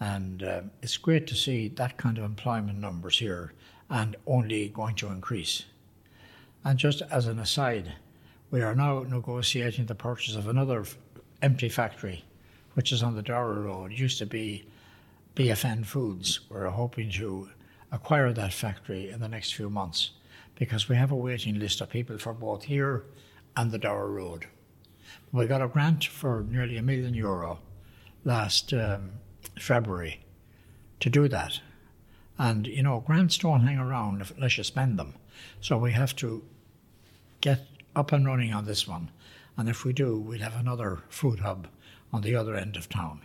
And 0.00 0.42
um, 0.42 0.70
it's 0.82 0.96
great 0.96 1.26
to 1.28 1.34
see 1.34 1.68
that 1.68 1.98
kind 1.98 2.16
of 2.16 2.24
employment 2.24 2.78
numbers 2.78 3.18
here 3.18 3.52
and 3.90 4.16
only 4.26 4.68
going 4.68 4.94
to 4.96 5.08
increase. 5.08 5.64
And 6.64 6.78
just 6.78 7.02
as 7.10 7.26
an 7.26 7.38
aside, 7.38 7.92
we 8.50 8.62
are 8.62 8.74
now 8.74 9.04
negotiating 9.08 9.86
the 9.86 9.94
purchase 9.94 10.36
of 10.36 10.48
another 10.48 10.84
empty 11.42 11.68
factory, 11.68 12.24
which 12.74 12.92
is 12.92 13.02
on 13.02 13.14
the 13.14 13.22
Dara 13.22 13.60
Road. 13.60 13.92
Used 13.92 14.18
to 14.18 14.26
be 14.26 14.66
BFN 15.36 15.86
Foods. 15.86 16.40
We're 16.48 16.68
hoping 16.68 17.10
to 17.12 17.48
acquire 17.92 18.32
that 18.32 18.52
factory 18.52 19.10
in 19.10 19.20
the 19.20 19.28
next 19.28 19.54
few 19.54 19.70
months 19.70 20.10
because 20.54 20.88
we 20.88 20.96
have 20.96 21.10
a 21.10 21.16
waiting 21.16 21.58
list 21.58 21.80
of 21.80 21.90
people 21.90 22.18
for 22.18 22.32
both 22.32 22.64
here 22.64 23.04
and 23.56 23.70
the 23.70 23.78
Dara 23.78 24.06
Road. 24.06 24.46
We 25.32 25.46
got 25.46 25.62
a 25.62 25.68
grant 25.68 26.04
for 26.04 26.44
nearly 26.48 26.76
a 26.76 26.82
million 26.82 27.14
euro 27.14 27.58
last 28.24 28.72
um, 28.72 29.12
February 29.58 30.20
to 31.00 31.10
do 31.10 31.28
that. 31.28 31.60
And, 32.38 32.66
you 32.66 32.82
know, 32.82 33.00
grants 33.00 33.38
don't 33.38 33.66
hang 33.66 33.78
around 33.78 34.30
unless 34.36 34.58
you 34.58 34.64
spend 34.64 34.98
them. 34.98 35.14
So 35.60 35.78
we 35.78 35.92
have 35.92 36.14
to 36.16 36.42
get 37.40 37.66
up 37.96 38.12
and 38.12 38.26
running 38.26 38.52
on 38.52 38.64
this 38.64 38.86
one. 38.86 39.10
And 39.60 39.68
if 39.68 39.84
we 39.84 39.92
do, 39.92 40.18
we'll 40.18 40.40
have 40.40 40.56
another 40.56 41.00
food 41.10 41.40
hub 41.40 41.68
on 42.14 42.22
the 42.22 42.34
other 42.34 42.54
end 42.54 42.76
of 42.76 42.88
town. 42.88 43.20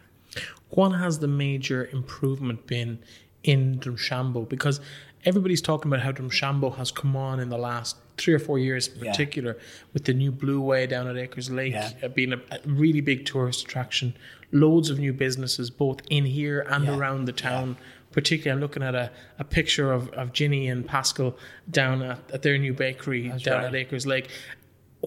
What 0.69 0.89
has 0.89 1.19
the 1.19 1.29
major 1.29 1.87
improvement 1.93 2.67
been 2.67 2.99
in 3.43 3.79
Drumshanbo? 3.79 4.49
Because 4.49 4.81
everybody's 5.23 5.61
talking 5.61 5.89
about 5.89 6.03
how 6.03 6.11
Drumshanbo 6.11 6.75
has 6.75 6.91
come 6.91 7.15
on 7.15 7.39
in 7.39 7.47
the 7.49 7.57
last 7.57 7.95
three 8.17 8.33
or 8.33 8.39
four 8.39 8.59
years, 8.59 8.89
in 8.89 9.05
Yeah. 9.05 9.11
particular, 9.11 9.57
with 9.93 10.03
the 10.03 10.13
new 10.13 10.29
Blue 10.29 10.59
Way 10.59 10.87
down 10.87 11.07
at 11.07 11.15
Acres 11.15 11.49
Lake 11.49 11.71
Yeah. 11.73 11.91
uh, 12.03 12.09
being 12.09 12.33
a, 12.33 12.41
a 12.51 12.59
really 12.65 12.99
big 13.01 13.25
tourist 13.25 13.63
attraction. 13.63 14.13
Loads 14.51 14.89
of 14.89 14.99
new 14.99 15.13
businesses, 15.13 15.69
both 15.69 16.01
in 16.09 16.25
here 16.25 16.65
and 16.69 16.83
Yeah. 16.85 16.97
around 16.97 17.25
the 17.25 17.33
town. 17.33 17.77
Particularly, 18.11 18.51
I'm 18.57 18.61
looking 18.61 18.83
at 18.83 18.93
a, 18.95 19.09
a 19.39 19.43
picture 19.45 19.91
of, 19.93 20.09
of 20.09 20.33
Ginny 20.33 20.67
and 20.67 20.85
Pascal 20.85 21.37
down 21.71 22.01
at, 22.01 22.19
at 22.31 22.41
their 22.41 22.57
new 22.57 22.73
bakery 22.73 23.29
That's 23.29 23.43
down 23.43 23.57
right. 23.63 23.65
at 23.67 23.75
Acres 23.75 24.05
Lake. 24.05 24.27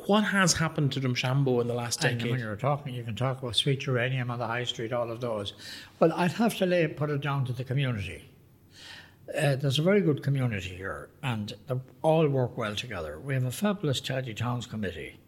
What 0.07 0.25
has 0.25 0.55
happened 0.55 0.93
to 0.93 1.01
Drumshanbo 1.01 1.61
in 1.61 1.67
the 1.67 1.75
last 1.75 2.01
decade? 2.01 2.23
And 2.23 2.31
when 2.31 2.41
you're 2.41 2.57
talking, 2.57 2.95
you 2.95 3.03
can 3.03 3.17
talk 3.17 3.43
about 3.43 3.57
sweet 3.57 3.81
geranium 3.81 4.31
on 4.31 4.39
the 4.39 4.47
high 4.47 4.65
street, 4.65 4.93
all 4.93 5.11
of 5.11 5.21
those. 5.21 5.55
Well, 5.99 6.13
I'd 6.13 6.33
have 6.33 6.57
to 6.59 6.67
lay 6.67 6.87
put 6.87 7.11
it 7.11 7.21
down 7.21 7.45
to 7.47 7.53
the 7.53 7.65
community. 7.65 8.29
Uh, 9.37 9.57
there's 9.57 9.79
a 9.79 9.83
very 9.83 10.01
good 10.01 10.23
community 10.23 10.77
here, 10.77 11.11
and 11.23 11.55
they 11.67 11.75
all 12.03 12.27
work 12.29 12.57
well 12.57 12.75
together. 12.75 13.19
We 13.19 13.35
have 13.35 13.45
a 13.45 13.51
fabulous 13.51 14.01
Tidy 14.01 14.35
Towns 14.35 14.67
committee. 14.67 15.21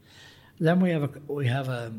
Then 0.59 0.81
we 0.81 0.91
have 0.91 1.03
a 1.03 1.11
we 1.33 1.47
have 1.49 1.69
a, 1.69 1.93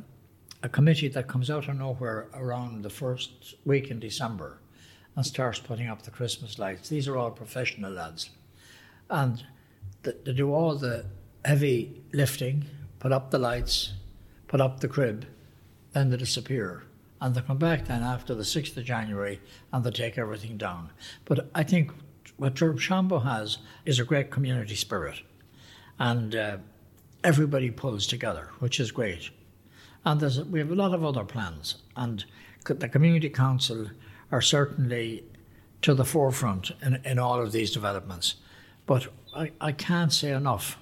a 0.63 0.69
committee 0.69 1.09
that 1.09 1.27
comes 1.27 1.49
out 1.49 1.67
of 1.67 1.77
nowhere 1.77 2.27
around 2.33 2.83
the 2.83 2.89
first 2.89 3.55
week 3.65 3.91
in 3.91 3.99
December, 3.99 4.59
and 5.15 5.25
starts 5.25 5.59
putting 5.59 5.87
up 5.87 6.03
the 6.03 6.11
Christmas 6.11 6.57
lights. 6.57 6.89
These 6.89 7.07
are 7.07 7.17
all 7.17 7.31
professional 7.31 7.91
lads, 7.91 8.31
and 9.09 9.43
th- 10.03 10.17
they 10.23 10.33
do 10.33 10.53
all 10.53 10.75
the 10.75 11.05
heavy 11.45 12.01
lifting, 12.13 12.65
put 12.99 13.11
up 13.11 13.31
the 13.31 13.39
lights, 13.39 13.93
put 14.47 14.61
up 14.61 14.79
the 14.79 14.87
crib, 14.87 15.25
then 15.93 16.09
they 16.09 16.17
disappear. 16.17 16.83
And 17.19 17.35
they 17.35 17.41
come 17.41 17.57
back 17.57 17.85
then 17.85 18.01
after 18.01 18.33
the 18.33 18.43
6th 18.43 18.75
of 18.77 18.85
January 18.85 19.39
and 19.71 19.83
they 19.83 19.91
take 19.91 20.17
everything 20.17 20.57
down. 20.57 20.89
But 21.25 21.49
I 21.53 21.63
think 21.63 21.91
what 22.37 22.55
Shambo 22.55 23.23
has 23.23 23.59
is 23.85 23.99
a 23.99 24.03
great 24.03 24.31
community 24.31 24.75
spirit. 24.75 25.21
And 25.99 26.35
uh, 26.35 26.57
everybody 27.23 27.69
pulls 27.69 28.07
together, 28.07 28.49
which 28.59 28.79
is 28.79 28.91
great. 28.91 29.29
And 30.03 30.19
there's, 30.19 30.43
we 30.43 30.59
have 30.59 30.71
a 30.71 30.75
lot 30.75 30.93
of 30.93 31.05
other 31.05 31.23
plans. 31.23 31.75
And 31.95 32.25
the 32.65 32.89
Community 32.89 33.29
Council 33.29 33.87
are 34.31 34.41
certainly 34.41 35.23
to 35.83 35.93
the 35.93 36.05
forefront 36.05 36.71
in, 36.81 36.99
in 37.05 37.19
all 37.19 37.39
of 37.41 37.51
these 37.51 37.71
developments. 37.71 38.35
But 38.85 39.07
I, 39.35 39.51
I 39.61 39.71
can't 39.71 40.11
say 40.11 40.31
enough 40.31 40.77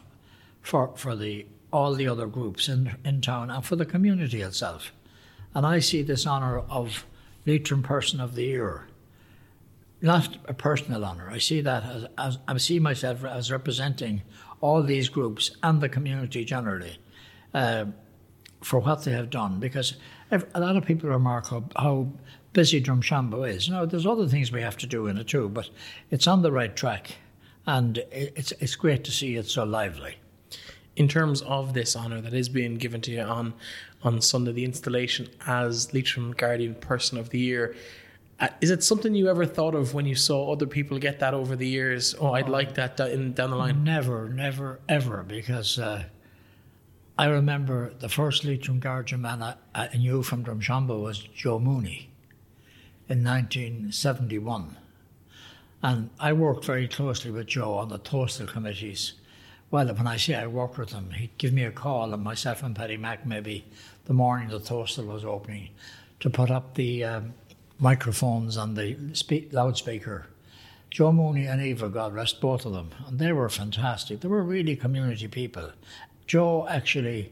for, 0.70 0.92
for 0.96 1.16
the, 1.16 1.48
all 1.74 1.96
the 1.96 2.08
other 2.08 2.28
groups 2.28 2.70
in, 2.70 2.96
in 3.04 3.22
town 3.22 3.50
and 3.50 3.66
for 3.66 3.76
the 3.76 3.86
community 3.86 4.42
itself. 4.42 4.94
And 5.56 5.66
I 5.66 5.80
see 5.80 6.04
this 6.04 6.28
honour 6.28 6.60
of 6.70 7.08
Leitrim 7.48 7.82
Person 7.82 8.20
of 8.20 8.36
the 8.36 8.44
Year, 8.44 8.88
not 10.00 10.38
a 10.46 10.54
personal 10.54 11.04
honour. 11.04 11.28
I 11.28 11.40
see 11.40 11.62
that 11.62 11.84
as, 11.84 12.06
as 12.20 12.38
I 12.48 12.58
see 12.58 12.78
myself 12.78 13.26
as 13.26 13.52
representing 13.52 14.22
all 14.62 14.84
these 14.84 15.10
groups 15.10 15.58
and 15.64 15.82
the 15.82 15.90
community 15.90 16.46
generally 16.46 17.00
uh, 17.56 17.86
for 18.62 18.80
what 18.80 19.04
they 19.06 19.12
have 19.12 19.32
done. 19.32 19.60
Because 19.60 19.96
a 20.30 20.60
lot 20.60 20.78
of 20.78 20.86
people 20.86 21.10
remark 21.10 21.48
how, 21.48 21.64
how 21.78 22.08
busy 22.54 22.80
Drumshanbo 22.80 23.50
is. 23.50 23.70
Now, 23.70 23.86
there's 23.86 24.06
other 24.06 24.28
things 24.28 24.52
we 24.52 24.62
have 24.62 24.78
to 24.78 24.86
do 24.86 25.08
in 25.08 25.18
it 25.18 25.28
too, 25.30 25.50
but 25.50 25.68
it's 26.12 26.28
on 26.28 26.44
the 26.44 26.52
right 26.52 26.76
track. 26.76 27.16
And 27.66 27.98
it's, 28.12 28.52
it's 28.60 28.76
great 28.76 29.04
to 29.06 29.12
see 29.12 29.36
it 29.36 29.48
so 29.48 29.64
lively. 29.64 30.18
In 31.00 31.08
terms 31.08 31.42
of 31.44 31.74
this 31.74 31.96
honour 31.96 32.20
that 32.20 32.34
is 32.34 32.50
being 32.50 32.76
given 32.76 33.00
to 33.02 33.12
you 33.12 33.22
on 33.22 33.54
on 34.04 34.22
Sunday, 34.22 34.52
the 34.52 34.66
installation 34.66 35.30
as 35.48 35.94
Leitrim 35.94 36.34
Guardian 36.34 36.76
Person 36.76 37.18
of 37.18 37.30
the 37.30 37.40
Year. 37.40 37.74
Uh, 38.38 38.50
is 38.60 38.70
it 38.70 38.84
something 38.84 39.16
you 39.16 39.30
ever 39.30 39.46
thought 39.46 39.76
of 39.76 39.94
when 39.94 40.06
you 40.06 40.16
saw 40.16 40.52
other 40.52 40.68
people 40.68 41.00
get 41.00 41.20
that 41.20 41.34
over 41.34 41.56
the 41.56 41.68
years? 41.68 42.16
Oh, 42.20 42.34
I'd 42.34 42.50
like 42.50 42.76
that 42.76 42.98
down 42.98 43.34
the 43.34 43.48
line. 43.48 43.84
Never, 43.84 44.28
never, 44.28 44.82
ever, 44.90 45.24
because 45.24 45.80
uh, 45.80 46.04
I 47.18 47.28
remember 47.28 47.94
the 48.00 48.10
first 48.10 48.44
Leitrim 48.44 48.80
Guardian 48.80 49.22
man 49.22 49.42
I, 49.42 49.56
I 49.74 49.96
knew 49.98 50.22
from 50.22 50.44
Drumshanbo 50.44 51.02
was 51.02 51.20
Joe 51.20 51.60
Mooney 51.60 52.10
in 53.08 53.24
1971. 53.24 54.78
And 55.82 56.10
I 56.20 56.34
worked 56.34 56.66
very 56.66 56.90
closely 56.90 57.32
with 57.32 57.48
Joe 57.48 57.74
on 57.74 57.88
the 57.88 58.00
Tóstal 58.00 58.48
committees. 58.48 59.14
Well, 59.72 59.88
when 59.88 60.08
I 60.08 60.18
say 60.18 60.36
I 60.36 60.48
worked 60.48 60.78
with 60.78 60.92
him, 60.92 61.12
he'd 61.12 61.38
give 61.38 61.54
me 61.54 61.64
a 61.64 61.72
call, 61.72 62.14
and 62.14 62.24
myself 62.24 62.64
and 62.64 62.76
Paddy 62.76 62.98
Mack 62.98 63.26
maybe 63.26 63.66
the 64.06 64.14
morning 64.14 64.50
the 64.50 64.60
Tóstal 64.60 65.06
was 65.06 65.24
opening, 65.24 65.70
to 66.22 66.30
put 66.30 66.50
up 66.50 66.74
the 66.74 67.04
um, 67.04 67.34
microphones 67.80 68.58
on 68.58 68.74
the 68.74 68.98
spe- 69.14 69.54
loudspeaker 69.54 70.28
Joe 70.90 71.12
Mooney 71.12 71.46
and 71.46 71.62
Eva, 71.62 71.88
God 71.90 72.14
rest 72.14 72.42
both 72.42 72.66
of 72.66 72.74
them, 72.74 72.90
and 73.08 73.20
they 73.20 73.32
were 73.32 73.50
fantastic. 73.50 74.22
They 74.22 74.28
were 74.28 74.44
really 74.44 74.76
community 74.76 75.28
people. 75.28 75.72
Joe 76.26 76.68
actually 76.68 77.32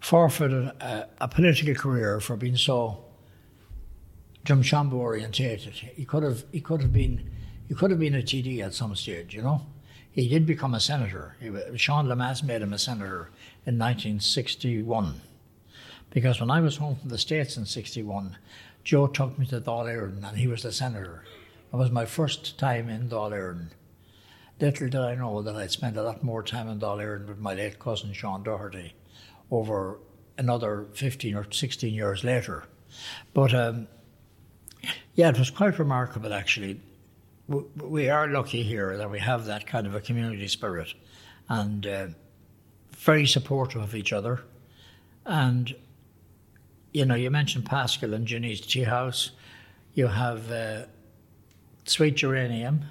forfeited 0.00 0.66
a, 0.80 1.08
a 1.20 1.28
political 1.28 1.74
career 1.74 2.20
for 2.20 2.36
being 2.36 2.56
so 2.56 3.04
Drumshanbo 4.44 4.94
orientated. 4.94 5.72
He 5.72 6.04
could 6.04 6.22
have 6.22 6.44
he 6.52 6.60
could 6.60 6.82
have 6.82 6.92
been 6.92 7.30
he 7.68 7.74
could 7.74 7.90
have 7.90 8.00
been 8.00 8.14
a 8.14 8.22
TD 8.22 8.62
at 8.64 8.74
some 8.74 8.94
stage, 8.94 9.34
you 9.34 9.42
know. 9.42 9.66
He 10.12 10.28
did 10.28 10.46
become 10.46 10.74
a 10.74 10.80
senator. 10.80 11.36
Sean 11.76 12.06
Lemass 12.06 12.42
made 12.42 12.62
him 12.62 12.72
a 12.72 12.78
senator 12.78 13.30
in 13.64 13.78
1961. 13.78 15.20
Because 16.10 16.40
when 16.40 16.50
I 16.50 16.60
was 16.60 16.78
home 16.78 16.96
from 16.96 17.10
the 17.10 17.18
States 17.18 17.56
in 17.56 17.66
61, 17.66 18.36
Joe 18.82 19.06
took 19.06 19.38
me 19.38 19.46
to 19.46 19.60
Dáil 19.60 20.04
and 20.04 20.36
he 20.36 20.48
was 20.48 20.62
the 20.62 20.72
senator. 20.72 21.24
It 21.72 21.76
was 21.76 21.90
my 21.90 22.04
first 22.04 22.58
time 22.58 22.88
in 22.88 23.08
Dáil. 23.08 23.68
Little 24.58 24.88
did 24.88 25.00
I 25.00 25.14
know 25.14 25.40
that 25.42 25.54
I'd 25.54 25.70
spent 25.70 25.96
a 25.96 26.02
lot 26.02 26.24
more 26.24 26.42
time 26.42 26.68
in 26.68 26.80
Dáil 26.80 27.28
with 27.28 27.38
my 27.38 27.54
late 27.54 27.78
cousin 27.78 28.12
Sean 28.12 28.42
Doherty 28.42 28.94
over 29.50 29.98
another 30.36 30.86
15 30.94 31.34
or 31.36 31.46
16 31.50 31.94
years 31.94 32.24
later. 32.24 32.64
But 33.32 33.54
um, 33.54 33.86
yeah, 35.14 35.28
it 35.28 35.38
was 35.38 35.50
quite 35.50 35.78
remarkable 35.78 36.34
actually. 36.34 36.80
We 37.50 38.08
are 38.08 38.28
lucky 38.28 38.62
here 38.62 38.96
that 38.96 39.10
we 39.10 39.18
have 39.18 39.46
that 39.46 39.66
kind 39.66 39.84
of 39.84 39.94
a 39.96 40.00
community 40.00 40.46
spirit 40.46 40.94
and 41.48 41.84
uh, 41.84 42.06
very 42.96 43.26
supportive 43.26 43.82
of 43.82 43.96
each 43.96 44.12
other. 44.12 44.42
And, 45.26 45.74
you 46.92 47.04
know, 47.04 47.16
you 47.16 47.28
mentioned 47.28 47.66
Pascal 47.66 48.14
and 48.14 48.24
Ginny's 48.24 48.60
Tea 48.60 48.84
House. 48.84 49.32
You 49.94 50.06
have 50.06 50.48
uh, 50.52 50.84
Sweet 51.86 52.14
Geranium 52.14 52.84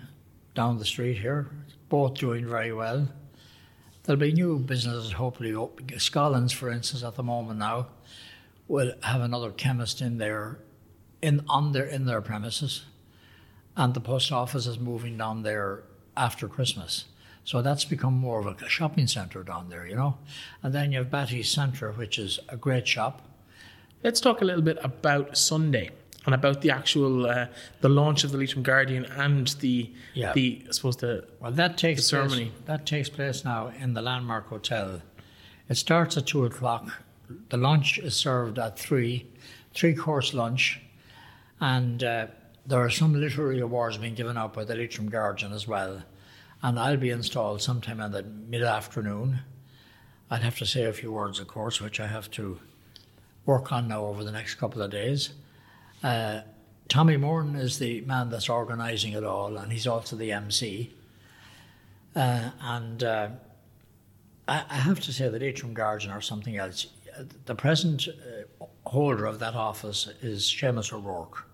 down 0.56 0.78
the 0.78 0.84
street 0.84 1.20
here, 1.20 1.48
both 1.88 2.16
doing 2.16 2.46
very 2.46 2.74
well. 2.74 3.08
There'll 4.04 4.20
be 4.20 4.34
new 4.34 4.60
businesses 4.60 5.14
hopefully 5.14 5.54
open. 5.54 5.98
Scollins, 6.00 6.52
for 6.52 6.70
instance, 6.70 7.02
at 7.02 7.16
the 7.16 7.24
moment 7.24 7.60
now, 7.60 7.88
will 8.68 8.92
have 9.04 9.22
another 9.22 9.52
chemist 9.52 10.02
in 10.02 10.18
there, 10.18 10.60
in 11.22 11.46
on 11.48 11.72
their 11.72 11.86
in 11.86 12.06
their 12.06 12.22
premises, 12.22 12.84
and 13.80 13.94
the 13.94 14.02
post 14.02 14.30
office 14.32 14.68
is 14.68 14.78
moving 14.78 15.18
down 15.18 15.42
there 15.44 15.84
after 16.18 16.50
Christmas. 16.50 17.06
So 17.46 17.62
that's 17.62 17.86
become 17.86 18.14
more 18.14 18.42
of 18.42 18.62
a 18.62 18.68
shopping 18.68 19.08
centre 19.08 19.42
down 19.42 19.70
there, 19.70 19.88
you 19.88 19.96
know. 19.96 20.18
And 20.62 20.76
then 20.76 20.92
you 20.92 20.98
have 20.98 21.10
Batty's 21.10 21.50
Centre, 21.50 21.94
which 21.94 22.20
is 22.20 22.40
a 22.50 22.58
great 22.58 22.86
shop. 22.86 23.22
Let's 24.04 24.20
talk 24.20 24.42
a 24.42 24.46
little 24.46 24.62
bit 24.62 24.78
about 24.84 25.38
Sunday 25.38 25.92
and 26.26 26.36
about 26.36 26.60
the 26.62 26.72
actual 26.72 27.26
uh, 27.26 27.48
the 27.80 27.88
launch 27.88 28.26
of 28.26 28.34
the 28.34 28.38
Leitrim 28.38 28.64
Guardian 28.64 29.06
and 29.06 29.48
the 29.62 29.90
yeah. 30.14 30.34
the 30.34 30.62
I 30.68 30.72
suppose 30.72 30.98
the 30.98 31.26
well 31.40 31.54
that 31.54 31.78
takes 31.78 32.06
ceremony 32.06 32.48
place, 32.48 32.66
that 32.66 32.86
takes 32.86 33.10
place 33.10 33.46
now 33.46 33.72
in 33.80 33.94
the 33.94 34.02
Landmark 34.02 34.48
Hotel. 34.50 35.02
It 35.70 35.76
starts 35.76 36.18
at 36.18 36.28
two 36.28 36.44
o'clock. 36.44 36.92
The 37.48 37.58
lunch 37.58 37.98
is 37.98 38.16
served 38.16 38.60
at 38.60 38.78
three, 38.78 39.28
three 39.74 39.96
course 39.96 40.34
lunch, 40.34 40.82
and 41.62 42.04
uh, 42.04 42.28
there 42.70 42.84
are 42.84 42.90
some 42.90 43.20
literary 43.20 43.60
awards 43.60 43.98
being 43.98 44.14
given 44.14 44.38
out 44.38 44.54
by 44.54 44.64
the 44.64 44.76
Leitrim 44.76 45.10
Guardian 45.10 45.52
as 45.52 45.68
well. 45.68 46.04
And 46.62 46.78
I'll 46.78 46.98
be 46.98 47.10
installed 47.10 47.64
sometime 47.64 48.00
in 48.00 48.12
the 48.12 48.22
mid 48.24 48.62
afternoon. 48.62 49.40
I'd 50.30 50.44
have 50.44 50.60
to 50.60 50.68
say 50.68 50.84
a 50.84 50.94
few 50.94 51.12
words, 51.12 51.40
of 51.40 51.48
course, 51.48 51.82
which 51.82 52.00
I 52.00 52.06
have 52.06 52.30
to 52.32 52.60
work 53.46 53.72
on 53.72 53.88
now 53.88 54.06
over 54.06 54.24
the 54.24 54.32
next 54.32 54.56
couple 54.56 54.84
of 54.84 54.92
days. 54.92 55.32
Uh, 56.04 56.42
Tommy 56.88 57.18
Moran 57.18 57.56
is 57.56 57.80
the 57.80 58.02
man 58.02 58.30
that's 58.30 58.50
organising 58.50 59.14
it 59.14 59.24
all, 59.24 59.58
and 59.58 59.72
he's 59.72 59.88
also 59.88 60.16
the 60.16 60.32
MC. 60.32 60.94
Uh, 62.16 62.52
and 62.62 63.04
uh, 63.04 63.30
I, 64.48 64.64
I, 64.70 64.76
have 64.76 65.00
to 65.02 65.14
say 65.14 65.30
that 65.30 65.42
Leitrim 65.42 65.74
Guardian 65.74 66.12
or 66.12 66.22
something 66.22 66.58
else, 66.58 66.88
the 67.46 67.56
present 67.56 68.08
uh, 68.08 68.66
holder 68.86 69.26
of 69.26 69.40
that 69.40 69.56
office 69.56 70.10
is 70.22 70.44
Seamus 70.44 70.92
O'Rourke, 70.92 71.49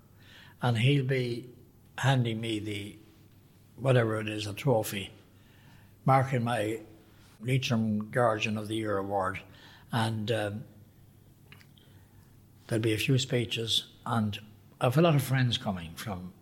and 0.66 0.80
he'll 0.80 1.06
be 1.06 1.48
handing 2.00 2.42
me 2.42 2.58
the 2.58 2.98
whatever 3.76 4.20
it 4.20 4.28
is, 4.28 4.48
a 4.48 4.54
trophy, 4.54 5.12
marking 6.06 6.44
my 6.44 6.80
Leitrim 7.40 8.10
Guardian 8.10 8.58
of 8.58 8.68
the 8.68 8.76
Year 8.76 8.98
award, 8.98 9.42
and 9.92 10.32
um, 10.32 10.64
there'll 12.66 12.82
be 12.82 12.96
a 12.96 12.98
few 12.98 13.20
speeches 13.20 13.86
and 14.08 14.40
I 14.82 14.86
have 14.86 14.98
a 14.98 15.02
lot 15.04 15.14
of 15.14 15.22
friends 15.22 15.60
coming 15.60 15.92
from. 15.96 16.34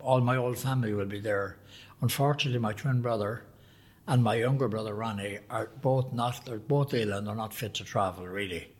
All 0.00 0.20
my 0.20 0.36
old 0.36 0.56
family 0.56 0.94
will 0.94 1.06
be 1.06 1.18
there. 1.18 1.56
Unfortunately, 2.00 2.60
my 2.60 2.72
twin 2.72 3.02
brother 3.02 3.42
and 4.06 4.22
my 4.22 4.36
younger 4.36 4.68
brother 4.68 4.94
Ronnie 4.94 5.40
are 5.50 5.68
both 5.80 6.12
not. 6.12 6.46
They're 6.46 6.58
both 6.58 6.94
ill 6.94 7.12
and 7.12 7.26
they're 7.26 7.34
not 7.34 7.54
fit 7.54 7.74
to 7.74 7.84
travel 7.84 8.24
really. 8.28 8.71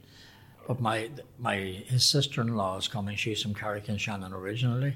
But 0.66 0.80
my 0.80 1.10
my 1.38 1.56
his 1.56 2.04
sister-in-law 2.04 2.78
is 2.78 2.88
coming. 2.88 3.16
She's 3.16 3.42
from 3.42 3.54
Carrick-on-Shannon 3.54 4.32
originally. 4.32 4.94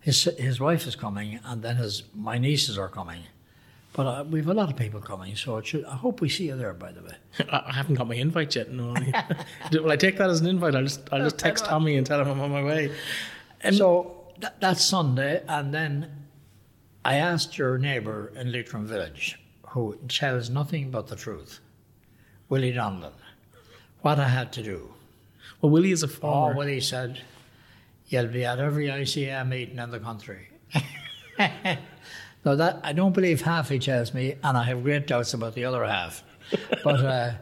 His 0.00 0.24
his 0.24 0.60
wife 0.60 0.86
is 0.86 0.96
coming, 0.96 1.40
and 1.44 1.62
then 1.62 1.76
his 1.76 2.02
my 2.14 2.38
nieces 2.38 2.78
are 2.78 2.88
coming. 2.88 3.22
But 3.94 4.06
uh, 4.06 4.24
we've 4.28 4.48
a 4.48 4.54
lot 4.54 4.70
of 4.70 4.76
people 4.76 5.00
coming, 5.00 5.36
so 5.36 5.60
should, 5.60 5.84
I 5.84 5.96
hope 5.96 6.22
we 6.22 6.30
see 6.30 6.46
you 6.46 6.56
there. 6.56 6.72
By 6.72 6.92
the 6.92 7.02
way, 7.02 7.14
I 7.50 7.72
haven't 7.72 7.96
got 7.96 8.08
my 8.08 8.14
invite 8.14 8.54
yet. 8.56 8.70
No, 8.70 8.94
will 9.72 9.92
I 9.92 9.96
take 9.96 10.16
that 10.16 10.30
as 10.30 10.40
an 10.40 10.46
invite? 10.46 10.74
I'll 10.74 10.82
just 10.82 11.00
I'll 11.12 11.22
just 11.22 11.38
text 11.38 11.66
Tommy 11.66 11.96
and 11.96 12.06
tell 12.06 12.20
him 12.20 12.28
I'm 12.28 12.40
on 12.40 12.50
my 12.50 12.62
way. 12.62 12.92
And 13.60 13.76
so 13.76 14.22
that, 14.40 14.60
that's 14.60 14.82
Sunday, 14.82 15.42
and 15.46 15.72
then 15.72 16.10
I 17.04 17.16
asked 17.16 17.58
your 17.58 17.78
neighbour 17.78 18.32
in 18.34 18.50
Leitrim 18.50 18.86
Village, 18.86 19.38
who 19.68 19.98
tells 20.08 20.48
nothing 20.48 20.90
but 20.90 21.08
the 21.08 21.16
truth, 21.16 21.60
Willie 22.48 22.72
Donlan, 22.72 23.12
what 24.02 24.18
I 24.18 24.28
had 24.28 24.52
to 24.54 24.62
do. 24.62 24.92
Well, 25.60 25.70
Willie 25.70 25.92
is 25.92 26.02
a 26.02 26.08
farmer. 26.08 26.54
Oh, 26.54 26.58
Willie 26.58 26.80
said, 26.80 27.20
"You'll 28.08 28.28
be 28.28 28.44
at 28.44 28.58
every 28.58 28.86
ICM 28.86 29.48
meeting 29.48 29.78
in 29.78 29.90
the 29.90 30.00
country." 30.00 30.48
Now 32.44 32.56
that 32.56 32.80
I 32.82 32.92
don't 32.92 33.12
believe 33.12 33.42
half 33.42 33.68
he 33.68 33.78
tells 33.78 34.12
me, 34.12 34.34
and 34.42 34.58
I 34.58 34.64
have 34.64 34.82
great 34.82 35.06
doubts 35.06 35.34
about 35.34 35.54
the 35.54 35.64
other 35.64 35.84
half. 35.84 36.24
but 36.84 37.04
uh, 37.04 37.32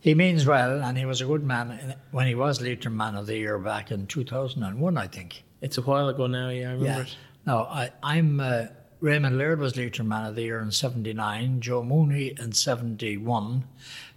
he 0.00 0.14
means 0.14 0.46
well, 0.46 0.82
and 0.82 0.98
he 0.98 1.06
was 1.06 1.20
a 1.20 1.26
good 1.26 1.42
man 1.42 1.96
when 2.10 2.26
he 2.26 2.34
was 2.34 2.60
Leitrim 2.60 2.96
Man 2.96 3.14
of 3.14 3.26
the 3.26 3.36
Year 3.36 3.58
back 3.58 3.90
in 3.90 4.06
2001, 4.06 4.96
I 4.96 5.06
think. 5.06 5.44
It's 5.60 5.78
a 5.78 5.82
while 5.82 6.08
ago 6.08 6.26
now, 6.26 6.50
yeah, 6.50 6.70
I 6.70 6.72
remember 6.72 6.84
yeah. 6.84 7.00
it. 7.00 7.16
No, 7.46 7.58
I, 7.62 7.90
I'm 8.02 8.38
uh, 8.38 8.66
Raymond 9.00 9.38
Laird 9.38 9.60
was 9.60 9.76
Leitrim 9.76 10.08
Man 10.08 10.26
of 10.26 10.34
the 10.34 10.42
Year 10.42 10.60
in 10.60 10.70
79, 10.70 11.60
Joe 11.60 11.82
Mooney 11.82 12.34
in 12.38 12.52
71, 12.52 13.64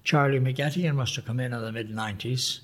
Charlie 0.04 0.40
McGettigan 0.40 0.96
must 0.96 1.16
have 1.16 1.26
come 1.26 1.40
in 1.40 1.54
in 1.54 1.62
the 1.62 1.72
mid 1.72 1.90
90s. 1.90 2.62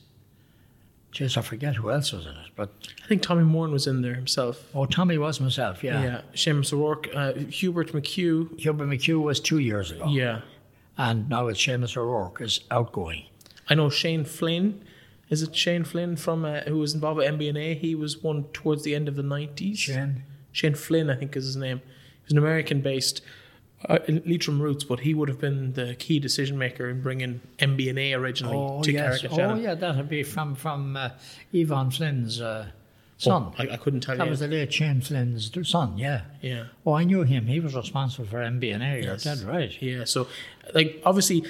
Jeez, 1.14 1.38
I 1.38 1.42
forget 1.42 1.76
who 1.76 1.90
else 1.90 2.12
was 2.12 2.26
in 2.26 2.34
it, 2.34 2.52
but 2.56 2.70
I 3.04 3.08
think 3.08 3.22
Tommy 3.22 3.44
Moran 3.44 3.72
was 3.72 3.88
in 3.88 4.02
there 4.02 4.14
himself. 4.14 4.64
Oh, 4.76 4.86
Tommy 4.86 5.18
was 5.18 5.38
himself, 5.38 5.84
yeah. 5.84 6.04
Yeah, 6.04 6.22
Seamus 6.34 6.74
O'Rourke, 6.74 7.08
uh, 7.16 7.34
Hubert 7.34 7.92
McHugh. 7.94 8.60
Hubert 8.60 8.86
McHugh 8.88 9.22
was 9.22 9.40
two 9.40 9.60
years 9.60 9.90
ago. 9.90 10.10
Yeah, 10.10 10.42
and 10.98 11.30
now 11.30 11.48
it's 11.48 11.60
Seamus 11.60 11.96
O'Rourke 11.96 12.42
is 12.42 12.60
outgoing. 12.70 13.26
I 13.70 13.76
know 13.76 13.90
Shane 13.90 14.26
Flynn. 14.26 14.84
Is 15.30 15.42
it 15.44 15.56
Shane 15.56 15.84
Flynn 15.84 16.18
from 16.18 16.46
uh, 16.46 16.62
who 16.62 16.78
was 16.78 16.94
involved 16.94 17.18
with 17.18 17.28
MBNA? 17.28 17.80
He 17.80 17.96
was 17.96 18.22
one 18.22 18.46
towards 18.54 18.84
the 18.84 18.94
end 18.94 19.08
of 19.08 19.16
the 19.16 19.24
nineties. 19.24 19.80
Shane. 19.80 20.24
Shane 20.52 20.76
Flynn, 20.76 21.10
I 21.10 21.16
think, 21.16 21.36
is 21.36 21.46
his 21.46 21.56
name. 21.56 21.82
He's 22.24 22.32
an 22.32 22.38
American-based 22.38 23.22
uh, 23.86 24.00
Leitrim 24.08 24.62
roots, 24.62 24.84
but 24.84 25.02
he 25.02 25.14
would 25.14 25.30
have 25.30 25.40
been 25.40 25.74
the 25.74 25.96
key 25.96 26.20
decision 26.20 26.58
maker 26.58 26.90
in 26.90 27.02
bringing 27.02 27.42
MBNA 27.60 28.18
originally 28.18 28.58
oh, 28.58 28.82
to 28.82 28.92
yes. 28.92 29.22
Carrick 29.22 29.40
Oh, 29.40 29.56
yeah, 29.56 29.76
that'd 29.76 30.10
be 30.10 30.24
from 30.24 30.56
from 30.56 30.98
uh, 30.98 31.10
Yvonne 31.54 31.92
Flynn's 31.92 32.42
uh, 32.42 32.70
son. 33.18 33.52
Oh, 33.52 33.54
I, 33.58 33.74
I, 33.74 33.78
couldn't 33.78 34.02
tell 34.02 34.18
that 34.18 34.24
you. 34.24 34.26
That 34.26 34.32
was 34.32 34.40
the 34.40 34.48
late 34.48 34.74
Shane 34.74 35.02
Flynn's 35.02 35.52
son, 35.70 35.98
yeah. 35.98 36.22
Yeah. 36.42 36.66
Oh, 36.86 36.94
I 36.94 37.04
knew 37.04 37.24
him. 37.24 37.46
He 37.46 37.60
was 37.60 37.76
responsible 37.76 38.28
for 38.28 38.38
MBNA. 38.38 39.04
Yes. 39.04 39.26
You're 39.26 39.36
dead 39.36 39.44
right. 39.46 39.82
Yeah, 39.82 40.06
so, 40.06 40.28
like, 40.74 41.02
obviously, 41.06 41.44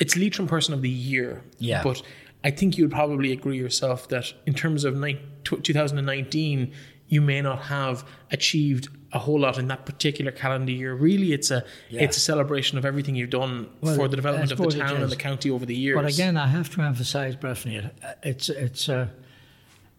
it's 0.00 0.16
Leitrim 0.16 0.48
Person 0.48 0.74
of 0.74 0.82
the 0.82 0.90
Year. 0.90 1.44
Yeah. 1.58 1.82
But 1.84 2.02
I 2.42 2.50
think 2.50 2.78
you'd 2.78 2.90
probably 2.90 3.32
agree 3.32 3.58
yourself 3.58 4.08
that 4.08 4.32
in 4.46 4.54
terms 4.54 4.84
of 4.84 4.96
ni- 4.96 5.20
2019, 5.44 6.72
you 7.08 7.20
may 7.20 7.42
not 7.42 7.62
have 7.62 8.04
achieved 8.30 8.88
a 9.12 9.18
whole 9.18 9.40
lot 9.40 9.58
in 9.58 9.68
that 9.68 9.86
particular 9.86 10.30
calendar 10.30 10.72
year. 10.72 10.94
Really, 10.94 11.32
it's 11.32 11.50
a 11.50 11.64
yeah. 11.88 12.02
it's 12.02 12.16
a 12.16 12.20
celebration 12.20 12.78
of 12.78 12.84
everything 12.84 13.14
you've 13.14 13.30
done 13.30 13.68
well, 13.80 13.96
for 13.96 14.08
the 14.08 14.16
development 14.16 14.52
of 14.52 14.58
the 14.58 14.70
town 14.70 15.02
and 15.02 15.10
the 15.10 15.16
county 15.16 15.50
over 15.50 15.66
the 15.66 15.74
years. 15.74 15.96
But 15.96 16.12
again, 16.12 16.36
I 16.36 16.46
have 16.46 16.70
to 16.74 16.82
emphasise, 16.82 17.34
Breffni, 17.34 17.90
it's 18.22 18.48
it's 18.48 18.88
a, 18.88 19.10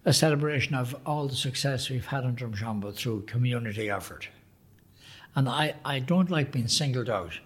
a, 0.06 0.14
celebration 0.14 0.76
of 0.76 0.96
all 1.06 1.28
the 1.28 1.36
success 1.36 1.90
we've 1.90 2.06
had 2.06 2.24
in 2.24 2.36
Drumshanbo 2.36 2.94
through 2.96 3.24
community 3.24 3.90
effort. 3.90 4.30
And 5.36 5.48
I, 5.48 5.76
I 5.86 6.00
don't 6.00 6.30
like 6.30 6.52
being 6.52 6.68
singled 6.68 7.10
out 7.10 7.40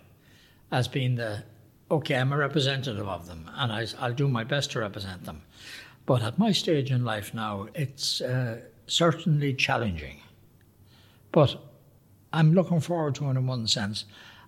as 0.72 0.88
being 0.88 1.16
the 1.16 1.43
okay, 1.89 2.16
I'm 2.16 2.34
a 2.34 2.38
representative 2.38 3.07
of 3.07 3.28
them, 3.28 3.49
and 3.55 3.72
I, 3.72 3.86
will 4.01 4.16
do 4.16 4.28
my 4.28 4.43
best 4.43 4.72
to 4.72 4.80
represent 4.80 5.26
them. 5.26 5.43
But 6.05 6.22
at 6.22 6.38
my 6.38 6.51
stage 6.51 6.91
in 6.91 7.03
life 7.03 7.34
now, 7.34 7.68
it's 7.74 8.22
uh, 8.22 8.61
certainly 8.88 9.53
challenging 9.53 10.20
but 11.36 11.58
I'm 12.32 12.54
looking 12.54 12.80
forward 12.80 13.16
to 13.16 13.26
it 13.26 13.32
in 13.32 13.46
one 13.46 13.68
sense. 13.68 14.06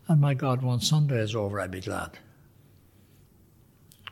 And 0.07 0.21
my 0.21 0.33
God, 0.33 0.63
when 0.63 0.79
Sunday 0.79 1.19
is 1.19 1.35
over, 1.35 1.59
I'd 1.59 1.69
be 1.69 1.81
glad. 1.81 2.11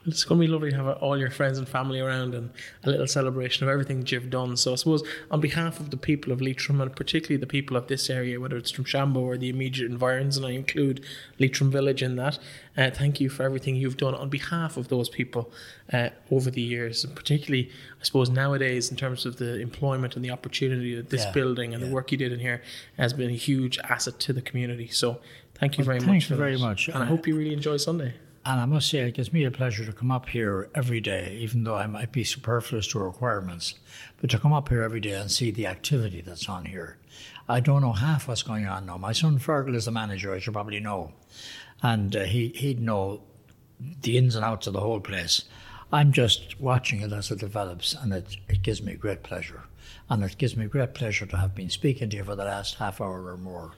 It's 0.08 0.24
going 0.24 0.40
to 0.40 0.46
be 0.46 0.52
lovely 0.52 0.70
to 0.70 0.76
have 0.78 0.88
all 0.98 1.18
your 1.18 1.32
friends 1.32 1.58
and 1.58 1.68
family 1.68 2.00
around 2.00 2.36
and 2.36 2.52
a 2.84 2.90
little 2.92 3.08
celebration 3.08 3.64
of 3.64 3.70
everything 3.72 4.06
you've 4.08 4.30
done. 4.30 4.56
So 4.56 4.74
I 4.74 4.76
suppose 4.76 5.02
on 5.32 5.42
behalf 5.42 5.80
of 5.80 5.90
the 5.90 5.98
people 5.98 6.32
of 6.32 6.42
Leitrim 6.42 6.80
and 6.80 6.96
particularly 6.96 7.38
the 7.40 7.48
people 7.48 7.76
of 7.76 7.88
this 7.88 8.10
area, 8.10 8.40
whether 8.40 8.56
it's 8.56 8.70
from 8.72 8.86
Shambo 8.86 9.18
or 9.18 9.38
the 9.38 9.50
immediate 9.50 9.90
environs, 9.90 10.38
and 10.38 10.46
I 10.46 10.52
include 10.52 11.04
Leitrim 11.40 11.72
Village 11.72 12.04
in 12.04 12.16
that, 12.18 12.38
uh, 12.78 12.92
thank 12.92 13.20
you 13.20 13.30
for 13.30 13.44
everything 13.44 13.76
you've 13.76 13.98
done 13.98 14.14
on 14.14 14.30
behalf 14.30 14.78
of 14.78 14.90
those 14.90 15.10
people 15.10 15.52
uh, 15.92 16.10
over 16.30 16.52
the 16.52 16.62
years, 16.62 17.04
and 17.04 17.16
particularly 17.16 17.70
I 18.00 18.04
suppose 18.04 18.30
nowadays 18.30 18.92
in 18.92 18.98
terms 18.98 19.26
of 19.26 19.38
the 19.38 19.60
employment 19.60 20.16
and 20.16 20.24
the 20.24 20.30
opportunity 20.32 20.94
that 20.96 21.10
this 21.10 21.24
Yeah, 21.26 21.32
building 21.32 21.74
and 21.74 21.82
yeah. 21.82 21.88
the 21.90 21.94
work 21.96 22.12
you 22.12 22.18
did 22.18 22.32
in 22.32 22.40
here 22.40 22.62
has 22.98 23.14
been 23.14 23.30
a 23.32 23.34
huge 23.34 23.80
asset 23.80 24.20
to 24.20 24.34
the 24.34 24.42
community. 24.42 24.88
So 24.88 25.20
thank 25.56 25.78
you 25.78 25.84
Well, 25.84 25.86
very 25.86 26.00
thank 26.02 26.12
much. 26.14 26.30
you 26.30 26.36
for 26.36 26.40
very 26.40 26.56
that. 26.58 26.60
much. 26.62 26.88
and 26.90 26.98
I 27.02 27.06
hope 27.06 27.26
you 27.28 27.36
really 27.36 27.54
enjoy 27.54 27.78
Sunday. 27.78 28.14
And 28.48 28.62
I 28.62 28.66
must 28.66 28.90
say, 28.90 29.00
it 29.00 29.16
gives 29.16 29.34
me 29.34 29.44
a 29.44 29.50
pleasure 29.50 29.84
to 29.86 29.92
come 29.92 30.12
up 30.12 30.30
here 30.30 30.70
every 30.76 31.02
day, 31.02 31.36
even 31.42 31.64
though 31.64 31.76
I 31.76 31.88
might 31.88 32.12
be 32.12 32.24
superfluous 32.24 32.86
to 32.90 33.00
requirements, 33.00 33.74
but 34.22 34.30
to 34.30 34.38
come 34.38 34.54
up 34.54 34.70
here 34.70 34.84
every 34.84 35.00
day 35.00 35.14
and 35.14 35.32
see 35.32 35.50
the 35.50 35.66
activity 35.66 36.22
that's 36.22 36.48
on 36.48 36.66
here. 36.66 36.98
I 37.50 37.60
don't 37.60 37.82
know 37.82 37.94
half 37.94 38.28
what's 38.28 38.44
going 38.44 38.68
on 38.68 38.86
now. 38.86 38.98
My 38.98 39.14
son 39.14 39.40
Fergal 39.40 39.74
is 39.76 39.86
the 39.86 39.92
manager, 39.92 40.36
as 40.36 40.46
you 40.46 40.54
probably 40.54 40.80
know, 40.80 41.14
and 41.82 42.16
uh, 42.16 42.24
he, 42.26 42.50
he'd 42.50 42.80
know 42.80 43.22
the 44.02 44.16
ins 44.16 44.36
and 44.36 44.46
outs 44.46 44.68
of 44.68 44.74
the 44.74 44.80
whole 44.80 45.00
place. 45.00 45.46
I'm 45.92 46.12
just 46.12 46.60
watching 46.60 47.02
it 47.02 47.12
as 47.12 47.32
it 47.32 47.40
develops, 47.40 47.96
and 47.96 48.14
it, 48.14 48.38
it 48.48 48.62
gives 48.62 48.82
me 48.82 48.94
great 48.94 49.24
pleasure. 49.24 49.64
And 50.10 50.24
it 50.24 50.38
gives 50.38 50.56
me 50.56 50.66
great 50.66 50.94
pleasure 50.94 51.26
to 51.26 51.38
have 51.38 51.56
been 51.56 51.70
speaking 51.70 52.10
to 52.12 52.18
you 52.18 52.24
for 52.24 52.36
the 52.36 52.46
last 52.46 52.76
half 52.76 53.02
hour 53.02 53.28
or 53.28 53.38
more. 53.38 53.72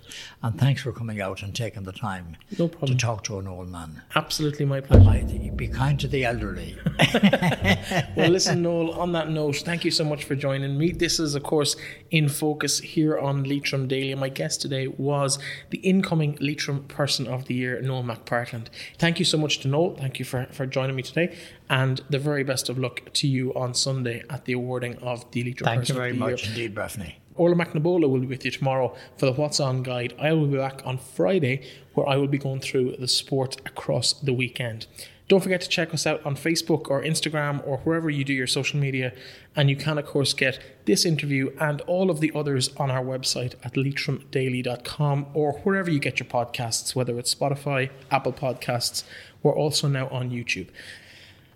And 0.43 0.60
thanks 0.60 0.82
for 0.82 0.91
coming 0.91 1.22
out 1.22 1.41
and 1.43 1.55
taking 1.55 1.84
the 1.84 1.91
time 1.91 2.38
No 2.58 2.68
to 2.68 2.95
talk 2.95 3.24
to 3.26 3.39
an 3.39 3.47
old 3.47 3.70
man. 3.70 4.01
Absolutely 4.16 4.66
my 4.66 4.82
pleasure. 4.82 5.10
I, 5.10 5.51
be 5.55 5.68
kind 5.68 5.99
to 5.99 6.08
the 6.08 6.26
elderly. 6.26 6.78
well, 8.16 8.30
listen, 8.30 8.62
Noel, 8.62 8.91
on 8.91 9.12
that 9.14 9.30
note, 9.30 9.58
thank 9.58 9.84
you 9.84 9.91
so 9.91 10.03
much 10.03 10.24
for 10.24 10.36
joining 10.36 10.78
me. 10.78 10.91
This 10.91 11.20
is, 11.20 11.36
of 11.36 11.43
course, 11.43 11.76
In 12.12 12.30
Focus 12.30 12.80
here 12.80 13.18
on 13.18 13.43
Leitrim 13.43 13.88
Daily. 13.88 14.14
My 14.16 14.30
guest 14.30 14.62
today 14.62 14.88
was 14.88 15.39
the 15.72 15.80
incoming 15.80 16.38
Leitrim 16.39 16.84
Person 16.86 17.28
of 17.28 17.45
the 17.45 17.55
Year, 17.55 17.82
Noel 17.82 18.03
McPartland. 18.03 18.68
Thank 18.97 19.20
you 19.20 19.26
so 19.26 19.38
much 19.38 19.60
to 19.60 19.68
Noel. 19.68 19.95
Thank 19.95 20.20
you 20.20 20.26
for, 20.26 20.45
for 20.51 20.66
joining 20.66 20.95
me 20.95 21.03
today. 21.03 21.36
And 21.70 22.01
the 22.10 22.20
very 22.20 22.43
best 22.43 22.70
of 22.70 22.78
luck 22.78 23.01
to 23.14 23.28
you 23.28 23.53
on 23.53 23.74
Sunday 23.74 24.24
at 24.30 24.45
the 24.45 24.53
awarding 24.53 24.97
of 24.99 25.30
the 25.32 25.43
Leitrim 25.43 25.66
Thank 25.66 25.82
Person 25.82 25.97
very 25.98 26.14
much 26.14 26.48
indeed, 26.48 26.76
Breffni. 26.76 27.16
Orla 27.36 27.56
McNabola 27.56 28.10
will 28.10 28.20
be 28.20 28.26
with 28.26 28.43
you 28.45 28.52
tomorrow 28.52 28.95
for 29.18 29.28
the 29.28 29.34
What's 29.34 29.60
On 29.60 29.84
guide. 29.84 30.14
I 30.20 30.34
will 30.34 30.48
be 30.48 30.58
back 30.58 30.82
on 30.86 30.98
Friday 30.98 31.68
where 31.93 32.08
I 32.08 32.16
will 32.18 32.28
be 32.28 32.39
going 32.39 32.62
through 32.62 32.95
the 32.98 33.08
sport 33.08 33.58
across 33.66 34.14
the 34.14 34.34
weekend. 34.34 34.88
Don't 35.28 35.43
forget 35.43 35.60
to 35.62 35.68
check 35.68 35.93
us 35.93 36.08
out 36.08 36.26
on 36.26 36.36
Facebook 36.36 36.89
or 36.89 37.04
Instagram 37.04 37.66
or 37.68 37.80
wherever 37.80 38.10
you 38.10 38.24
do 38.24 38.34
your 38.34 38.48
social 38.48 38.80
media. 38.80 39.14
And 39.58 39.70
you 39.70 39.76
can, 39.76 39.98
of 39.98 40.06
course, 40.06 40.34
get 40.34 40.60
this 40.86 41.06
interview 41.06 41.54
and 41.60 41.82
all 41.82 42.10
of 42.10 42.22
the 42.22 42.32
others 42.34 42.70
on 42.78 42.89
our 42.89 43.04
website 43.04 43.56
at 43.64 43.74
leitrimdaily.com 43.74 45.28
or 45.34 45.54
wherever 45.60 45.91
you 45.91 46.00
get 46.00 46.20
your 46.20 46.30
podcasts, 46.30 46.95
whether 46.95 47.20
it's 47.20 47.36
Spotify, 47.36 47.89
Apple 48.10 48.32
Podcasts. 48.34 49.04
We're 49.43 49.56
also 49.56 49.89
now 49.89 50.08
on 50.10 50.30
YouTube. 50.30 50.70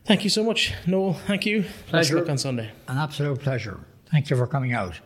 Thank 0.05 0.25
you 0.25 0.29
so 0.29 0.43
much, 0.43 0.73
Noel. 0.85 1.13
Thank 1.13 1.45
you. 1.45 1.61
Best 1.61 1.87
Pleasure. 1.87 2.15
luck 2.17 2.29
on 2.29 2.37
Sunday. 2.37 2.71
An 2.89 2.97
absolute 2.97 3.39
pleasure. 3.39 3.79
Thank 4.11 4.29
you 4.29 4.35
for 4.35 4.45
coming 4.45 4.73
out. 4.73 4.99